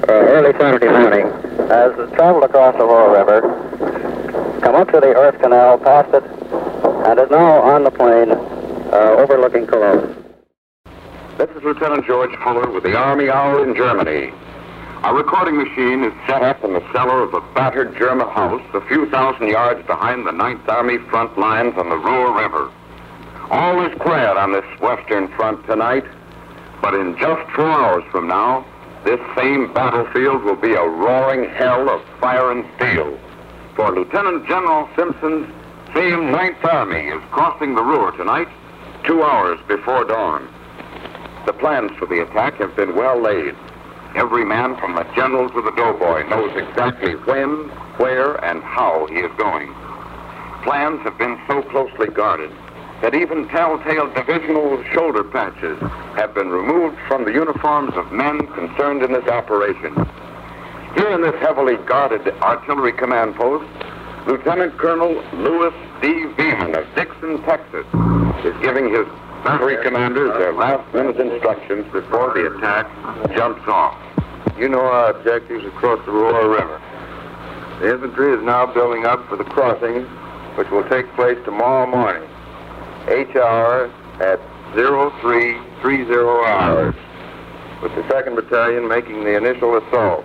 uh, 0.09 0.13
early 0.13 0.53
Saturday 0.59 0.89
morning, 0.89 1.31
Has 1.71 1.95
traveled 2.15 2.43
across 2.43 2.75
the 2.77 2.85
Roer 2.85 3.15
River 3.15 3.41
come 4.61 4.75
up 4.75 4.91
to 4.91 4.99
the 4.99 5.15
Erft 5.15 5.41
Canal, 5.41 5.79
past 5.79 6.13
it, 6.13 6.25
and 7.07 7.21
is 7.21 7.31
now 7.31 7.63
on 7.63 7.85
the 7.85 7.91
plain 7.93 8.33
uh, 8.33 9.17
overlooking 9.23 9.67
Cologne. 9.67 10.11
This 11.39 11.51
is 11.51 11.63
Lieutenant 11.63 12.05
George 12.05 12.35
Fuller 12.43 12.69
with 12.71 12.83
the 12.83 12.97
Army 12.97 13.31
Hour 13.31 13.63
in 13.63 13.77
Germany. 13.77 14.33
Our 15.05 15.17
recording 15.17 15.57
machine 15.57 16.03
is 16.03 16.13
set 16.27 16.43
up 16.43 16.65
in 16.65 16.73
the 16.73 16.83
cellar 16.93 17.23
of 17.23 17.35
a 17.35 17.41
battered 17.55 17.97
German 17.97 18.29
house 18.29 18.63
a 18.75 18.81
few 18.89 19.09
thousand 19.11 19.49
yards 19.49 19.87
behind 19.87 20.27
the 20.27 20.33
Ninth 20.33 20.69
Army 20.69 20.99
front 21.11 21.39
lines 21.39 21.75
on 21.77 21.89
the 21.89 21.97
Ruhr 21.97 22.37
River. 22.37 22.73
All 23.51 23.87
is 23.87 23.97
quiet 24.01 24.37
on 24.37 24.53
this 24.53 24.67
western 24.81 25.29
front 25.37 25.65
tonight, 25.67 26.05
but 26.83 26.95
in 26.95 27.17
just 27.17 27.49
four 27.53 27.71
hours 27.71 28.05
from 28.11 28.27
now, 28.27 28.67
this 29.05 29.21
same 29.37 29.73
battlefield 29.73 30.43
will 30.43 30.57
be 30.57 30.75
a 30.75 30.85
roaring 30.85 31.49
hell 31.51 31.89
of 31.89 32.03
fire 32.21 32.51
and 32.51 32.65
steel. 32.77 33.19
For 33.77 33.95
Lieutenant 33.95 34.47
General 34.47 34.89
Simpson's 34.97 35.49
same 35.95 36.33
Ninth 36.33 36.65
Army 36.65 37.09
is 37.09 37.23
crossing 37.31 37.75
the 37.77 37.83
Roer 37.83 38.11
tonight, 38.17 38.49
two 39.05 39.23
hours 39.23 39.59
before 39.69 40.05
dawn. 40.05 40.49
The 41.47 41.53
plans 41.53 41.93
for 41.99 42.07
the 42.07 42.23
attack 42.23 42.55
have 42.55 42.75
been 42.75 42.97
well 42.97 43.21
laid. 43.21 43.55
Every 44.15 44.45
man 44.45 44.77
from 44.77 44.95
the 44.95 45.05
general 45.15 45.49
to 45.51 45.63
the 45.63 45.73
doughboy 45.73 46.29
knows 46.29 46.55
exactly 46.57 47.15
when, 47.15 47.69
where, 47.97 48.45
and 48.45 48.63
how 48.63 49.07
he 49.07 49.17
is 49.17 49.33
going. 49.39 49.73
Plans 50.65 51.01
have 51.03 51.17
been 51.19 51.41
so 51.47 51.63
closely 51.63 52.09
guarded 52.09 52.51
that 53.03 53.15
even 53.17 53.49
telltale 53.49 54.09
divisional 54.15 54.83
shoulder 54.95 55.25
patches 55.25 55.77
have 56.15 56.33
been 56.35 56.49
removed 56.49 56.97
from 57.09 57.25
the 57.25 57.33
uniforms 57.33 57.93
of 57.95 58.11
men 58.13 58.47
concerned 58.55 59.03
in 59.03 59.13
this 59.13 59.27
operation. 59.27 59.93
Here 60.95 61.11
in 61.11 61.21
this 61.21 61.35
heavily 61.43 61.77
guarded 61.85 62.27
artillery 62.41 62.93
command 62.93 63.35
post, 63.35 63.69
Lieutenant 64.27 64.79
Colonel 64.79 65.15
Louis 65.35 65.75
D. 66.01 66.27
Beeman 66.37 66.77
of 66.77 66.87
Dixon, 66.95 67.43
Texas, 67.43 67.85
is 68.47 68.55
giving 68.63 68.89
his 68.89 69.07
battery 69.43 69.83
commanders 69.83 70.31
their 70.39 70.53
last 70.53 70.87
minute 70.95 71.19
instructions 71.19 71.85
before 71.93 72.33
the 72.35 72.55
attack 72.55 72.87
jumps 73.35 73.67
off. 73.67 73.99
You 74.57 74.69
know 74.69 74.81
our 74.81 75.11
objectives 75.11 75.65
across 75.65 75.99
the 76.07 76.13
Roer 76.13 76.49
River. 76.49 76.81
The 77.81 77.95
infantry 77.95 78.33
is 78.33 78.43
now 78.45 78.73
building 78.73 79.07
up 79.07 79.27
for 79.29 79.37
the 79.37 79.45
crossing, 79.45 80.05
which 80.55 80.71
will 80.71 80.89
take 80.89 81.13
place 81.17 81.39
tomorrow 81.45 81.91
morning, 81.91 82.29
H 83.09 83.35
hour 83.37 83.91
at 84.21 84.39
0330 84.75 86.15
hours, 86.47 86.95
with 87.83 87.93
the 87.97 88.03
2nd 88.03 88.37
Battalion 88.37 88.87
making 88.87 89.25
the 89.25 89.35
initial 89.37 89.77
assault. 89.77 90.25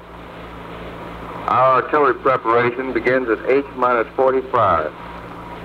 Our 1.48 1.82
artillery 1.82 2.14
preparation 2.16 2.92
begins 2.94 3.30
at 3.30 3.40
H 3.50 3.66
minus 3.76 4.08
45, 4.16 4.94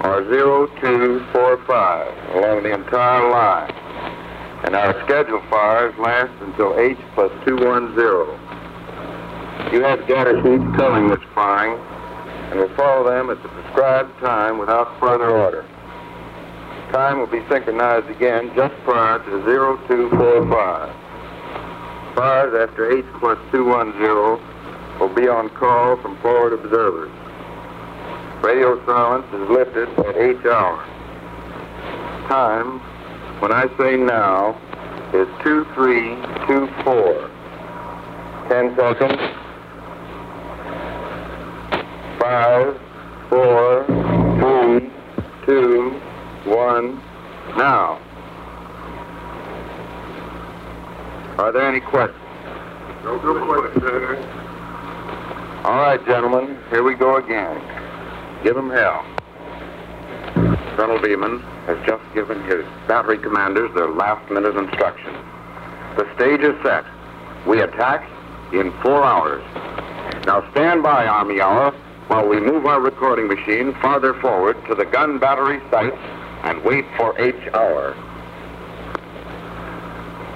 or 0.05 0.25
0245, 0.25 2.37
along 2.37 2.63
the 2.63 2.73
entire 2.73 3.29
line. 3.31 3.71
And 4.65 4.75
our 4.75 4.95
scheduled 5.05 5.45
fires 5.51 5.95
last 5.99 6.33
until 6.41 6.79
H 6.79 6.97
plus 7.15 7.31
210. 7.45 9.75
You 9.75 9.83
have 9.83 10.07
data 10.09 10.41
sheets 10.43 10.65
telling 10.79 11.09
this 11.09 11.21
firing, 11.35 11.79
and 12.51 12.61
will 12.61 12.75
follow 12.75 13.05
them 13.11 13.29
at 13.29 13.43
the 13.43 13.49
prescribed 13.49 14.19
time 14.21 14.57
without 14.59 14.99
further 14.99 15.31
order. 15.31 15.67
Time 16.93 17.19
will 17.19 17.27
be 17.27 17.41
synchronized 17.49 18.11
again 18.11 18.53
just 18.55 18.75
prior 18.85 19.19
to 19.21 19.43
0245. 19.47 20.95
Fires 22.15 22.69
after 22.69 22.93
H 22.93 23.07
plus 23.19 23.39
210 23.51 25.01
will 25.01 25.09
be 25.15 25.27
on 25.27 25.49
call 25.57 25.97
from 26.03 26.21
forward 26.21 26.53
observers. 26.53 27.11
Radio 28.45 28.85
silence 28.85 29.25
is 29.33 29.49
lifted 29.49 29.89
at 30.01 30.17
H 30.19 30.45
hour. 30.45 30.85
Time, 32.29 32.79
when 33.41 33.53
I 33.53 33.69
say 33.79 33.97
now, 33.97 34.61
is 35.15 35.29
2324. 35.45 37.31
10 38.51 38.77
seconds. 38.77 39.17
Five, 42.21 42.77
four, 43.31 43.87
three, 44.39 44.91
two, 45.47 46.02
one, 46.45 46.97
now. 47.57 48.01
Are 51.39 51.53
there 51.53 51.67
any 51.67 51.81
questions? 51.81 52.19
No 53.05 53.19
questions, 53.19 53.83
sir. 53.83 54.17
All 55.65 55.77
right, 55.77 56.05
gentlemen, 56.07 56.59
here 56.71 56.83
we 56.83 56.95
go 56.95 57.17
again. 57.17 57.61
Give 58.43 58.57
'em 58.57 58.71
hell. 58.71 59.05
Colonel 60.77 60.99
Beeman 61.01 61.41
has 61.67 61.79
just 61.87 62.03
given 62.15 62.43
his 62.45 62.65
battery 62.89 63.19
commanders 63.19 63.73
their 63.75 63.89
last 63.89 64.29
minute 64.31 64.57
instructions. 64.57 65.17
The 65.97 66.07
stage 66.15 66.41
is 66.41 66.55
set. 66.63 66.85
We 67.47 67.61
attack 67.61 68.05
in 68.53 68.73
four 68.83 69.05
hours. 69.05 69.43
Now 70.27 70.45
stand 70.53 70.83
by, 70.83 71.07
Army 71.07 71.41
Hour, 71.41 71.73
while 72.09 72.27
we 72.27 72.41
move 72.41 72.67
our 72.67 72.81
recording 72.81 73.29
machine 73.29 73.75
farther 73.75 74.15
forward 74.15 74.57
to 74.67 74.75
the 74.75 74.85
gun 74.85 75.19
battery 75.19 75.61
sites 75.71 75.97
and 76.45 76.63
wait 76.65 76.85
for 76.97 77.19
H 77.19 77.35
hour. 77.55 77.95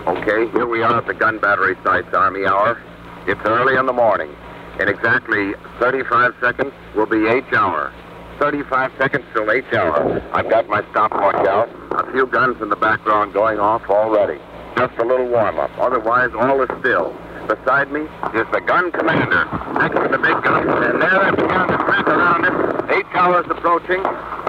Okay, 0.06 0.50
here 0.52 0.66
we 0.66 0.82
are 0.82 0.98
at 0.98 1.06
the 1.06 1.14
gun 1.14 1.38
battery 1.38 1.76
sites, 1.82 2.12
Army 2.14 2.46
Hour. 2.46 2.80
It's 3.26 3.40
early 3.44 3.76
in 3.76 3.86
the 3.86 3.92
morning. 3.92 4.30
In 4.78 4.88
exactly 4.88 5.54
35 5.80 6.34
seconds 6.40 6.72
will 6.94 7.06
be 7.06 7.26
H 7.26 7.52
hour. 7.52 7.92
35 8.38 8.92
seconds 8.98 9.24
till 9.32 9.50
H 9.50 9.64
hour. 9.72 10.22
I've 10.32 10.48
got 10.48 10.68
my 10.68 10.82
stopwatch 10.90 11.46
out. 11.46 11.68
A 11.92 12.12
few 12.12 12.26
guns 12.26 12.60
in 12.62 12.68
the 12.68 12.76
background 12.76 13.32
going 13.32 13.58
off 13.58 13.82
already. 13.88 14.38
Just 14.76 14.96
a 14.98 15.04
little 15.04 15.26
warm-up. 15.26 15.70
Otherwise, 15.78 16.30
all 16.38 16.60
is 16.62 16.68
still. 16.80 17.16
Beside 17.48 17.90
me 17.90 18.02
is 18.34 18.46
the 18.52 18.62
gun 18.66 18.92
commander, 18.92 19.44
next 19.74 19.94
to 19.94 20.08
the 20.10 20.18
big 20.18 20.42
gun, 20.42 20.68
and 20.68 21.00
there 21.00 21.20
I've 21.20 21.36
begun 21.36 21.68
to 21.68 21.76
track 21.78 22.06
around 22.06 22.44
it. 22.44 22.65
Eight 22.96 23.04
hours 23.12 23.44
approaching. 23.50 24.00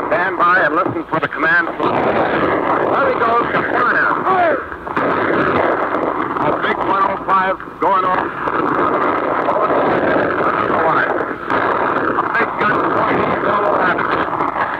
Stand 0.07 0.39
by 0.39 0.63
and 0.63 0.73
listen 0.73 1.03
for 1.11 1.19
the 1.19 1.27
command. 1.27 1.67
There 1.67 3.07
he 3.11 3.19
goes 3.19 3.43
to 3.51 3.59
fire. 3.75 4.55
A 6.47 6.51
big 6.63 6.77
105 6.79 7.59
going 7.83 8.05
off. 8.07 8.23
Big 12.39 12.49
gun. 12.63 12.77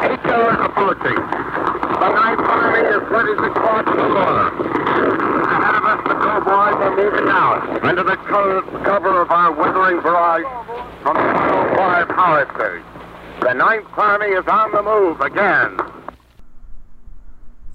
Eight 0.07 0.23
hours 0.31 0.59
approaching. 0.63 1.19
The 1.19 2.07
Ninth 2.07 2.47
Army 2.47 2.83
is 2.87 3.03
ready 3.11 3.35
to 3.35 3.49
cross 3.51 3.83
the 3.83 3.91
Roer. 3.99 4.47
Ahead 5.43 5.75
of 5.75 5.83
us, 5.83 5.99
the 6.07 6.15
doughboys 6.15 6.79
are 6.87 6.95
moving 6.95 7.27
out. 7.27 7.83
Under 7.83 8.03
the 8.03 8.15
co- 8.15 8.63
cover 8.85 9.19
of 9.21 9.29
our 9.29 9.51
withering 9.51 9.99
barrage 9.99 10.47
from 11.03 11.17
the 11.17 11.33
105 11.75 12.07
howitzers. 12.15 12.96
The 13.41 13.53
Ninth 13.53 13.87
Army 13.95 14.27
is 14.27 14.45
on 14.47 14.71
the 14.71 14.81
move 14.81 15.21
again. 15.21 15.77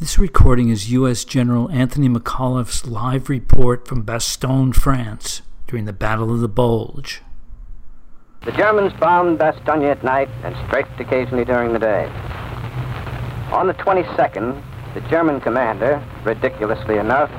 This 0.01 0.19
recording 0.19 0.69
is 0.69 0.91
U.S. 0.91 1.25
General 1.25 1.71
Anthony 1.71 2.09
McAuliffe's 2.09 2.87
live 2.87 3.29
report 3.29 3.87
from 3.87 4.03
Bastogne, 4.03 4.75
France, 4.75 5.43
during 5.69 5.85
the 5.85 5.93
Battle 5.93 6.33
of 6.35 6.41
the 6.41 6.49
Bulge. 6.49 7.23
The 8.45 8.51
Germans 8.53 8.93
bombed 8.99 9.39
Bastogne 9.39 9.89
at 9.89 10.03
night 10.03 10.29
and 10.43 10.55
strafed 10.67 11.01
occasionally 11.01 11.45
during 11.45 11.73
the 11.73 11.79
day. 11.79 12.07
On 13.53 13.69
the 13.69 13.75
22nd, 13.75 14.61
the 14.95 15.01
German 15.03 15.41
commander, 15.41 16.05
ridiculously 16.25 16.99
enough, 16.99 17.31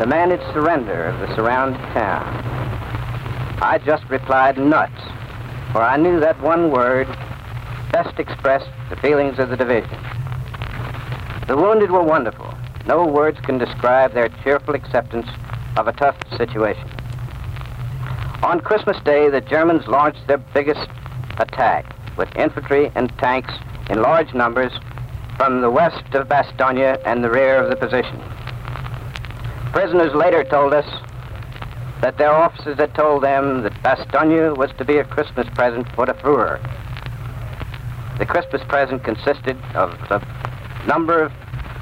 demanded 0.00 0.40
surrender 0.54 1.04
of 1.04 1.20
the 1.20 1.36
surrounded 1.36 1.80
town. 1.92 2.24
I 3.60 3.78
just 3.84 4.08
replied 4.08 4.56
nuts, 4.56 5.00
for 5.70 5.82
I 5.82 5.98
knew 5.98 6.18
that 6.20 6.40
one 6.40 6.70
word 6.70 7.06
best 7.92 8.18
expressed 8.18 8.68
the 8.90 8.96
feelings 8.96 9.38
of 9.38 9.48
the 9.48 9.56
division. 9.56 9.98
The 11.46 11.56
wounded 11.56 11.90
were 11.90 12.02
wonderful. 12.02 12.54
No 12.86 13.06
words 13.06 13.40
can 13.40 13.58
describe 13.58 14.12
their 14.12 14.28
cheerful 14.42 14.74
acceptance 14.74 15.26
of 15.76 15.88
a 15.88 15.92
tough 15.92 16.16
situation. 16.36 16.88
On 18.42 18.60
Christmas 18.60 19.00
Day, 19.02 19.28
the 19.30 19.40
Germans 19.40 19.86
launched 19.88 20.26
their 20.26 20.38
biggest 20.38 20.88
attack 21.38 21.94
with 22.16 22.34
infantry 22.36 22.90
and 22.94 23.10
tanks 23.18 23.52
in 23.90 24.02
large 24.02 24.34
numbers 24.34 24.72
from 25.36 25.60
the 25.60 25.70
west 25.70 26.14
of 26.14 26.28
Bastogne 26.28 27.00
and 27.04 27.22
the 27.22 27.30
rear 27.30 27.62
of 27.62 27.70
the 27.70 27.76
position. 27.76 28.20
Prisoners 29.72 30.14
later 30.14 30.44
told 30.44 30.74
us 30.74 30.86
that 32.00 32.18
their 32.18 32.32
officers 32.32 32.78
had 32.78 32.94
told 32.94 33.22
them 33.22 33.62
that 33.62 33.72
Bastogne 33.82 34.56
was 34.56 34.70
to 34.78 34.84
be 34.84 34.98
a 34.98 35.04
Christmas 35.04 35.48
present 35.54 35.88
for 35.94 36.06
the 36.06 36.14
Fuhrer. 36.14 36.60
The 38.18 38.26
Christmas 38.26 38.62
present 38.68 39.04
consisted 39.04 39.56
of 39.74 39.92
a 40.10 40.20
number 40.88 41.22
of 41.22 41.32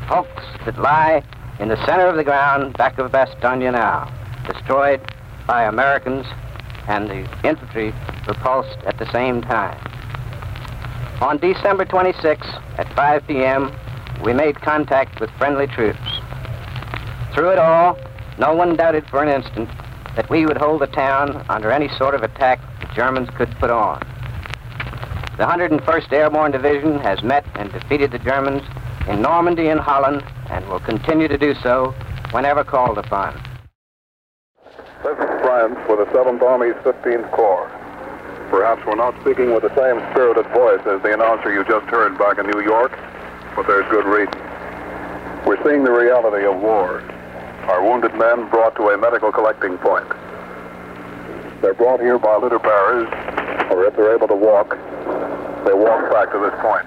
hulks 0.06 0.44
that 0.66 0.78
lie 0.78 1.22
in 1.58 1.68
the 1.68 1.86
center 1.86 2.06
of 2.06 2.16
the 2.16 2.24
ground 2.24 2.76
back 2.76 2.98
of 2.98 3.10
Bastogne 3.10 3.72
now, 3.72 4.12
destroyed 4.46 5.00
by 5.46 5.64
Americans 5.64 6.26
and 6.88 7.08
the 7.08 7.48
infantry 7.48 7.94
repulsed 8.28 8.78
at 8.84 8.98
the 8.98 9.10
same 9.12 9.40
time. 9.40 9.78
On 11.22 11.38
December 11.38 11.86
26 11.86 12.46
at 12.76 12.92
5 12.94 13.26
p.m., 13.26 13.74
we 14.22 14.34
made 14.34 14.60
contact 14.60 15.18
with 15.20 15.30
friendly 15.38 15.66
troops. 15.66 16.20
Through 17.32 17.52
it 17.52 17.58
all, 17.58 17.98
no 18.38 18.54
one 18.54 18.76
doubted 18.76 19.06
for 19.08 19.22
an 19.22 19.30
instant 19.30 19.70
that 20.14 20.28
we 20.28 20.44
would 20.44 20.58
hold 20.58 20.82
the 20.82 20.86
town 20.86 21.44
under 21.48 21.70
any 21.70 21.88
sort 21.88 22.14
of 22.14 22.22
attack 22.22 22.60
the 22.80 22.94
Germans 22.94 23.30
could 23.30 23.50
put 23.58 23.70
on. 23.70 24.02
The 25.36 25.44
101st 25.44 26.12
Airborne 26.12 26.50
Division 26.50 26.98
has 27.00 27.22
met 27.22 27.44
and 27.56 27.70
defeated 27.70 28.10
the 28.10 28.18
Germans 28.18 28.62
in 29.06 29.20
Normandy 29.20 29.68
and 29.68 29.78
Holland 29.78 30.24
and 30.48 30.66
will 30.66 30.80
continue 30.80 31.28
to 31.28 31.36
do 31.36 31.52
so 31.62 31.94
whenever 32.32 32.64
called 32.64 32.96
upon. 32.96 33.34
This 35.04 35.12
is 35.12 35.28
France 35.44 35.76
for 35.84 36.00
the 36.00 36.06
7th 36.06 36.40
Army's 36.40 36.72
15th 36.80 37.30
Corps. 37.32 37.68
Perhaps 38.48 38.86
we're 38.86 38.96
not 38.96 39.12
speaking 39.20 39.52
with 39.52 39.60
the 39.60 39.74
same 39.76 40.00
spirited 40.12 40.46
voice 40.56 40.80
as 40.86 41.02
the 41.02 41.12
announcer 41.12 41.52
you 41.52 41.64
just 41.64 41.84
heard 41.92 42.16
back 42.16 42.38
in 42.38 42.46
New 42.46 42.62
York, 42.62 42.96
but 43.54 43.66
there's 43.66 43.84
good 43.90 44.06
reason. 44.06 44.40
We're 45.44 45.62
seeing 45.68 45.84
the 45.84 45.92
reality 45.92 46.46
of 46.46 46.56
war. 46.62 47.02
Our 47.68 47.84
wounded 47.84 48.14
men 48.14 48.48
brought 48.48 48.74
to 48.76 48.88
a 48.88 48.96
medical 48.96 49.30
collecting 49.30 49.76
point. 49.84 50.08
They're 51.60 51.74
brought 51.74 52.00
here 52.00 52.18
by 52.18 52.38
litter 52.38 52.58
bearers, 52.58 53.08
or 53.70 53.84
if 53.84 53.94
they're 53.96 54.14
able 54.14 54.28
to 54.28 54.34
walk, 54.34 54.78
they 55.66 55.74
walk 55.74 56.10
back 56.12 56.30
to 56.30 56.38
this 56.38 56.54
point. 56.62 56.86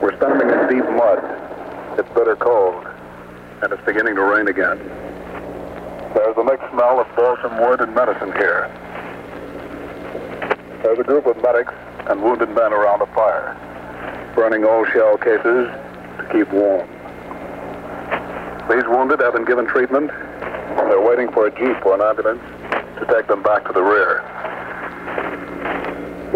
We're 0.00 0.16
standing 0.16 0.48
in 0.48 0.68
deep 0.70 0.86
mud. 0.94 1.18
It's 1.98 2.08
bitter 2.14 2.36
cold, 2.36 2.86
and 3.62 3.72
it's 3.72 3.82
beginning 3.84 4.14
to 4.14 4.22
rain 4.22 4.46
again. 4.46 4.78
There's 6.14 6.36
a 6.36 6.44
mixed 6.44 6.70
smell 6.70 7.00
of 7.00 7.08
balsam 7.16 7.58
wood 7.58 7.80
and 7.80 7.92
medicine 7.92 8.30
here. 8.38 8.70
There's 10.84 10.98
a 11.00 11.02
group 11.02 11.26
of 11.26 11.42
medics 11.42 11.74
and 12.06 12.22
wounded 12.22 12.50
men 12.50 12.72
around 12.72 13.02
a 13.02 13.06
fire, 13.06 13.58
burning 14.36 14.64
old 14.64 14.86
shell 14.92 15.18
cases 15.18 15.66
to 15.66 16.28
keep 16.30 16.52
warm. 16.52 16.86
These 18.70 18.86
wounded 18.86 19.18
have 19.20 19.34
been 19.34 19.44
given 19.44 19.66
treatment. 19.66 20.10
They're 20.10 21.00
waiting 21.00 21.32
for 21.32 21.48
a 21.48 21.50
jeep 21.50 21.84
or 21.84 21.94
an 21.94 22.00
ambulance 22.00 22.42
to 23.00 23.06
take 23.12 23.26
them 23.26 23.42
back 23.42 23.66
to 23.66 23.72
the 23.72 23.82
rear. 23.82 24.35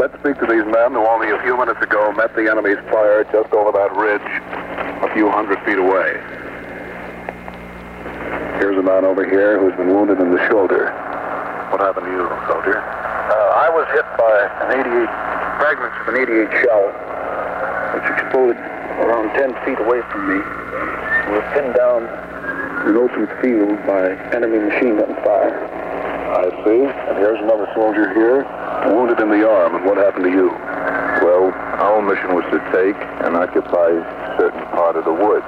Let's 0.01 0.17
speak 0.25 0.41
to 0.41 0.49
these 0.49 0.65
men 0.65 0.97
who 0.97 1.05
only 1.05 1.29
a 1.29 1.37
few 1.45 1.61
minutes 1.61 1.77
ago 1.85 2.09
met 2.17 2.33
the 2.33 2.49
enemy's 2.49 2.81
fire 2.89 3.21
just 3.29 3.53
over 3.53 3.69
that 3.77 3.93
ridge 3.93 4.25
a 5.05 5.13
few 5.13 5.29
hundred 5.29 5.61
feet 5.69 5.77
away. 5.77 6.17
Here's 8.65 8.81
a 8.81 8.83
man 8.83 9.05
over 9.05 9.29
here 9.29 9.61
who's 9.61 9.77
been 9.77 9.93
wounded 9.93 10.17
in 10.17 10.33
the 10.33 10.41
shoulder. 10.49 10.89
What 11.69 11.85
happened 11.85 12.09
to 12.09 12.13
you, 12.17 12.25
soldier? 12.49 12.81
Uh, 12.81 13.61
I 13.61 13.69
was 13.69 13.85
hit 13.93 14.09
by 14.17 14.33
an 14.73 14.81
88, 14.81 14.89
fragments 15.61 15.97
of 16.01 16.07
an 16.09 16.17
88 16.17 16.49
shell, 16.65 16.85
which 17.93 18.07
exploded 18.17 18.57
around 19.05 19.37
10 19.37 19.53
feet 19.69 19.85
away 19.85 20.01
from 20.09 20.33
me. 20.33 20.41
We 21.29 21.33
were 21.37 21.49
pinned 21.53 21.77
down 21.77 22.09
in 22.89 22.97
an 22.97 22.97
open 22.97 23.29
field 23.45 23.77
by 23.85 24.17
enemy 24.33 24.65
machine 24.65 24.97
gun 24.97 25.13
fire. 25.21 25.61
I 25.61 26.49
see. 26.65 26.89
And 26.89 27.21
here's 27.21 27.41
another 27.45 27.69
soldier 27.77 28.09
here, 28.17 28.49
wounded 28.89 29.21
in 29.21 29.29
the 29.29 29.45
arm. 29.49 29.77
And 29.77 29.85
what 29.85 29.97
happened 29.99 30.25
to 30.25 30.31
you? 30.31 30.49
Well, 31.21 31.53
our 31.53 32.01
mission 32.01 32.33
was 32.35 32.45
to 32.49 32.59
take 32.73 32.97
and 33.27 33.37
occupy 33.37 33.93
a 33.93 34.37
certain 34.39 34.65
part 34.73 34.97
of 34.97 35.05
the 35.05 35.13
woods. 35.13 35.47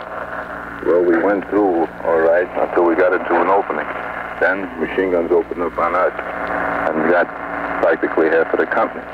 Well, 0.85 1.05
we 1.05 1.17
went 1.23 1.49
through 1.49 1.87
all 2.05 2.21
right 2.21 2.49
until 2.61 2.85
we 2.85 2.97
got 2.97 3.15
into 3.15 3.35
an 3.41 3.49
opening. 3.49 3.87
Then 4.43 4.67
machine 4.83 5.13
guns 5.15 5.31
opened 5.31 5.63
up 5.63 5.79
on 5.79 5.95
us, 5.95 6.13
and 6.91 7.09
got 7.11 7.31
practically 7.81 8.27
half 8.29 8.53
of 8.53 8.59
the 8.59 8.67
company. 8.67 9.07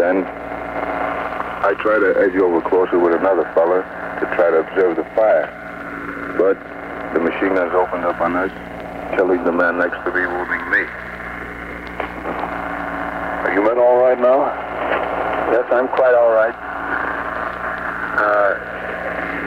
Then 0.00 0.24
I 0.24 1.76
tried 1.82 2.00
to 2.00 2.16
edge 2.24 2.40
over 2.40 2.62
closer 2.62 2.98
with 2.98 3.12
another 3.12 3.44
fella 3.52 3.84
to 3.84 4.24
try 4.34 4.48
to 4.48 4.64
observe 4.64 4.96
the 4.96 5.04
fire. 5.12 5.52
But 6.40 6.56
the 7.12 7.20
machine 7.20 7.54
guns 7.54 7.74
opened 7.74 8.04
up 8.04 8.20
on 8.20 8.36
us, 8.36 8.52
killing 9.16 9.44
the 9.44 9.52
man 9.52 9.76
next 9.76 10.00
to 10.04 10.10
me, 10.10 10.24
wounding 10.24 10.64
me. 10.70 10.82
Are 13.48 13.54
you 13.54 13.64
men 13.64 13.78
all 13.78 13.96
right 13.96 14.20
now? 14.20 14.44
Yes, 15.48 15.64
I'm 15.72 15.88
quite 15.88 16.12
all 16.12 16.32
right. 16.36 16.52
Uh, 18.20 18.52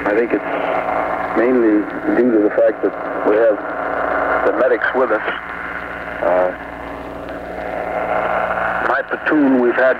I 0.09 0.13
think 0.17 0.33
it's 0.33 1.37
mainly 1.37 1.85
due 2.17 2.33
to 2.33 2.41
the 2.41 2.49
fact 2.57 2.81
that 2.81 2.89
we 3.29 3.37
have 3.37 3.61
the 4.49 4.57
medics 4.57 4.89
with 4.97 5.11
us. 5.11 5.21
Uh, 6.17 6.49
my 8.89 9.03
platoon, 9.05 9.61
we've 9.61 9.77
had 9.77 9.93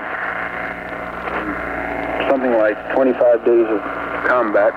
something 2.28 2.58
like 2.58 2.74
25 2.94 3.44
days 3.46 3.68
of 3.70 3.78
combat. 4.26 4.74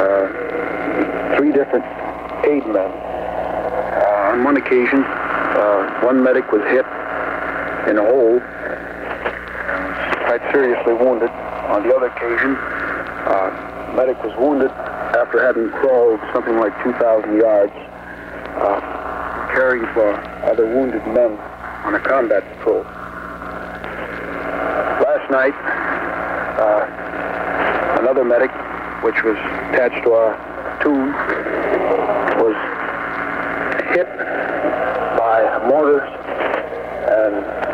Uh, 0.00 1.36
three 1.36 1.52
different 1.52 1.84
aid 2.48 2.64
men. 2.72 2.88
Uh, 2.88 4.32
on 4.32 4.44
one 4.44 4.56
occasion, 4.56 5.04
uh, 5.04 6.00
one 6.00 6.22
medic 6.22 6.50
was 6.50 6.62
hit 6.72 6.86
in 7.88 7.98
a 7.98 8.04
hole 8.04 8.40
quite 10.24 10.52
seriously 10.52 10.94
wounded. 10.94 11.30
On 11.70 11.82
the 11.86 11.94
other 11.94 12.06
occasion, 12.06 12.56
uh, 12.56 13.92
medic 13.94 14.20
was 14.24 14.34
wounded 14.36 14.70
after 15.14 15.40
having 15.44 15.70
crawled 15.70 16.18
something 16.32 16.56
like 16.56 16.72
2,000 16.82 17.36
yards, 17.38 17.72
uh, 18.58 18.80
caring 19.52 19.86
for 19.94 20.14
other 20.42 20.66
wounded 20.66 21.06
men 21.08 21.38
on 21.84 21.94
a 21.94 22.00
combat 22.00 22.42
patrol. 22.56 22.82
Last 25.04 25.30
night, 25.30 25.54
uh, 26.58 28.00
another 28.00 28.24
medic, 28.24 28.50
which 29.04 29.22
was 29.22 29.36
attached 29.70 30.02
to 30.04 30.12
our 30.12 30.34
platoon, 30.82 31.12
was 32.42 32.56
hit 33.94 34.08
by 35.16 35.40
a 35.40 35.68
mortar, 35.68 36.00
and 37.06 37.64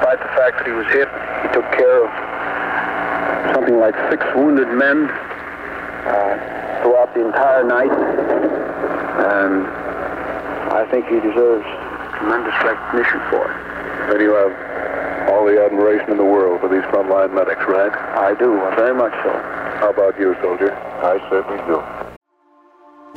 despite 0.00 0.18
the 0.20 0.32
fact 0.32 0.56
that 0.56 0.66
he 0.66 0.72
was 0.72 0.88
hit, 0.96 1.08
he 1.44 1.48
took 1.52 1.68
care 1.76 2.08
of 2.08 2.10
something 3.52 3.76
like 3.76 3.92
six 4.08 4.24
wounded 4.34 4.72
men 4.72 5.04
uh, 5.04 6.80
throughout 6.80 7.12
the 7.12 7.20
entire 7.20 7.64
night, 7.64 7.92
and 7.92 9.68
I 10.72 10.88
think 10.90 11.04
he 11.04 11.20
deserves 11.20 11.68
tremendous 12.16 12.56
recognition 12.64 13.20
for 13.28 13.44
it. 13.44 13.56
And 14.08 14.20
you 14.24 14.32
have 14.32 15.28
all 15.28 15.44
the 15.44 15.60
admiration 15.60 16.10
in 16.12 16.16
the 16.16 16.24
world 16.24 16.60
for 16.62 16.72
these 16.72 16.84
frontline 16.88 17.34
medics, 17.34 17.60
right? 17.68 17.92
I 17.92 18.32
do, 18.40 18.56
very 18.80 18.94
much 18.94 19.12
so. 19.20 19.32
How 19.84 19.90
about 19.90 20.18
you, 20.18 20.34
soldier? 20.40 20.72
I 20.72 21.20
certainly 21.28 21.60
do. 21.68 21.76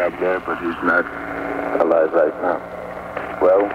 Job 0.00 0.16
there, 0.16 0.40
but 0.40 0.56
he's 0.64 0.80
not 0.80 1.04
alive 1.76 2.08
right 2.16 2.32
now. 2.40 2.56
Well, 3.44 3.68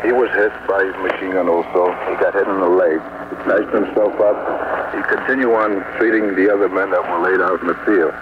he 0.00 0.08
was 0.08 0.32
hit 0.32 0.48
by 0.64 0.80
his 0.80 0.96
machine 1.04 1.36
gun 1.36 1.44
also. 1.44 1.92
He 2.08 2.16
got 2.16 2.32
hit 2.32 2.48
in 2.48 2.56
the 2.56 2.72
leg. 2.72 2.96
He 3.28 3.36
patched 3.44 3.68
himself 3.68 4.16
up. 4.16 4.38
He 4.96 5.00
continued 5.12 5.52
on 5.52 5.84
treating 6.00 6.32
the 6.40 6.48
other 6.48 6.72
men 6.72 6.88
that 6.88 7.04
were 7.04 7.20
laid 7.20 7.44
out 7.44 7.60
in 7.60 7.68
the 7.68 7.76
field. 7.84 8.16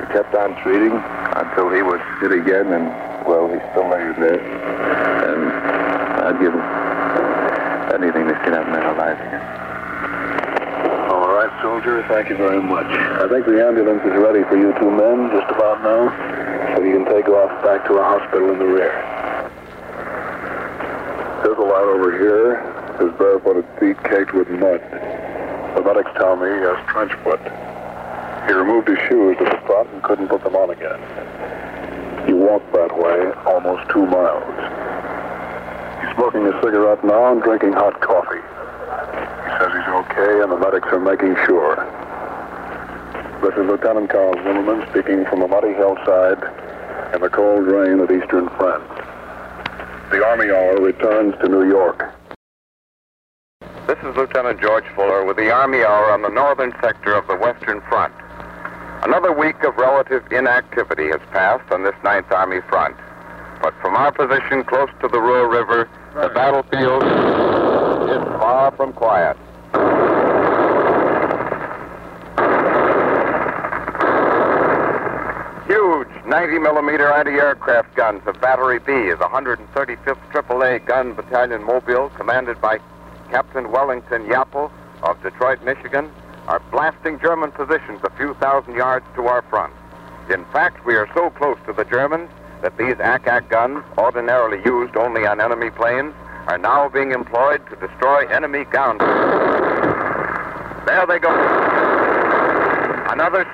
He 0.00 0.04
kept 0.16 0.32
on 0.32 0.56
treating 0.64 0.96
until 1.36 1.68
he 1.68 1.84
was 1.84 2.00
hit 2.24 2.32
again, 2.32 2.72
and, 2.72 2.88
well, 3.28 3.44
he's 3.52 3.60
still 3.76 3.84
laying 3.84 4.16
there. 4.16 4.40
And 4.40 5.44
I'd 6.24 6.40
give 6.40 6.56
anything 7.92 8.24
to 8.24 8.34
see 8.40 8.50
that 8.56 8.64
man 8.72 8.88
alive 8.88 9.20
again. 9.20 9.44
All 11.12 11.28
right, 11.28 11.52
soldier. 11.60 12.00
Thank 12.08 12.32
you 12.32 12.40
very 12.40 12.62
much. 12.62 12.88
I 12.88 13.28
think 13.28 13.44
the 13.44 13.60
ambulance 13.60 14.00
is 14.00 14.16
ready 14.16 14.48
for 14.48 14.56
you 14.56 14.72
two 14.80 14.88
men 14.88 15.28
just 15.28 15.52
about 15.52 15.84
now, 15.84 16.08
so 16.08 16.43
you 16.84 16.92
can 16.92 17.06
take 17.06 17.28
off 17.28 17.48
back 17.64 17.86
to 17.86 17.94
a 17.94 18.04
hospital 18.04 18.52
in 18.52 18.58
the 18.58 18.66
rear. 18.66 18.92
There's 21.40 21.56
a 21.56 21.64
lad 21.64 21.88
over 21.88 22.12
here. 22.12 22.60
His 23.00 23.10
barefooted 23.16 23.64
feet 23.80 23.96
caked 24.04 24.34
with 24.34 24.48
mud. 24.50 24.80
The 25.76 25.82
medics 25.82 26.12
tell 26.16 26.36
me 26.36 26.52
he 26.52 26.60
has 26.60 26.76
trench 26.92 27.12
foot. 27.24 27.40
He 28.46 28.52
removed 28.52 28.88
his 28.88 28.98
shoes 29.08 29.36
at 29.40 29.48
the 29.48 29.66
front 29.66 29.88
and 29.90 30.02
couldn't 30.02 30.28
put 30.28 30.44
them 30.44 30.56
on 30.56 30.70
again. 30.70 31.00
He 32.26 32.32
walked 32.32 32.72
that 32.72 32.92
way 32.92 33.32
almost 33.48 33.88
two 33.88 34.04
miles. 34.04 34.44
He's 36.04 36.12
smoking 36.16 36.44
a 36.44 36.52
cigarette 36.60 37.04
now 37.04 37.32
and 37.32 37.42
drinking 37.42 37.72
hot 37.72 38.00
coffee. 38.00 38.44
He 38.44 39.50
says 39.56 39.72
he's 39.72 39.90
okay, 40.04 40.42
and 40.44 40.52
the 40.52 40.58
medics 40.60 40.88
are 40.92 41.00
making 41.00 41.36
sure. 41.48 41.80
This 43.40 43.56
is 43.56 43.64
Lieutenant 43.64 44.10
Carl 44.10 44.34
Zimmerman 44.44 44.88
speaking 44.90 45.24
from 45.26 45.42
a 45.42 45.48
muddy 45.48 45.72
hillside 45.72 46.63
in 47.14 47.20
the 47.20 47.30
cold 47.30 47.64
rain 47.66 48.00
of 48.00 48.10
eastern 48.10 48.48
France. 48.58 48.90
The 50.10 50.24
Army 50.24 50.50
Hour 50.50 50.80
returns 50.80 51.34
to 51.40 51.48
New 51.48 51.68
York. 51.68 52.12
This 53.86 53.98
is 53.98 54.16
Lieutenant 54.16 54.60
George 54.60 54.84
Fuller 54.96 55.24
with 55.24 55.36
the 55.36 55.52
Army 55.52 55.84
Hour 55.84 56.10
on 56.10 56.22
the 56.22 56.28
northern 56.28 56.72
sector 56.82 57.14
of 57.14 57.28
the 57.28 57.36
Western 57.36 57.80
Front. 57.82 58.12
Another 59.04 59.32
week 59.32 59.62
of 59.62 59.76
relative 59.76 60.24
inactivity 60.32 61.06
has 61.06 61.20
passed 61.30 61.70
on 61.70 61.84
this 61.84 61.94
Ninth 62.02 62.32
Army 62.32 62.60
front. 62.68 62.96
But 63.62 63.74
from 63.80 63.94
our 63.94 64.10
position 64.10 64.64
close 64.64 64.90
to 65.00 65.06
the 65.06 65.20
Roer 65.20 65.48
River, 65.48 65.88
the 66.14 66.30
battlefield 66.34 67.04
is 68.10 68.24
far 68.40 68.72
from 68.72 68.92
quiet. 68.92 69.36
90 76.26 76.58
millimeter 76.58 77.12
anti-aircraft 77.12 77.94
guns 77.94 78.22
of 78.26 78.40
Battery 78.40 78.78
B 78.78 78.92
is 78.92 79.18
135th 79.18 80.16
AAA 80.32 80.86
Gun 80.86 81.12
Battalion 81.12 81.62
Mobile, 81.62 82.08
commanded 82.16 82.58
by 82.62 82.78
Captain 83.28 83.70
Wellington 83.70 84.24
Yappel 84.24 84.70
of 85.02 85.22
Detroit, 85.22 85.62
Michigan, 85.62 86.10
are 86.48 86.60
blasting 86.70 87.20
German 87.20 87.52
positions 87.52 88.00
a 88.04 88.10
few 88.16 88.32
thousand 88.34 88.74
yards 88.74 89.04
to 89.16 89.26
our 89.26 89.42
front. 89.42 89.74
In 90.30 90.46
fact, 90.46 90.86
we 90.86 90.94
are 90.94 91.08
so 91.12 91.28
close 91.28 91.58
to 91.66 91.74
the 91.74 91.84
Germans 91.84 92.30
that 92.62 92.78
these 92.78 92.98
ack-ack 93.00 93.50
guns, 93.50 93.84
ordinarily 93.98 94.62
used 94.64 94.96
only 94.96 95.26
on 95.26 95.42
enemy 95.42 95.68
planes, 95.68 96.14
are 96.46 96.56
now 96.56 96.88
being 96.88 97.12
employed 97.12 97.60
to 97.68 97.76
destroy 97.76 98.26
enemy 98.28 98.64
ground. 98.64 99.00
There 100.86 101.06
they 101.06 101.18
go. 101.18 101.28
Another. 103.12 103.44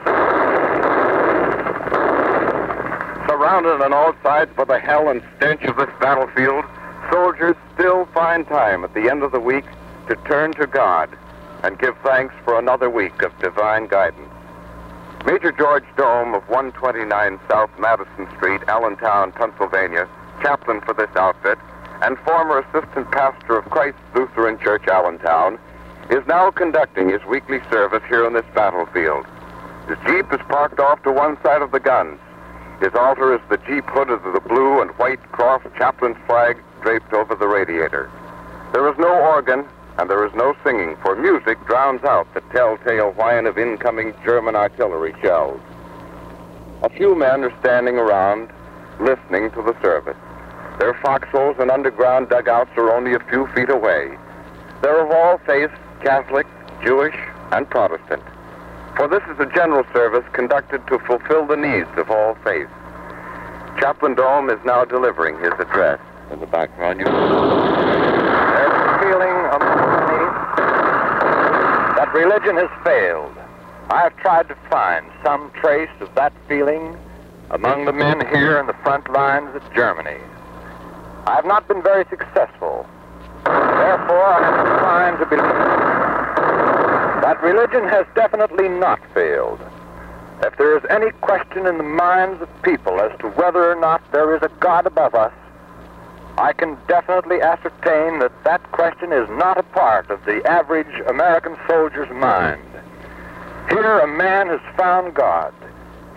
Surrounded 3.41 3.81
on 3.81 3.95
all 3.95 4.15
sides 4.23 4.55
by 4.55 4.65
the 4.65 4.79
hell 4.79 5.09
and 5.09 5.23
stench 5.39 5.63
of 5.63 5.75
this 5.77 5.89
battlefield, 5.99 6.63
soldiers 7.11 7.57
still 7.73 8.05
find 8.13 8.47
time 8.47 8.85
at 8.85 8.93
the 8.93 9.09
end 9.09 9.23
of 9.23 9.33
the 9.33 9.41
week 9.41 9.65
to 10.09 10.17
turn 10.27 10.53
to 10.53 10.67
God 10.67 11.09
and 11.63 11.79
give 11.79 11.97
thanks 12.05 12.35
for 12.45 12.59
another 12.59 12.91
week 12.91 13.23
of 13.23 13.33
divine 13.39 13.87
guidance. 13.87 14.29
Major 15.25 15.53
George 15.53 15.87
Dome 15.97 16.35
of 16.35 16.47
129 16.51 17.41
South 17.49 17.71
Madison 17.79 18.29
Street, 18.37 18.61
Allentown, 18.69 19.33
Pennsylvania, 19.33 20.07
chaplain 20.43 20.83
for 20.83 20.93
this 20.93 21.09
outfit, 21.17 21.57
and 22.03 22.19
former 22.19 22.59
assistant 22.59 23.11
pastor 23.11 23.57
of 23.57 23.65
Christ 23.71 23.97
Lutheran 24.15 24.59
Church, 24.59 24.87
Allentown, 24.87 25.59
is 26.11 26.21
now 26.27 26.51
conducting 26.51 27.09
his 27.09 27.25
weekly 27.25 27.61
service 27.71 28.03
here 28.07 28.27
on 28.27 28.35
this 28.35 28.45
battlefield. 28.55 29.25
His 29.89 29.97
Jeep 30.07 30.31
is 30.31 30.41
parked 30.51 30.79
off 30.79 31.03
to 31.05 31.11
one 31.11 31.43
side 31.43 31.63
of 31.63 31.71
the 31.71 31.81
guns. 31.81 32.21
His 32.81 32.95
altar 32.95 33.35
is 33.35 33.41
the 33.51 33.59
Jeep 33.59 33.85
hood 33.89 34.09
of 34.09 34.23
the 34.23 34.41
blue 34.41 34.81
and 34.81 34.91
white 34.93 35.21
cross 35.33 35.63
chaplain's 35.77 36.17
flag 36.27 36.57
draped 36.81 37.13
over 37.13 37.35
the 37.35 37.47
radiator. 37.47 38.11
There 38.73 38.89
is 38.91 38.99
no 38.99 39.13
organ 39.13 39.67
and 39.99 40.09
there 40.09 40.25
is 40.25 40.33
no 40.35 40.57
singing, 40.65 40.97
for 41.03 41.15
music 41.15 41.63
drowns 41.67 42.03
out 42.05 42.33
the 42.33 42.41
telltale 42.53 43.13
whine 43.13 43.45
of 43.45 43.59
incoming 43.59 44.15
German 44.25 44.57
artillery 44.57 45.15
shells. 45.21 45.61
A 46.83 46.89
few 46.89 47.15
men 47.15 47.45
are 47.45 47.61
standing 47.61 47.99
around, 47.99 48.49
listening 48.99 49.51
to 49.51 49.61
the 49.61 49.77
service. 49.83 50.17
Their 50.79 50.95
foxholes 50.95 51.57
and 51.59 51.71
underground 51.71 52.31
dugouts 52.31 52.71
are 52.79 52.97
only 52.97 53.13
a 53.13 53.21
few 53.29 53.47
feet 53.49 53.69
away. 53.69 54.17
They're 54.81 55.05
of 55.05 55.11
all 55.11 55.37
faiths, 55.47 55.75
Catholic, 56.03 56.47
Jewish, 56.83 57.17
and 57.53 57.69
Protestant. 57.69 58.23
For 58.97 59.09
this 59.09 59.23
is 59.33 59.39
a 59.41 59.47
general 59.47 59.85
service 59.93 60.25
conducted 60.33 60.87
to 60.89 60.99
fulfill 61.01 61.47
the 61.47 61.57
needs 61.57 61.89
of 61.97 62.11
all 62.11 62.35
faiths. 62.45 62.71
Chaplain 63.79 64.15
Dome 64.15 64.51
is 64.51 64.59
now 64.65 64.85
delivering 64.85 65.39
his 65.39 65.53
address. 65.59 66.01
In 66.31 66.39
the 66.41 66.47
background, 66.47 67.01
you 67.01 67.07
there's 67.07 67.17
a 67.17 68.99
feeling 69.01 69.37
among 69.57 69.81
many 69.99 70.25
that 71.97 72.13
religion 72.15 72.57
has 72.57 72.71
failed. 72.85 73.35
I 73.91 74.03
have 74.03 74.17
tried 74.19 74.49
to 74.49 74.55
find 74.69 75.07
some 75.25 75.51
trace 75.61 75.91
of 76.01 76.15
that 76.15 76.33
feeling 76.47 76.97
among 77.51 77.85
the 77.87 77.93
men 77.93 78.21
here 78.29 78.59
in 78.59 78.67
the 78.67 78.77
front 78.85 79.11
lines 79.11 79.55
of 79.57 79.63
Germany. 79.75 80.21
I 81.27 81.35
have 81.35 81.47
not 81.47 81.67
been 81.67 81.83
very 81.83 82.05
successful. 82.11 82.87
Therefore, 83.45 84.25
I 84.25 84.47
am 84.47 84.67
inclined 84.67 85.19
to 85.19 85.27
believe 85.27 86.30
that 87.31 87.41
religion 87.45 87.85
has 87.85 88.05
definitely 88.17 88.69
not 88.69 88.99
failed. 89.15 89.61
If 90.43 90.59
there 90.59 90.77
is 90.77 90.83
any 90.91 91.13
question 91.21 91.65
in 91.65 91.79
the 91.79 91.85
minds 91.85 92.43
of 92.43 92.49
people 92.65 93.01
as 93.01 93.17
to 93.21 93.29
whether 93.39 93.71
or 93.71 93.79
not 93.79 94.03
there 94.11 94.35
is 94.35 94.43
a 94.43 94.49
God 94.59 94.85
above 94.85 95.15
us, 95.15 95.33
I 96.39 96.53
can 96.53 96.77
definitely 96.89 97.41
ascertain 97.41 98.19
that 98.19 98.33
that 98.43 98.61
question 98.73 99.13
is 99.13 99.29
not 99.39 99.59
a 99.59 99.63
part 99.63 100.11
of 100.11 100.25
the 100.25 100.45
average 100.45 100.93
American 101.07 101.57
soldier's 101.69 102.11
mind. 102.11 102.67
Here 103.69 104.01
a 104.01 104.09
man 104.09 104.49
has 104.49 104.61
found 104.77 105.15
God. 105.15 105.55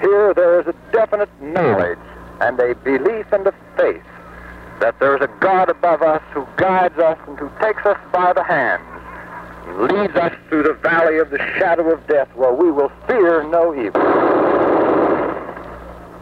Here 0.01 0.33
there 0.33 0.61
is 0.61 0.65
a 0.65 0.73
definite 0.91 1.29
knowledge 1.39 1.99
and 2.41 2.59
a 2.59 2.73
belief 2.73 3.27
and 3.31 3.45
a 3.45 3.53
faith 3.77 4.01
that 4.79 4.99
there 4.99 5.15
is 5.15 5.21
a 5.21 5.29
God 5.39 5.69
above 5.69 6.01
us 6.01 6.23
who 6.33 6.47
guides 6.57 6.97
us 6.97 7.19
and 7.27 7.37
who 7.37 7.51
takes 7.61 7.85
us 7.85 7.99
by 8.11 8.33
the 8.33 8.43
hands 8.43 8.83
and 8.92 8.92
leads 9.67 10.15
us 10.15 10.33
through 10.49 10.63
the 10.63 10.73
valley 10.73 11.17
of 11.19 11.29
the 11.29 11.37
shadow 11.57 11.91
of 11.91 12.05
death 12.07 12.27
where 12.35 12.53
we 12.53 12.71
will 12.71 12.91
fear 13.07 13.43
no 13.43 13.73
evil. 13.73 14.01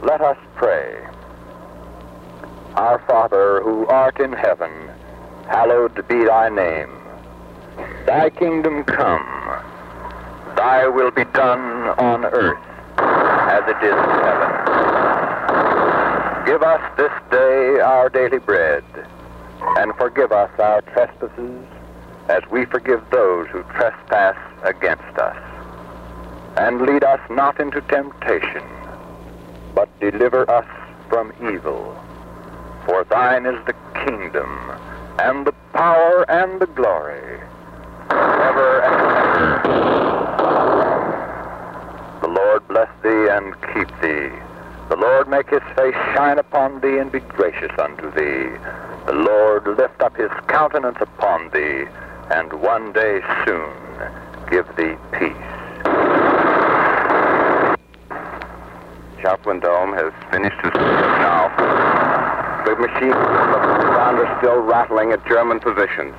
Let 0.03 0.21
us 0.21 0.37
pray. 0.55 0.97
Our 2.75 2.99
Father, 3.07 3.61
who 3.61 3.85
art 3.87 4.19
in 4.19 4.33
heaven, 4.33 4.71
hallowed 5.47 5.95
be 6.07 6.25
thy 6.25 6.49
name. 6.49 6.89
Thy 8.05 8.29
kingdom 8.29 8.83
come. 8.83 9.25
Thy 10.55 10.87
will 10.87 11.11
be 11.11 11.25
done 11.25 11.89
on 11.99 12.25
earth 12.25 12.59
as 12.97 13.63
it 13.67 13.83
is 13.83 13.93
in 13.93 14.09
heaven. 14.25 14.51
Give 16.45 16.63
us 16.63 16.81
this 16.97 17.11
day 17.29 17.79
our 17.79 18.09
daily 18.09 18.39
bread, 18.39 18.83
and 19.77 19.93
forgive 19.95 20.31
us 20.31 20.49
our 20.59 20.81
trespasses 20.81 21.65
as 22.29 22.43
we 22.51 22.65
forgive 22.65 23.01
those 23.11 23.47
who 23.49 23.63
trespass 23.63 24.37
against 24.63 25.17
us. 25.17 25.37
And 26.57 26.81
lead 26.81 27.03
us 27.03 27.19
not 27.29 27.59
into 27.59 27.81
temptation, 27.81 28.63
but 29.73 29.89
deliver 29.99 30.49
us 30.49 30.65
from 31.09 31.33
evil. 31.41 31.97
For 32.85 33.03
thine 33.05 33.45
is 33.45 33.63
the 33.65 33.75
kingdom, 34.05 34.49
and 35.19 35.45
the 35.45 35.53
power, 35.73 36.25
and 36.29 36.59
the 36.59 36.67
glory, 36.67 37.39
ever 38.09 38.81
and 38.81 38.95
ever. 39.17 39.61
The 42.21 42.27
Lord 42.27 42.67
bless 42.67 42.89
thee 43.03 43.29
and 43.29 43.53
keep 43.73 43.89
thee. 44.01 44.29
The 44.89 44.97
Lord 44.97 45.29
make 45.29 45.49
his 45.49 45.63
face 45.75 45.95
shine 46.15 46.37
upon 46.37 46.81
thee 46.81 46.97
and 46.97 47.11
be 47.11 47.19
gracious 47.19 47.71
unto 47.79 48.11
thee. 48.11 48.49
The 49.05 49.13
Lord 49.13 49.65
lift 49.65 50.01
up 50.01 50.17
his 50.17 50.31
countenance 50.47 50.97
upon 50.99 51.49
thee, 51.51 51.85
and 52.31 52.53
one 52.53 52.93
day 52.93 53.19
soon 53.45 53.69
give 54.49 54.65
thee 54.77 54.95
peace. 55.11 55.35
Chaplain 59.21 59.59
Dome 59.59 59.93
has 59.93 60.13
finished 60.31 60.55
his 60.63 60.71
service 60.71 61.17
now. 61.19 61.49
The 62.65 62.75
machines 62.77 63.13
around 63.13 64.15
are 64.15 64.37
still 64.39 64.59
rattling 64.59 65.11
at 65.11 65.25
German 65.27 65.59
positions. 65.59 66.15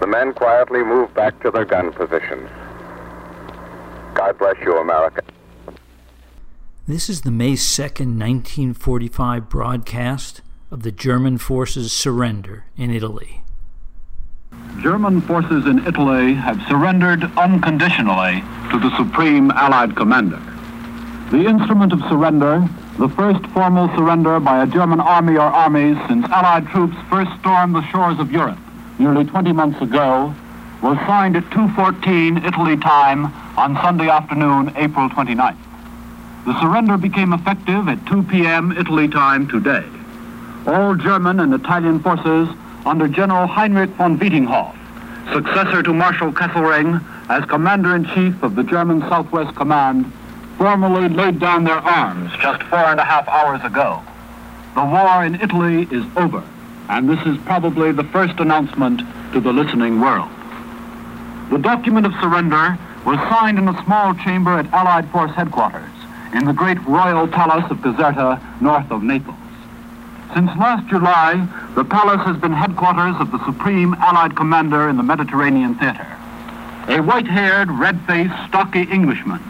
The 0.00 0.06
men 0.06 0.32
quietly 0.32 0.84
move 0.84 1.12
back 1.14 1.42
to 1.42 1.50
their 1.50 1.64
gun 1.64 1.92
positions. 1.92 2.48
God 4.14 4.38
bless 4.38 4.56
you, 4.64 4.76
America. 4.78 5.22
This 6.86 7.08
is 7.08 7.22
the 7.22 7.32
May 7.32 7.54
2nd, 7.54 8.16
1945 8.16 9.48
broadcast 9.48 10.42
of 10.70 10.84
the 10.84 10.92
German 10.92 11.36
forces' 11.38 11.92
surrender 11.92 12.66
in 12.76 12.90
Italy. 12.90 13.42
German 14.80 15.20
forces 15.22 15.66
in 15.66 15.86
Italy 15.86 16.34
have 16.34 16.60
surrendered 16.68 17.24
unconditionally 17.36 18.42
to 18.70 18.78
the 18.78 18.94
Supreme 18.96 19.50
Allied 19.50 19.96
Commander. 19.96 20.40
The 21.30 21.46
instrument 21.46 21.92
of 21.92 22.00
surrender, 22.08 22.68
the 22.98 23.08
first 23.08 23.44
formal 23.48 23.88
surrender 23.96 24.38
by 24.38 24.62
a 24.62 24.66
German 24.66 25.00
army 25.00 25.36
or 25.36 25.42
armies 25.42 25.96
since 26.08 26.24
Allied 26.26 26.68
troops 26.68 26.96
first 27.10 27.30
stormed 27.40 27.74
the 27.74 27.86
shores 27.88 28.18
of 28.18 28.30
Europe 28.30 28.58
nearly 28.98 29.24
20 29.24 29.52
months 29.52 29.80
ago, 29.80 30.34
was 30.82 30.96
signed 31.06 31.36
at 31.36 31.44
2.14 31.50 32.44
Italy 32.46 32.76
time 32.76 33.26
on 33.56 33.74
Sunday 33.76 34.08
afternoon, 34.08 34.72
April 34.76 35.08
29th. 35.08 35.56
The 36.44 36.60
surrender 36.60 36.96
became 36.96 37.32
effective 37.32 37.88
at 37.88 38.04
2 38.06 38.22
p.m. 38.24 38.72
Italy 38.72 39.08
time 39.08 39.48
today. 39.48 39.84
All 40.66 40.94
German 40.94 41.40
and 41.40 41.52
Italian 41.54 42.00
forces 42.00 42.48
under 42.86 43.08
General 43.08 43.48
Heinrich 43.48 43.90
von 43.90 44.16
Vietinghoff, 44.16 44.76
successor 45.32 45.82
to 45.82 45.92
Marshal 45.92 46.32
Kesselring 46.32 47.04
as 47.28 47.44
Commander-in-Chief 47.46 48.40
of 48.44 48.54
the 48.54 48.62
German 48.62 49.00
Southwest 49.00 49.56
Command, 49.56 50.10
formally 50.56 51.08
laid 51.08 51.40
down 51.40 51.64
their 51.64 51.78
arms 51.78 52.30
just 52.40 52.62
four 52.64 52.78
and 52.78 53.00
a 53.00 53.04
half 53.04 53.28
hours 53.28 53.62
ago. 53.64 54.00
The 54.76 54.84
war 54.84 55.24
in 55.24 55.34
Italy 55.34 55.88
is 55.90 56.04
over, 56.16 56.44
and 56.88 57.08
this 57.08 57.20
is 57.26 57.36
probably 57.44 57.90
the 57.90 58.04
first 58.04 58.38
announcement 58.38 59.02
to 59.32 59.40
the 59.40 59.52
listening 59.52 60.00
world. 60.00 60.30
The 61.50 61.58
document 61.58 62.06
of 62.06 62.12
surrender 62.20 62.78
was 63.04 63.18
signed 63.28 63.58
in 63.58 63.68
a 63.68 63.84
small 63.84 64.14
chamber 64.14 64.52
at 64.52 64.72
Allied 64.72 65.10
Force 65.10 65.32
headquarters 65.32 65.90
in 66.34 66.44
the 66.44 66.52
great 66.52 66.80
royal 66.86 67.26
palace 67.26 67.68
of 67.70 67.78
Caserta, 67.78 68.40
north 68.60 68.90
of 68.90 69.02
Naples. 69.02 69.36
Since 70.34 70.50
last 70.58 70.86
July, 70.88 71.46
the 71.74 71.84
palace 71.84 72.20
has 72.26 72.36
been 72.36 72.52
headquarters 72.52 73.16
of 73.20 73.30
the 73.30 73.44
Supreme 73.46 73.94
Allied 73.94 74.36
Commander 74.36 74.88
in 74.88 74.96
the 74.96 75.02
Mediterranean 75.02 75.74
Theater. 75.76 76.06
A 76.88 77.00
white-haired, 77.00 77.70
red-faced, 77.70 78.34
stocky 78.48 78.82
Englishman, 78.82 79.40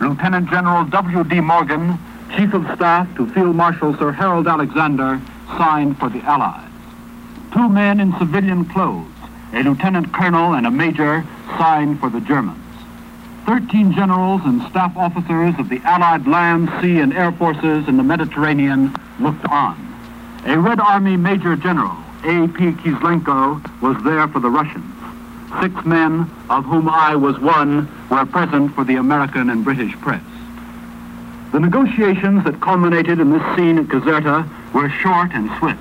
Lieutenant 0.00 0.50
General 0.50 0.84
W.D. 0.84 1.40
Morgan, 1.40 1.98
Chief 2.36 2.52
of 2.52 2.64
Staff 2.74 3.14
to 3.16 3.26
Field 3.28 3.56
Marshal 3.56 3.96
Sir 3.96 4.12
Harold 4.12 4.46
Alexander, 4.46 5.20
signed 5.56 5.98
for 5.98 6.08
the 6.10 6.20
Allies. 6.22 6.68
Two 7.52 7.68
men 7.68 8.00
in 8.00 8.12
civilian 8.18 8.64
clothes, 8.64 9.06
a 9.52 9.62
lieutenant 9.62 10.12
colonel 10.12 10.54
and 10.54 10.66
a 10.66 10.70
major, 10.70 11.24
signed 11.56 12.00
for 12.00 12.10
the 12.10 12.20
Germans. 12.20 12.58
Thirteen 13.46 13.92
generals 13.92 14.40
and 14.44 14.62
staff 14.70 14.96
officers 14.96 15.54
of 15.58 15.68
the 15.68 15.80
Allied 15.84 16.26
land, 16.26 16.70
sea, 16.80 16.98
and 17.00 17.12
air 17.12 17.30
forces 17.32 17.86
in 17.88 17.96
the 17.96 18.02
Mediterranean 18.02 18.94
looked 19.20 19.44
on. 19.46 19.93
A 20.46 20.58
Red 20.58 20.78
Army 20.78 21.16
Major 21.16 21.56
General, 21.56 21.96
A.P. 22.22 22.72
Kislenko, 22.72 23.80
was 23.80 23.96
there 24.04 24.28
for 24.28 24.40
the 24.40 24.50
Russians. 24.50 24.84
Six 25.62 25.86
men, 25.86 26.30
of 26.50 26.66
whom 26.66 26.86
I 26.86 27.16
was 27.16 27.38
one, 27.38 27.88
were 28.10 28.26
present 28.26 28.74
for 28.74 28.84
the 28.84 28.96
American 28.96 29.48
and 29.48 29.64
British 29.64 29.92
press. 30.02 30.22
The 31.52 31.60
negotiations 31.60 32.44
that 32.44 32.60
culminated 32.60 33.20
in 33.20 33.30
this 33.30 33.56
scene 33.56 33.78
at 33.78 33.86
Caserta 33.86 34.46
were 34.74 34.90
short 34.90 35.30
and 35.32 35.50
swift. 35.58 35.80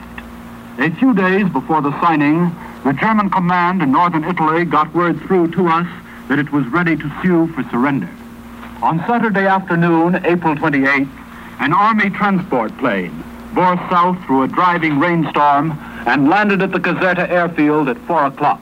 A 0.80 0.90
few 0.92 1.14
days 1.14 1.50
before 1.50 1.82
the 1.82 2.00
signing, 2.00 2.56
the 2.86 2.94
German 2.94 3.30
command 3.30 3.82
in 3.82 3.92
northern 3.92 4.24
Italy 4.24 4.64
got 4.64 4.96
word 4.96 5.20
through 5.24 5.52
to 5.52 5.68
us 5.68 5.88
that 6.30 6.40
it 6.40 6.54
was 6.54 6.66
ready 6.68 6.96
to 6.96 7.12
sue 7.22 7.48
for 7.48 7.64
surrender. 7.64 8.10
On 8.82 9.00
Saturday 9.08 9.46
afternoon, 9.46 10.22
April 10.24 10.56
28th, 10.56 11.10
an 11.60 11.74
Army 11.74 12.10
transport 12.10 12.78
plane 12.78 13.24
bore 13.54 13.78
south 13.90 14.24
through 14.26 14.44
a 14.44 14.48
driving 14.48 15.00
rainstorm 15.00 15.72
and 16.08 16.30
landed 16.30 16.62
at 16.62 16.72
the 16.72 16.80
Caserta 16.80 17.30
airfield 17.30 17.88
at 17.88 17.98
4 18.00 18.26
o'clock. 18.26 18.62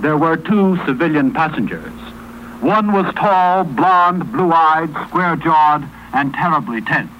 There 0.00 0.16
were 0.16 0.36
two 0.36 0.78
civilian 0.86 1.32
passengers. 1.32 1.92
One 2.60 2.92
was 2.92 3.14
tall, 3.14 3.64
blond, 3.64 4.32
blue-eyed, 4.32 4.90
square-jawed, 5.08 5.88
and 6.14 6.32
terribly 6.32 6.80
tense. 6.80 7.10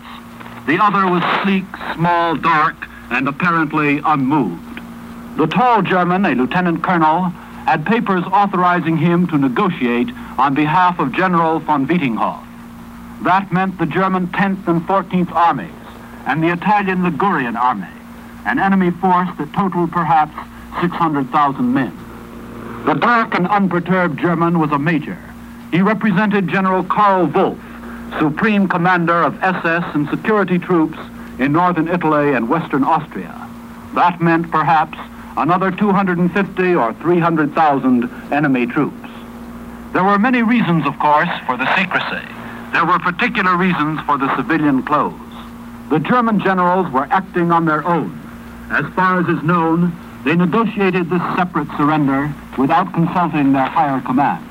The 0.67 0.83
other 0.83 1.07
was 1.07 1.23
sleek, 1.43 1.65
small, 1.95 2.37
dark, 2.37 2.89
and 3.11 3.29
apparently 3.29 4.01
unmoved. 4.05 4.81
The 5.37 5.47
tall 5.47 5.83
German, 5.83 6.25
a 6.25 6.35
lieutenant 6.35 6.83
colonel, 6.83 7.25
had 7.67 7.85
papers 7.85 8.25
authorizing 8.25 8.97
him 8.97 9.27
to 9.27 9.39
negotiate 9.39 10.09
on 10.39 10.55
behalf 10.55 10.99
of 10.99 11.13
General 11.13 11.59
von 11.61 11.87
Vietinghoff. 11.87 12.45
That 13.23 13.53
meant 13.53 13.79
the 13.79 13.87
German 13.87 14.29
10th 14.29 14.67
and 14.67 14.83
14th 14.83 15.33
Armies 15.33 15.86
and 16.27 16.43
the 16.43 16.53
Italian 16.53 17.05
Ligurian 17.05 17.57
Army, 17.57 17.87
an 18.45 18.59
enemy 18.59 18.91
force 18.91 19.29
that 19.39 19.53
totaled 19.53 19.93
perhaps 19.93 20.35
600,000 20.81 21.73
men. 21.73 21.97
The 22.85 22.95
dark 22.95 23.35
and 23.35 23.47
unperturbed 23.47 24.19
German 24.19 24.59
was 24.59 24.71
a 24.73 24.79
major. 24.79 25.19
He 25.71 25.81
represented 25.81 26.49
General 26.49 26.85
Karl 26.85 27.27
Wolff, 27.27 27.59
Supreme 28.19 28.69
Commander 28.69 29.23
of 29.23 29.43
SS 29.43 29.85
and 29.95 30.09
security 30.09 30.59
troops 30.59 30.99
in 31.39 31.53
northern 31.53 31.89
Italy 31.89 32.35
and 32.35 32.49
western 32.49 32.85
Austria. 32.85 33.49
That 33.95 34.21
meant 34.21 34.51
perhaps 34.51 34.99
another 35.37 35.71
250 35.71 36.75
or 36.75 36.95
300,000 36.95 38.11
enemy 38.33 38.67
troops. 38.67 39.09
There 39.93 40.05
were 40.05 40.19
many 40.19 40.43
reasons, 40.43 40.87
of 40.87 40.99
course, 40.99 41.29
for 41.47 41.57
the 41.57 41.67
secrecy. 41.77 42.27
There 42.73 42.85
were 42.85 42.99
particular 42.99 43.57
reasons 43.57 44.01
for 44.01 44.19
the 44.19 44.35
civilian 44.37 44.83
clothes. 44.83 45.26
The 45.89 46.01
German 46.01 46.41
generals 46.41 46.91
were 46.91 47.07
acting 47.11 47.53
on 47.53 47.65
their 47.65 47.87
own. 47.87 48.21
As 48.71 48.85
far 48.95 49.21
as 49.21 49.29
is 49.29 49.43
known, 49.45 49.93
they 50.25 50.35
negotiated 50.35 51.09
this 51.09 51.23
separate 51.37 51.69
surrender 51.77 52.35
without 52.59 52.93
consulting 52.93 53.53
their 53.53 53.67
higher 53.67 54.01
command. 54.01 54.45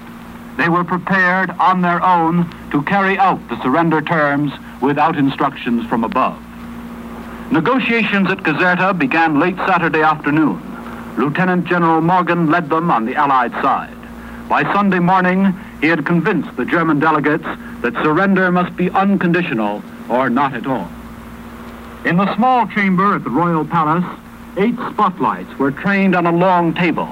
They 0.55 0.69
were 0.69 0.85
prepared 0.85 1.49
on 1.59 1.81
their 1.81 2.01
own 2.01 2.49
to 2.71 2.81
carry 2.83 3.17
out 3.17 3.45
the 3.49 3.61
surrender 3.61 4.01
terms 4.01 4.53
without 4.81 5.17
instructions 5.17 5.85
from 5.87 6.05
above. 6.05 6.41
Negotiations 7.51 8.31
at 8.31 8.37
Caserta 8.37 8.97
began 8.97 9.37
late 9.37 9.57
Saturday 9.57 10.01
afternoon. 10.01 10.61
Lieutenant 11.17 11.65
General 11.65 11.99
Morgan 11.99 12.49
led 12.49 12.69
them 12.69 12.89
on 12.89 13.05
the 13.05 13.15
Allied 13.15 13.51
side. 13.61 13.93
By 14.47 14.63
Sunday 14.73 14.99
morning, 14.99 15.53
he 15.81 15.87
had 15.87 16.05
convinced 16.05 16.55
the 16.55 16.65
German 16.65 16.99
delegates 16.99 17.45
that 17.81 17.93
surrender 17.95 18.49
must 18.51 18.75
be 18.77 18.89
unconditional 18.91 19.83
or 20.07 20.29
not 20.29 20.53
at 20.53 20.65
all. 20.65 20.89
In 22.05 22.17
the 22.17 22.35
small 22.35 22.67
chamber 22.67 23.15
at 23.15 23.23
the 23.23 23.31
Royal 23.31 23.65
Palace, 23.65 24.05
eight 24.57 24.75
spotlights 24.91 25.57
were 25.57 25.71
trained 25.71 26.15
on 26.15 26.27
a 26.27 26.31
long 26.31 26.71
table, 26.75 27.09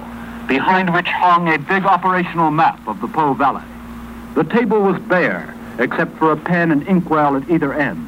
behind 0.48 0.94
which 0.94 1.08
hung 1.08 1.50
a 1.50 1.58
big 1.58 1.84
operational 1.84 2.52
map 2.52 2.80
of 2.88 3.02
the 3.02 3.08
Po 3.08 3.34
Valley. 3.34 3.64
The 4.36 4.44
table 4.44 4.82
was 4.82 5.02
bare, 5.02 5.56
except 5.80 6.16
for 6.20 6.32
a 6.32 6.38
pen 6.38 6.72
and 6.72 6.88
inkwell 6.88 7.36
at 7.36 7.50
either 7.50 7.74
end. 7.74 8.08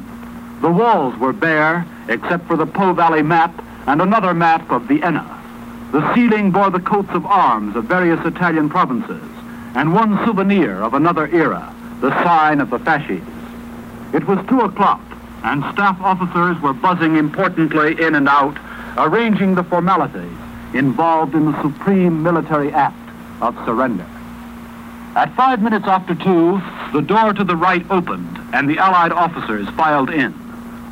The 0.60 0.70
walls 0.70 1.18
were 1.18 1.32
bare, 1.32 1.84
except 2.08 2.46
for 2.46 2.56
the 2.56 2.66
Po 2.66 2.92
Valley 2.92 3.22
map 3.22 3.64
and 3.88 4.00
another 4.00 4.32
map 4.32 4.70
of 4.70 4.82
Vienna. 4.82 5.26
The 5.90 6.14
ceiling 6.14 6.52
bore 6.52 6.70
the 6.70 6.78
coats 6.78 7.10
of 7.10 7.26
arms 7.26 7.74
of 7.74 7.86
various 7.86 8.24
Italian 8.24 8.68
provinces, 8.68 9.28
and 9.74 9.92
one 9.92 10.24
souvenir 10.24 10.82
of 10.84 10.94
another 10.94 11.26
era, 11.34 11.74
the 12.00 12.10
sign 12.22 12.60
of 12.60 12.70
the 12.70 12.78
fasces. 12.78 13.26
It 14.12 14.28
was 14.28 14.38
two 14.46 14.60
o'clock, 14.60 15.00
and 15.44 15.62
staff 15.72 16.00
officers 16.00 16.60
were 16.60 16.72
buzzing 16.72 17.16
importantly 17.16 18.00
in 18.00 18.14
and 18.14 18.28
out, 18.28 18.58
arranging 18.96 19.54
the 19.54 19.64
formalities 19.64 20.36
involved 20.74 21.34
in 21.34 21.50
the 21.50 21.62
supreme 21.62 22.22
military 22.22 22.72
act 22.72 23.10
of 23.40 23.54
surrender. 23.64 24.06
At 25.14 25.34
five 25.34 25.62
minutes 25.62 25.86
after 25.86 26.14
two, 26.14 26.60
the 26.92 27.00
door 27.00 27.32
to 27.32 27.44
the 27.44 27.56
right 27.56 27.84
opened, 27.90 28.38
and 28.52 28.68
the 28.68 28.78
Allied 28.78 29.12
officers 29.12 29.68
filed 29.70 30.10
in. 30.10 30.34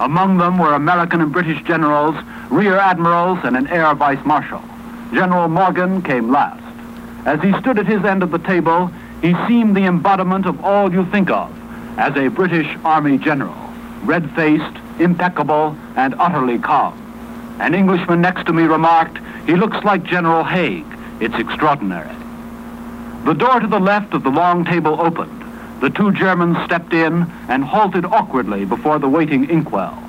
Among 0.01 0.39
them 0.39 0.59
were 0.59 0.75
American 0.75 1.21
and 1.21 1.33
British 1.33 1.63
generals, 1.65 2.17
rear 2.51 2.77
admirals, 2.77 3.39
and 3.45 3.57
an 3.57 3.67
air 3.69 3.95
vice 3.95 4.25
marshal. 4.25 4.63
General 5.13 5.49
Morgan 5.49 6.03
came 6.03 6.31
last. 6.31 6.63
As 7.27 7.41
he 7.43 7.53
stood 7.61 7.79
at 7.79 7.87
his 7.87 8.05
end 8.05 8.23
of 8.23 8.31
the 8.31 8.39
table, 8.39 8.91
he 9.23 9.35
seemed 9.47 9.77
the 9.77 9.85
embodiment 9.85 10.47
of 10.47 10.65
all 10.65 10.93
you 10.93 11.05
think 11.07 11.31
of 11.31 11.51
as 11.99 12.17
a 12.17 12.29
British 12.29 12.67
Army 12.85 13.19
general, 13.19 13.55
red-faced, 14.07 14.77
impeccable, 14.99 15.77
and 15.97 16.15
utterly 16.19 16.59
calm. 16.59 17.01
An 17.61 17.75
Englishman 17.75 18.21
next 18.21 18.47
to 18.47 18.53
me 18.53 18.65
remarked, 18.65 19.19
he 19.47 19.55
looks 19.55 19.85
like 19.85 20.05
General 20.05 20.45
Haig. 20.45 20.85
It's 21.21 21.39
extraordinary. 21.39 22.15
The 23.25 23.35
door 23.35 23.61
to 23.61 23.67
the 23.67 23.81
left 23.81 24.13
of 24.15 24.23
the 24.23 24.31
long 24.31 24.65
table 24.65 25.01
opened. 25.01 25.43
The 25.81 25.91
two 25.91 26.13
Germans 26.13 26.59
stepped 26.65 26.93
in 26.93 27.31
and 27.49 27.65
halted 27.65 28.05
awkwardly 28.05 28.65
before 28.65 28.99
the 28.99 29.09
waiting 29.09 29.49
inkwell. 29.49 30.03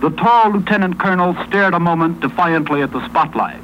The 0.00 0.10
tall 0.10 0.50
lieutenant 0.50 0.98
colonel 0.98 1.36
stared 1.46 1.74
a 1.74 1.80
moment 1.80 2.20
defiantly 2.20 2.82
at 2.82 2.92
the 2.92 3.06
spotlights. 3.06 3.60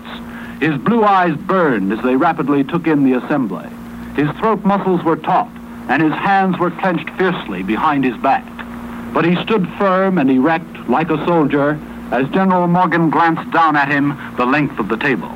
His 0.60 0.76
blue 0.78 1.04
eyes 1.04 1.36
burned 1.36 1.92
as 1.92 2.02
they 2.02 2.16
rapidly 2.16 2.64
took 2.64 2.86
in 2.86 3.04
the 3.04 3.18
assembly. 3.18 3.68
His 4.16 4.30
throat 4.38 4.64
muscles 4.64 5.02
were 5.02 5.16
taut, 5.16 5.50
and 5.88 6.02
his 6.02 6.12
hands 6.12 6.58
were 6.58 6.70
clenched 6.70 7.10
fiercely 7.10 7.62
behind 7.62 8.04
his 8.04 8.16
back. 8.18 8.55
But 9.16 9.24
he 9.24 9.34
stood 9.36 9.66
firm 9.78 10.18
and 10.18 10.30
erect, 10.30 10.90
like 10.90 11.08
a 11.08 11.16
soldier, 11.24 11.80
as 12.10 12.28
General 12.32 12.66
Morgan 12.66 13.08
glanced 13.08 13.50
down 13.50 13.74
at 13.74 13.88
him 13.88 14.14
the 14.36 14.44
length 14.44 14.78
of 14.78 14.88
the 14.90 14.98
table. 14.98 15.32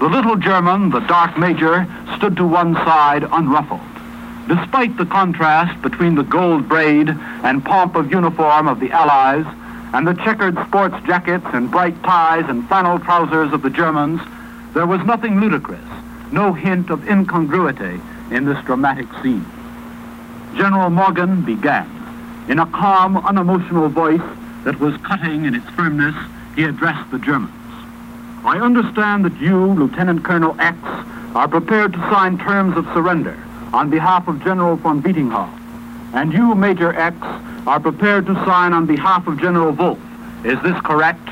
The 0.00 0.08
little 0.08 0.34
German, 0.34 0.90
the 0.90 0.98
dark 0.98 1.38
major, 1.38 1.86
stood 2.16 2.36
to 2.38 2.44
one 2.44 2.74
side 2.74 3.22
unruffled. 3.22 3.78
Despite 4.48 4.96
the 4.96 5.06
contrast 5.06 5.80
between 5.80 6.16
the 6.16 6.24
gold 6.24 6.68
braid 6.68 7.10
and 7.44 7.64
pomp 7.64 7.94
of 7.94 8.10
uniform 8.10 8.66
of 8.66 8.80
the 8.80 8.90
Allies 8.90 9.46
and 9.94 10.04
the 10.04 10.14
checkered 10.14 10.58
sports 10.66 10.96
jackets 11.06 11.46
and 11.52 11.70
bright 11.70 12.02
ties 12.02 12.48
and 12.48 12.66
flannel 12.66 12.98
trousers 12.98 13.52
of 13.52 13.62
the 13.62 13.70
Germans, 13.70 14.20
there 14.74 14.86
was 14.88 15.00
nothing 15.06 15.40
ludicrous, 15.40 15.88
no 16.32 16.52
hint 16.52 16.90
of 16.90 17.08
incongruity 17.08 18.00
in 18.32 18.44
this 18.44 18.58
dramatic 18.64 19.06
scene. 19.22 19.46
General 20.56 20.90
Morgan 20.90 21.42
began. 21.42 21.97
In 22.48 22.58
a 22.58 22.66
calm, 22.66 23.18
unemotional 23.18 23.90
voice 23.90 24.22
that 24.64 24.80
was 24.80 24.96
cutting 25.02 25.44
in 25.44 25.54
its 25.54 25.68
firmness, 25.70 26.14
he 26.56 26.64
addressed 26.64 27.10
the 27.10 27.18
Germans. 27.18 27.52
I 28.42 28.58
understand 28.58 29.26
that 29.26 29.38
you, 29.38 29.66
Lieutenant 29.74 30.24
Colonel 30.24 30.58
X, 30.58 30.78
are 31.34 31.46
prepared 31.46 31.92
to 31.92 31.98
sign 32.10 32.38
terms 32.38 32.74
of 32.78 32.86
surrender 32.94 33.36
on 33.74 33.90
behalf 33.90 34.28
of 34.28 34.42
General 34.42 34.76
von 34.76 35.02
Vietinghoff, 35.02 35.52
and 36.14 36.32
you, 36.32 36.54
Major 36.54 36.94
X, 36.94 37.16
are 37.66 37.78
prepared 37.78 38.24
to 38.26 38.34
sign 38.46 38.72
on 38.72 38.86
behalf 38.86 39.26
of 39.26 39.38
General 39.38 39.72
Wolff. 39.72 39.98
Is 40.42 40.58
this 40.62 40.80
correct? 40.80 41.28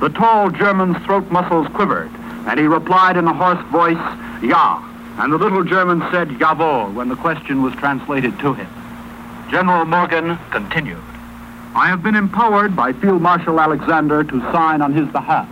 The 0.00 0.08
tall 0.08 0.50
German's 0.50 0.96
throat 1.04 1.30
muscles 1.30 1.68
quivered, 1.74 2.10
and 2.46 2.58
he 2.58 2.66
replied 2.66 3.18
in 3.18 3.26
a 3.26 3.34
hoarse 3.34 3.62
voice, 3.70 4.42
Ja. 4.42 4.82
And 5.18 5.30
the 5.30 5.36
little 5.36 5.64
German 5.64 6.00
said, 6.10 6.28
Jawohl, 6.30 6.94
when 6.94 7.10
the 7.10 7.16
question 7.16 7.60
was 7.60 7.74
translated 7.74 8.38
to 8.38 8.54
him. 8.54 8.79
General 9.50 9.84
Morgan 9.84 10.38
continued. 10.52 11.02
I 11.74 11.88
have 11.88 12.04
been 12.04 12.14
empowered 12.14 12.76
by 12.76 12.92
Field 12.92 13.20
Marshal 13.20 13.58
Alexander 13.58 14.22
to 14.22 14.40
sign 14.52 14.80
on 14.80 14.92
his 14.92 15.08
behalf. 15.08 15.48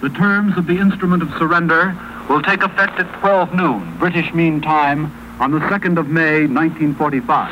The 0.00 0.10
terms 0.10 0.56
of 0.56 0.68
the 0.68 0.78
instrument 0.78 1.24
of 1.24 1.30
surrender 1.30 1.98
will 2.28 2.40
take 2.40 2.62
effect 2.62 3.00
at 3.00 3.20
12 3.20 3.52
noon, 3.52 3.98
British 3.98 4.32
Mean 4.32 4.60
Time, 4.60 5.12
on 5.40 5.50
the 5.50 5.58
2nd 5.58 5.98
of 5.98 6.08
May, 6.08 6.46
1945. 6.46 7.50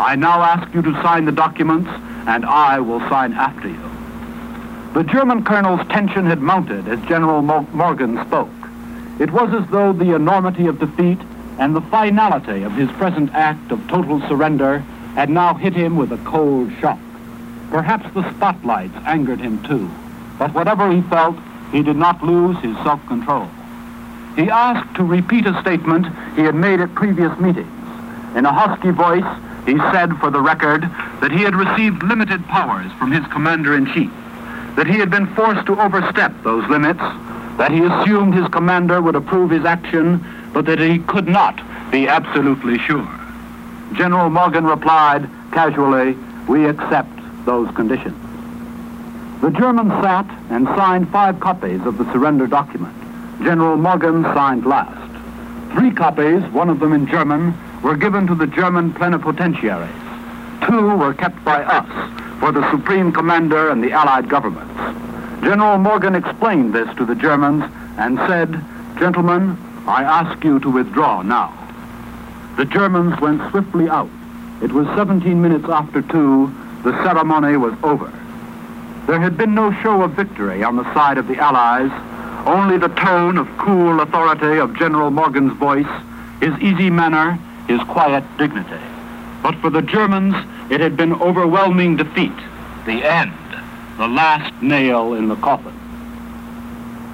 I 0.00 0.16
now 0.16 0.42
ask 0.42 0.74
you 0.74 0.82
to 0.82 0.92
sign 1.02 1.26
the 1.26 1.32
documents, 1.32 1.88
and 2.26 2.44
I 2.44 2.80
will 2.80 3.00
sign 3.08 3.34
after 3.34 3.68
you. 3.68 3.90
The 4.94 5.04
German 5.04 5.44
colonel's 5.44 5.86
tension 5.88 6.26
had 6.26 6.40
mounted 6.40 6.88
as 6.88 7.00
General 7.02 7.42
Morgan 7.42 8.18
spoke. 8.26 8.50
It 9.20 9.30
was 9.30 9.54
as 9.54 9.70
though 9.70 9.92
the 9.92 10.16
enormity 10.16 10.66
of 10.66 10.80
defeat 10.80 11.18
and 11.58 11.74
the 11.74 11.80
finality 11.82 12.62
of 12.62 12.72
his 12.72 12.90
present 12.92 13.30
act 13.34 13.72
of 13.72 13.86
total 13.88 14.20
surrender 14.28 14.78
had 15.14 15.28
now 15.28 15.54
hit 15.54 15.74
him 15.74 15.96
with 15.96 16.12
a 16.12 16.18
cold 16.18 16.72
shock. 16.80 16.98
Perhaps 17.70 18.12
the 18.14 18.28
spotlights 18.34 18.96
angered 19.04 19.40
him 19.40 19.62
too, 19.64 19.90
but 20.38 20.54
whatever 20.54 20.90
he 20.90 21.02
felt, 21.02 21.36
he 21.72 21.82
did 21.82 21.96
not 21.96 22.22
lose 22.22 22.56
his 22.58 22.76
self-control. 22.78 23.48
He 24.36 24.48
asked 24.48 24.94
to 24.96 25.04
repeat 25.04 25.46
a 25.46 25.60
statement 25.60 26.06
he 26.36 26.42
had 26.42 26.54
made 26.54 26.80
at 26.80 26.94
previous 26.94 27.36
meetings. 27.40 27.68
In 28.36 28.46
a 28.46 28.52
husky 28.52 28.90
voice, 28.90 29.26
he 29.66 29.76
said 29.92 30.16
for 30.18 30.30
the 30.30 30.40
record 30.40 30.82
that 31.20 31.32
he 31.32 31.42
had 31.42 31.56
received 31.56 32.02
limited 32.04 32.46
powers 32.46 32.90
from 32.92 33.10
his 33.10 33.26
commander-in-chief, 33.32 34.10
that 34.76 34.86
he 34.86 34.98
had 34.98 35.10
been 35.10 35.26
forced 35.34 35.66
to 35.66 35.78
overstep 35.80 36.32
those 36.44 36.66
limits, 36.70 37.00
that 37.58 37.72
he 37.72 37.82
assumed 37.82 38.32
his 38.32 38.48
commander 38.48 39.02
would 39.02 39.16
approve 39.16 39.50
his 39.50 39.64
action, 39.64 40.24
but 40.52 40.66
that 40.66 40.78
he 40.78 40.98
could 41.00 41.28
not 41.28 41.60
be 41.90 42.08
absolutely 42.08 42.78
sure. 42.78 43.08
General 43.94 44.30
Morgan 44.30 44.64
replied 44.64 45.28
casually, 45.52 46.16
we 46.48 46.66
accept 46.66 47.10
those 47.44 47.70
conditions. 47.74 48.16
The 49.40 49.50
German 49.50 49.88
sat 50.02 50.26
and 50.50 50.66
signed 50.66 51.08
five 51.10 51.38
copies 51.40 51.80
of 51.86 51.96
the 51.96 52.10
surrender 52.12 52.46
document. 52.46 52.94
General 53.42 53.76
Morgan 53.76 54.24
signed 54.24 54.66
last. 54.66 55.04
Three 55.72 55.92
copies, 55.92 56.42
one 56.52 56.68
of 56.68 56.80
them 56.80 56.92
in 56.92 57.06
German, 57.06 57.56
were 57.82 57.96
given 57.96 58.26
to 58.26 58.34
the 58.34 58.46
German 58.46 58.92
plenipotentiaries. 58.92 59.94
Two 60.66 60.96
were 60.96 61.14
kept 61.14 61.42
by 61.44 61.62
us 61.62 62.40
for 62.40 62.52
the 62.52 62.68
Supreme 62.70 63.12
Commander 63.12 63.70
and 63.70 63.82
the 63.82 63.92
Allied 63.92 64.28
governments. 64.28 64.74
General 65.42 65.78
Morgan 65.78 66.14
explained 66.14 66.74
this 66.74 66.92
to 66.96 67.04
the 67.04 67.14
Germans 67.14 67.64
and 67.96 68.18
said, 68.26 68.60
Gentlemen, 68.98 69.56
I 69.88 70.02
ask 70.02 70.44
you 70.44 70.60
to 70.60 70.70
withdraw 70.70 71.22
now. 71.22 71.54
The 72.58 72.66
Germans 72.66 73.18
went 73.22 73.40
swiftly 73.50 73.88
out. 73.88 74.10
It 74.62 74.70
was 74.70 74.86
17 74.88 75.40
minutes 75.40 75.64
after 75.66 76.02
two. 76.02 76.54
The 76.84 76.92
ceremony 77.02 77.56
was 77.56 77.72
over. 77.82 78.12
There 79.06 79.18
had 79.18 79.38
been 79.38 79.54
no 79.54 79.72
show 79.80 80.02
of 80.02 80.10
victory 80.10 80.62
on 80.62 80.76
the 80.76 80.84
side 80.92 81.16
of 81.16 81.26
the 81.26 81.38
Allies, 81.38 81.90
only 82.46 82.76
the 82.76 82.94
tone 82.96 83.38
of 83.38 83.48
cool 83.56 84.02
authority 84.02 84.60
of 84.60 84.76
General 84.76 85.10
Morgan's 85.10 85.56
voice, 85.58 85.88
his 86.42 86.52
easy 86.60 86.90
manner, 86.90 87.38
his 87.66 87.80
quiet 87.84 88.24
dignity. 88.36 88.84
But 89.42 89.54
for 89.54 89.70
the 89.70 89.80
Germans, 89.80 90.34
it 90.70 90.80
had 90.80 90.98
been 90.98 91.14
overwhelming 91.14 91.96
defeat, 91.96 92.36
the 92.84 93.02
end, 93.10 93.32
the 93.96 94.06
last 94.06 94.52
nail 94.62 95.14
in 95.14 95.28
the 95.28 95.36
coffin. 95.36 95.72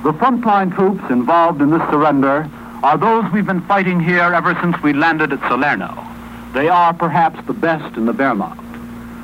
The 0.02 0.12
frontline 0.12 0.74
troops 0.74 1.04
involved 1.08 1.62
in 1.62 1.70
this 1.70 1.88
surrender 1.88 2.50
are 2.84 2.96
those 2.96 3.24
we've 3.32 3.46
been 3.46 3.62
fighting 3.62 3.98
here 3.98 4.32
ever 4.32 4.56
since 4.60 4.80
we 4.82 4.92
landed 4.92 5.32
at 5.32 5.40
Salerno. 5.48 6.06
They 6.52 6.68
are 6.68 6.94
perhaps 6.94 7.44
the 7.46 7.52
best 7.52 7.96
in 7.96 8.06
the 8.06 8.12
Wehrmacht. 8.12 8.60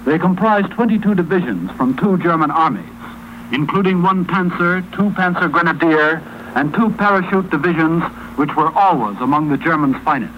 They 0.04 0.18
comprise 0.18 0.64
22 0.70 1.14
divisions 1.14 1.70
from 1.72 1.96
two 1.96 2.18
German 2.18 2.50
armies 2.50 2.90
including 3.52 4.02
one 4.02 4.24
Panzer, 4.24 4.82
two 4.92 5.11
Panzer 5.11 5.50
Grenadier, 5.50 6.22
and 6.54 6.72
two 6.74 6.90
parachute 6.90 7.50
divisions, 7.50 8.02
which 8.36 8.54
were 8.56 8.70
always 8.72 9.16
among 9.18 9.48
the 9.48 9.56
Germans' 9.56 9.96
finest. 10.04 10.34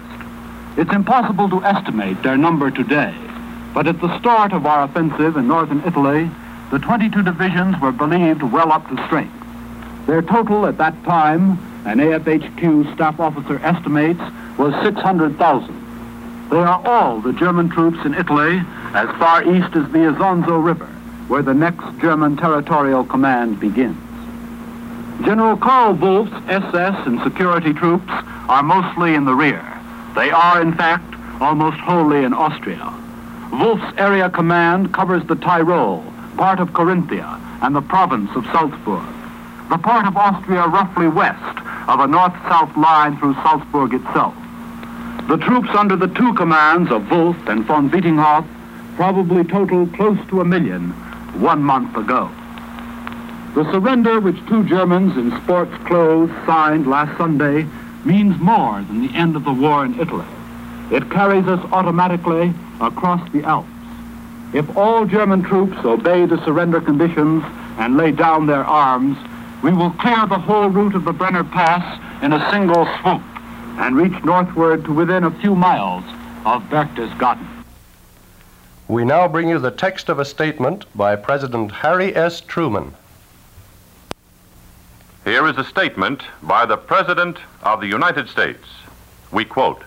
It's 0.77 0.91
impossible 0.91 1.49
to 1.49 1.63
estimate 1.63 2.21
their 2.23 2.37
number 2.37 2.71
today, 2.71 3.15
but 3.73 3.87
at 3.87 4.01
the 4.01 4.19
start 4.19 4.53
of 4.53 4.65
our 4.65 4.83
offensive 4.83 5.37
in 5.37 5.47
northern 5.47 5.83
Italy, 5.85 6.29
the 6.71 6.79
22 6.79 7.21
divisions 7.21 7.79
were 7.79 7.91
believed 7.91 8.41
well 8.41 8.71
up 8.71 8.87
to 8.89 9.05
strength. 9.05 9.42
Their 10.07 10.21
total 10.21 10.65
at 10.65 10.77
that 10.77 11.01
time, 11.03 11.51
an 11.85 11.99
AFHQ 11.99 12.93
staff 12.95 13.19
officer 13.19 13.59
estimates, 13.59 14.21
was 14.57 14.73
600,000. 14.83 16.49
They 16.49 16.57
are 16.57 16.81
all 16.85 17.19
the 17.19 17.33
German 17.33 17.69
troops 17.69 18.05
in 18.05 18.13
Italy 18.13 18.61
as 18.93 19.09
far 19.17 19.43
east 19.43 19.75
as 19.75 19.91
the 19.91 19.99
Isonzo 19.99 20.63
River 20.63 20.89
where 21.27 21.41
the 21.41 21.53
next 21.53 21.85
German 21.99 22.37
territorial 22.37 23.03
command 23.03 23.59
begins. 23.59 23.97
General 25.25 25.55
Karl 25.57 25.93
Wolff's 25.93 26.31
SS 26.47 27.07
and 27.07 27.21
security 27.21 27.73
troops 27.73 28.11
are 28.49 28.63
mostly 28.63 29.15
in 29.15 29.25
the 29.25 29.33
rear. 29.33 29.63
They 30.15 30.31
are, 30.31 30.61
in 30.61 30.73
fact, 30.73 31.15
almost 31.41 31.77
wholly 31.77 32.23
in 32.23 32.33
Austria. 32.33 32.93
Wolff's 33.51 33.97
area 33.97 34.29
command 34.29 34.93
covers 34.93 35.23
the 35.25 35.35
Tyrol, 35.35 36.03
part 36.37 36.59
of 36.59 36.69
Carinthia, 36.69 37.39
and 37.61 37.75
the 37.75 37.81
province 37.81 38.29
of 38.35 38.45
Salzburg, 38.47 39.05
the 39.73 39.79
part 39.79 40.05
of 40.05 40.15
Austria 40.15 40.67
roughly 40.67 41.07
west 41.07 41.57
of 41.87 41.99
a 41.99 42.05
north-south 42.05 42.77
line 42.77 43.17
through 43.17 43.33
Salzburg 43.33 43.95
itself. 43.95 44.35
The 45.27 45.37
troops 45.37 45.69
under 45.69 45.95
the 45.95 46.09
two 46.09 46.31
commands 46.35 46.91
of 46.91 47.09
Wolff 47.09 47.47
and 47.47 47.65
von 47.65 47.89
Vietinghoff 47.89 48.45
probably 48.95 49.43
total 49.43 49.87
close 49.87 50.19
to 50.27 50.41
a 50.41 50.45
million 50.45 50.91
one 51.41 51.63
month 51.63 51.97
ago. 51.97 52.29
The 53.55 53.63
surrender 53.71 54.19
which 54.19 54.37
two 54.45 54.63
Germans 54.63 55.17
in 55.17 55.31
sports 55.41 55.75
clothes 55.85 56.29
signed 56.45 56.85
last 56.85 57.17
Sunday 57.17 57.65
means 58.05 58.39
more 58.39 58.79
than 58.83 59.07
the 59.07 59.17
end 59.17 59.35
of 59.35 59.43
the 59.43 59.53
war 59.53 59.85
in 59.85 59.99
Italy. 59.99 60.27
It 60.91 61.09
carries 61.09 61.47
us 61.47 61.65
automatically 61.71 62.53
across 62.79 63.27
the 63.31 63.43
Alps. 63.43 63.67
If 64.53 64.77
all 64.77 65.05
German 65.05 65.41
troops 65.41 65.83
obey 65.83 66.27
the 66.27 66.37
surrender 66.45 66.79
conditions 66.79 67.43
and 67.79 67.97
lay 67.97 68.11
down 68.11 68.45
their 68.45 68.63
arms, 68.63 69.17
we 69.63 69.71
will 69.71 69.91
clear 69.91 70.27
the 70.27 70.37
whole 70.37 70.67
route 70.67 70.93
of 70.93 71.05
the 71.05 71.13
Brenner 71.13 71.45
Pass 71.45 72.21
in 72.21 72.33
a 72.33 72.51
single 72.51 72.85
swoop 72.99 73.21
and 73.79 73.95
reach 73.95 74.23
northward 74.25 74.83
to 74.83 74.93
within 74.93 75.23
a 75.23 75.31
few 75.39 75.55
miles 75.55 76.03
of 76.45 76.61
Berchtesgaden. 76.63 77.47
We 78.89 79.05
now 79.05 79.29
bring 79.29 79.47
you 79.47 79.59
the 79.59 79.71
text 79.71 80.09
of 80.09 80.19
a 80.19 80.25
statement 80.25 80.85
by 80.93 81.15
President 81.15 81.71
Harry 81.71 82.13
S. 82.13 82.41
Truman. 82.41 82.93
Here 85.23 85.47
is 85.47 85.57
a 85.57 85.63
statement 85.63 86.23
by 86.43 86.65
the 86.65 86.75
President 86.75 87.37
of 87.63 87.79
the 87.79 87.87
United 87.87 88.27
States. 88.27 88.67
We 89.31 89.45
quote 89.45 89.81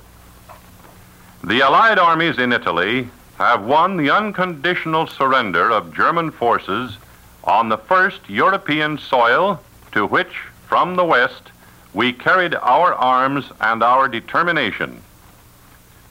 The 1.45 1.61
Allied 1.61 1.99
armies 1.99 2.39
in 2.39 2.55
Italy 2.55 3.11
have 3.37 3.66
won 3.66 3.99
the 3.99 4.09
unconditional 4.09 5.07
surrender 5.07 5.70
of 5.70 5.95
German 5.95 6.31
forces 6.31 6.97
on 7.45 7.68
the 7.68 7.79
first 7.79 8.29
European 8.31 8.97
soil 8.97 9.61
to 9.97 10.07
which, 10.07 10.42
from 10.68 10.94
the 10.94 11.05
West, 11.05 11.51
we 11.94 12.12
carried 12.12 12.55
our 12.55 12.92
arms 12.92 13.51
and 13.62 13.82
our 13.82 14.09
determination. 14.09 15.01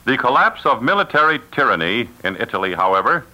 The 0.06 0.18
collapse 0.18 0.66
of 0.66 0.82
military 0.82 1.38
tyranny 1.52 2.08
in 2.24 2.34
Italy, 2.34 2.74
however, 2.74 3.24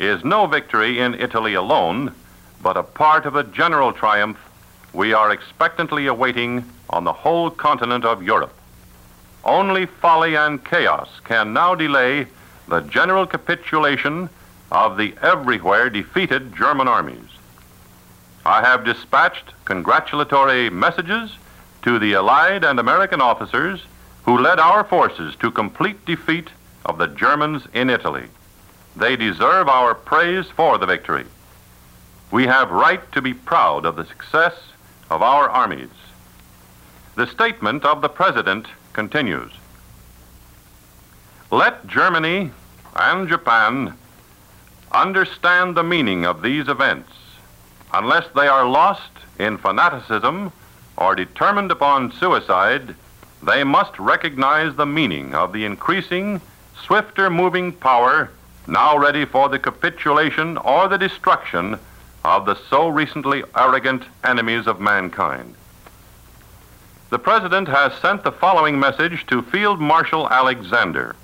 is 0.00 0.24
no 0.24 0.46
victory 0.46 0.98
in 0.98 1.14
Italy 1.14 1.54
alone, 1.54 2.12
but 2.60 2.76
a 2.76 2.82
part 2.82 3.24
of 3.24 3.36
a 3.36 3.44
general 3.44 3.92
triumph 3.92 4.36
we 4.92 5.12
are 5.12 5.30
expectantly 5.30 6.08
awaiting 6.08 6.64
on 6.88 7.04
the 7.04 7.12
whole 7.12 7.48
continent 7.48 8.04
of 8.04 8.20
Europe. 8.20 8.54
Only 9.44 9.86
folly 9.86 10.34
and 10.34 10.64
chaos 10.64 11.08
can 11.22 11.52
now 11.52 11.76
delay 11.76 12.26
the 12.66 12.80
general 12.80 13.28
capitulation 13.28 14.28
of 14.72 14.96
the 14.96 15.14
everywhere 15.22 15.88
defeated 15.88 16.52
German 16.56 16.88
armies. 16.88 17.30
I 18.44 18.62
have 18.62 18.84
dispatched 18.84 19.52
congratulatory 19.66 20.70
messages 20.70 21.36
to 21.82 21.98
the 21.98 22.14
Allied 22.14 22.64
and 22.64 22.80
American 22.80 23.20
officers 23.20 23.82
who 24.24 24.38
led 24.38 24.58
our 24.58 24.84
forces 24.84 25.36
to 25.36 25.50
complete 25.50 26.04
defeat 26.06 26.48
of 26.84 26.98
the 26.98 27.06
Germans 27.06 27.64
in 27.74 27.90
Italy. 27.90 28.24
They 28.96 29.16
deserve 29.16 29.68
our 29.68 29.94
praise 29.94 30.46
for 30.46 30.78
the 30.78 30.86
victory. 30.86 31.26
We 32.30 32.46
have 32.46 32.70
right 32.70 33.00
to 33.12 33.22
be 33.22 33.34
proud 33.34 33.84
of 33.84 33.96
the 33.96 34.06
success 34.06 34.54
of 35.10 35.22
our 35.22 35.48
armies. 35.48 35.90
The 37.16 37.26
statement 37.26 37.84
of 37.84 38.00
the 38.00 38.08
President 38.08 38.66
continues 38.92 39.52
Let 41.50 41.86
Germany 41.86 42.52
and 42.96 43.28
Japan 43.28 43.94
understand 44.92 45.76
the 45.76 45.82
meaning 45.82 46.24
of 46.24 46.42
these 46.42 46.68
events 46.68 47.12
unless 47.92 48.26
they 48.34 48.46
are 48.46 48.68
lost 48.68 49.10
in 49.38 49.58
fanaticism 49.58 50.52
or 50.96 51.14
determined 51.14 51.70
upon 51.70 52.12
suicide, 52.12 52.94
they 53.42 53.64
must 53.64 53.98
recognize 53.98 54.74
the 54.74 54.86
meaning 54.86 55.34
of 55.34 55.52
the 55.52 55.64
increasing, 55.64 56.40
swifter 56.84 57.30
moving 57.30 57.72
power 57.72 58.30
now 58.66 58.96
ready 58.96 59.24
for 59.24 59.48
the 59.48 59.58
capitulation 59.58 60.56
or 60.58 60.88
the 60.88 60.98
destruction 60.98 61.78
of 62.24 62.46
the 62.46 62.54
so 62.68 62.88
recently 62.88 63.42
arrogant 63.56 64.04
enemies 64.22 64.66
of 64.66 64.80
mankind. 64.80 65.54
The 67.08 67.18
President 67.18 67.66
has 67.68 67.92
sent 67.94 68.22
the 68.22 68.30
following 68.30 68.78
message 68.78 69.26
to 69.26 69.42
Field 69.42 69.80
Marshal 69.80 70.28
Alexander. 70.28 71.16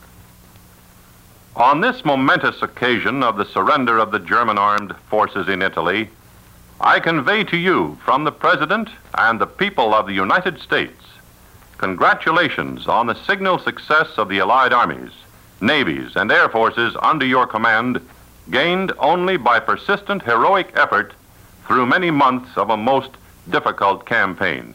On 1.54 1.80
this 1.80 2.04
momentous 2.04 2.60
occasion 2.60 3.22
of 3.22 3.36
the 3.36 3.44
surrender 3.44 3.98
of 3.98 4.10
the 4.10 4.18
German 4.18 4.58
armed 4.58 4.96
forces 5.08 5.48
in 5.48 5.62
Italy, 5.62 6.10
I 6.80 7.00
convey 7.00 7.44
to 7.44 7.56
you 7.56 7.98
from 8.04 8.24
the 8.24 8.32
President 8.32 8.90
and 9.16 9.40
the 9.40 9.46
people 9.46 9.94
of 9.94 10.06
the 10.06 10.12
United 10.12 10.60
States 10.60 11.02
congratulations 11.78 12.86
on 12.88 13.06
the 13.06 13.14
signal 13.24 13.58
success 13.58 14.08
of 14.16 14.28
the 14.28 14.40
Allied 14.40 14.72
armies, 14.72 15.10
navies, 15.60 16.16
and 16.16 16.30
air 16.32 16.48
forces 16.48 16.96
under 17.00 17.26
your 17.26 17.46
command, 17.46 18.00
gained 18.50 18.92
only 18.98 19.36
by 19.36 19.60
persistent 19.60 20.22
heroic 20.22 20.70
effort 20.74 21.12
through 21.66 21.86
many 21.86 22.10
months 22.10 22.56
of 22.56 22.70
a 22.70 22.76
most 22.76 23.10
difficult 23.50 24.06
campaign. 24.06 24.74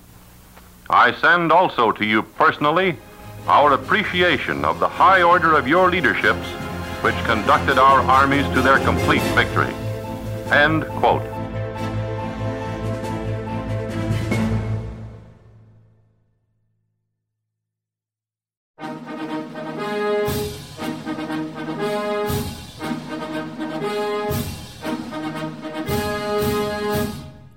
I 0.90 1.14
send 1.14 1.52
also 1.52 1.92
to 1.94 2.06
you 2.06 2.22
personally 2.22 2.98
our 3.48 3.74
appreciation 3.74 4.66
of 4.66 4.80
the 4.80 4.90
high 4.90 5.22
order 5.24 5.56
of 5.56 5.68
your 5.68 5.90
leaderships 5.90 6.48
which 7.02 7.16
conducted 7.26 7.80
our 7.80 8.02
armies 8.02 8.46
to 8.54 8.62
their 8.62 8.78
complete 8.80 9.24
victory. 9.34 9.74
End 10.52 10.86
quote. 10.86 11.31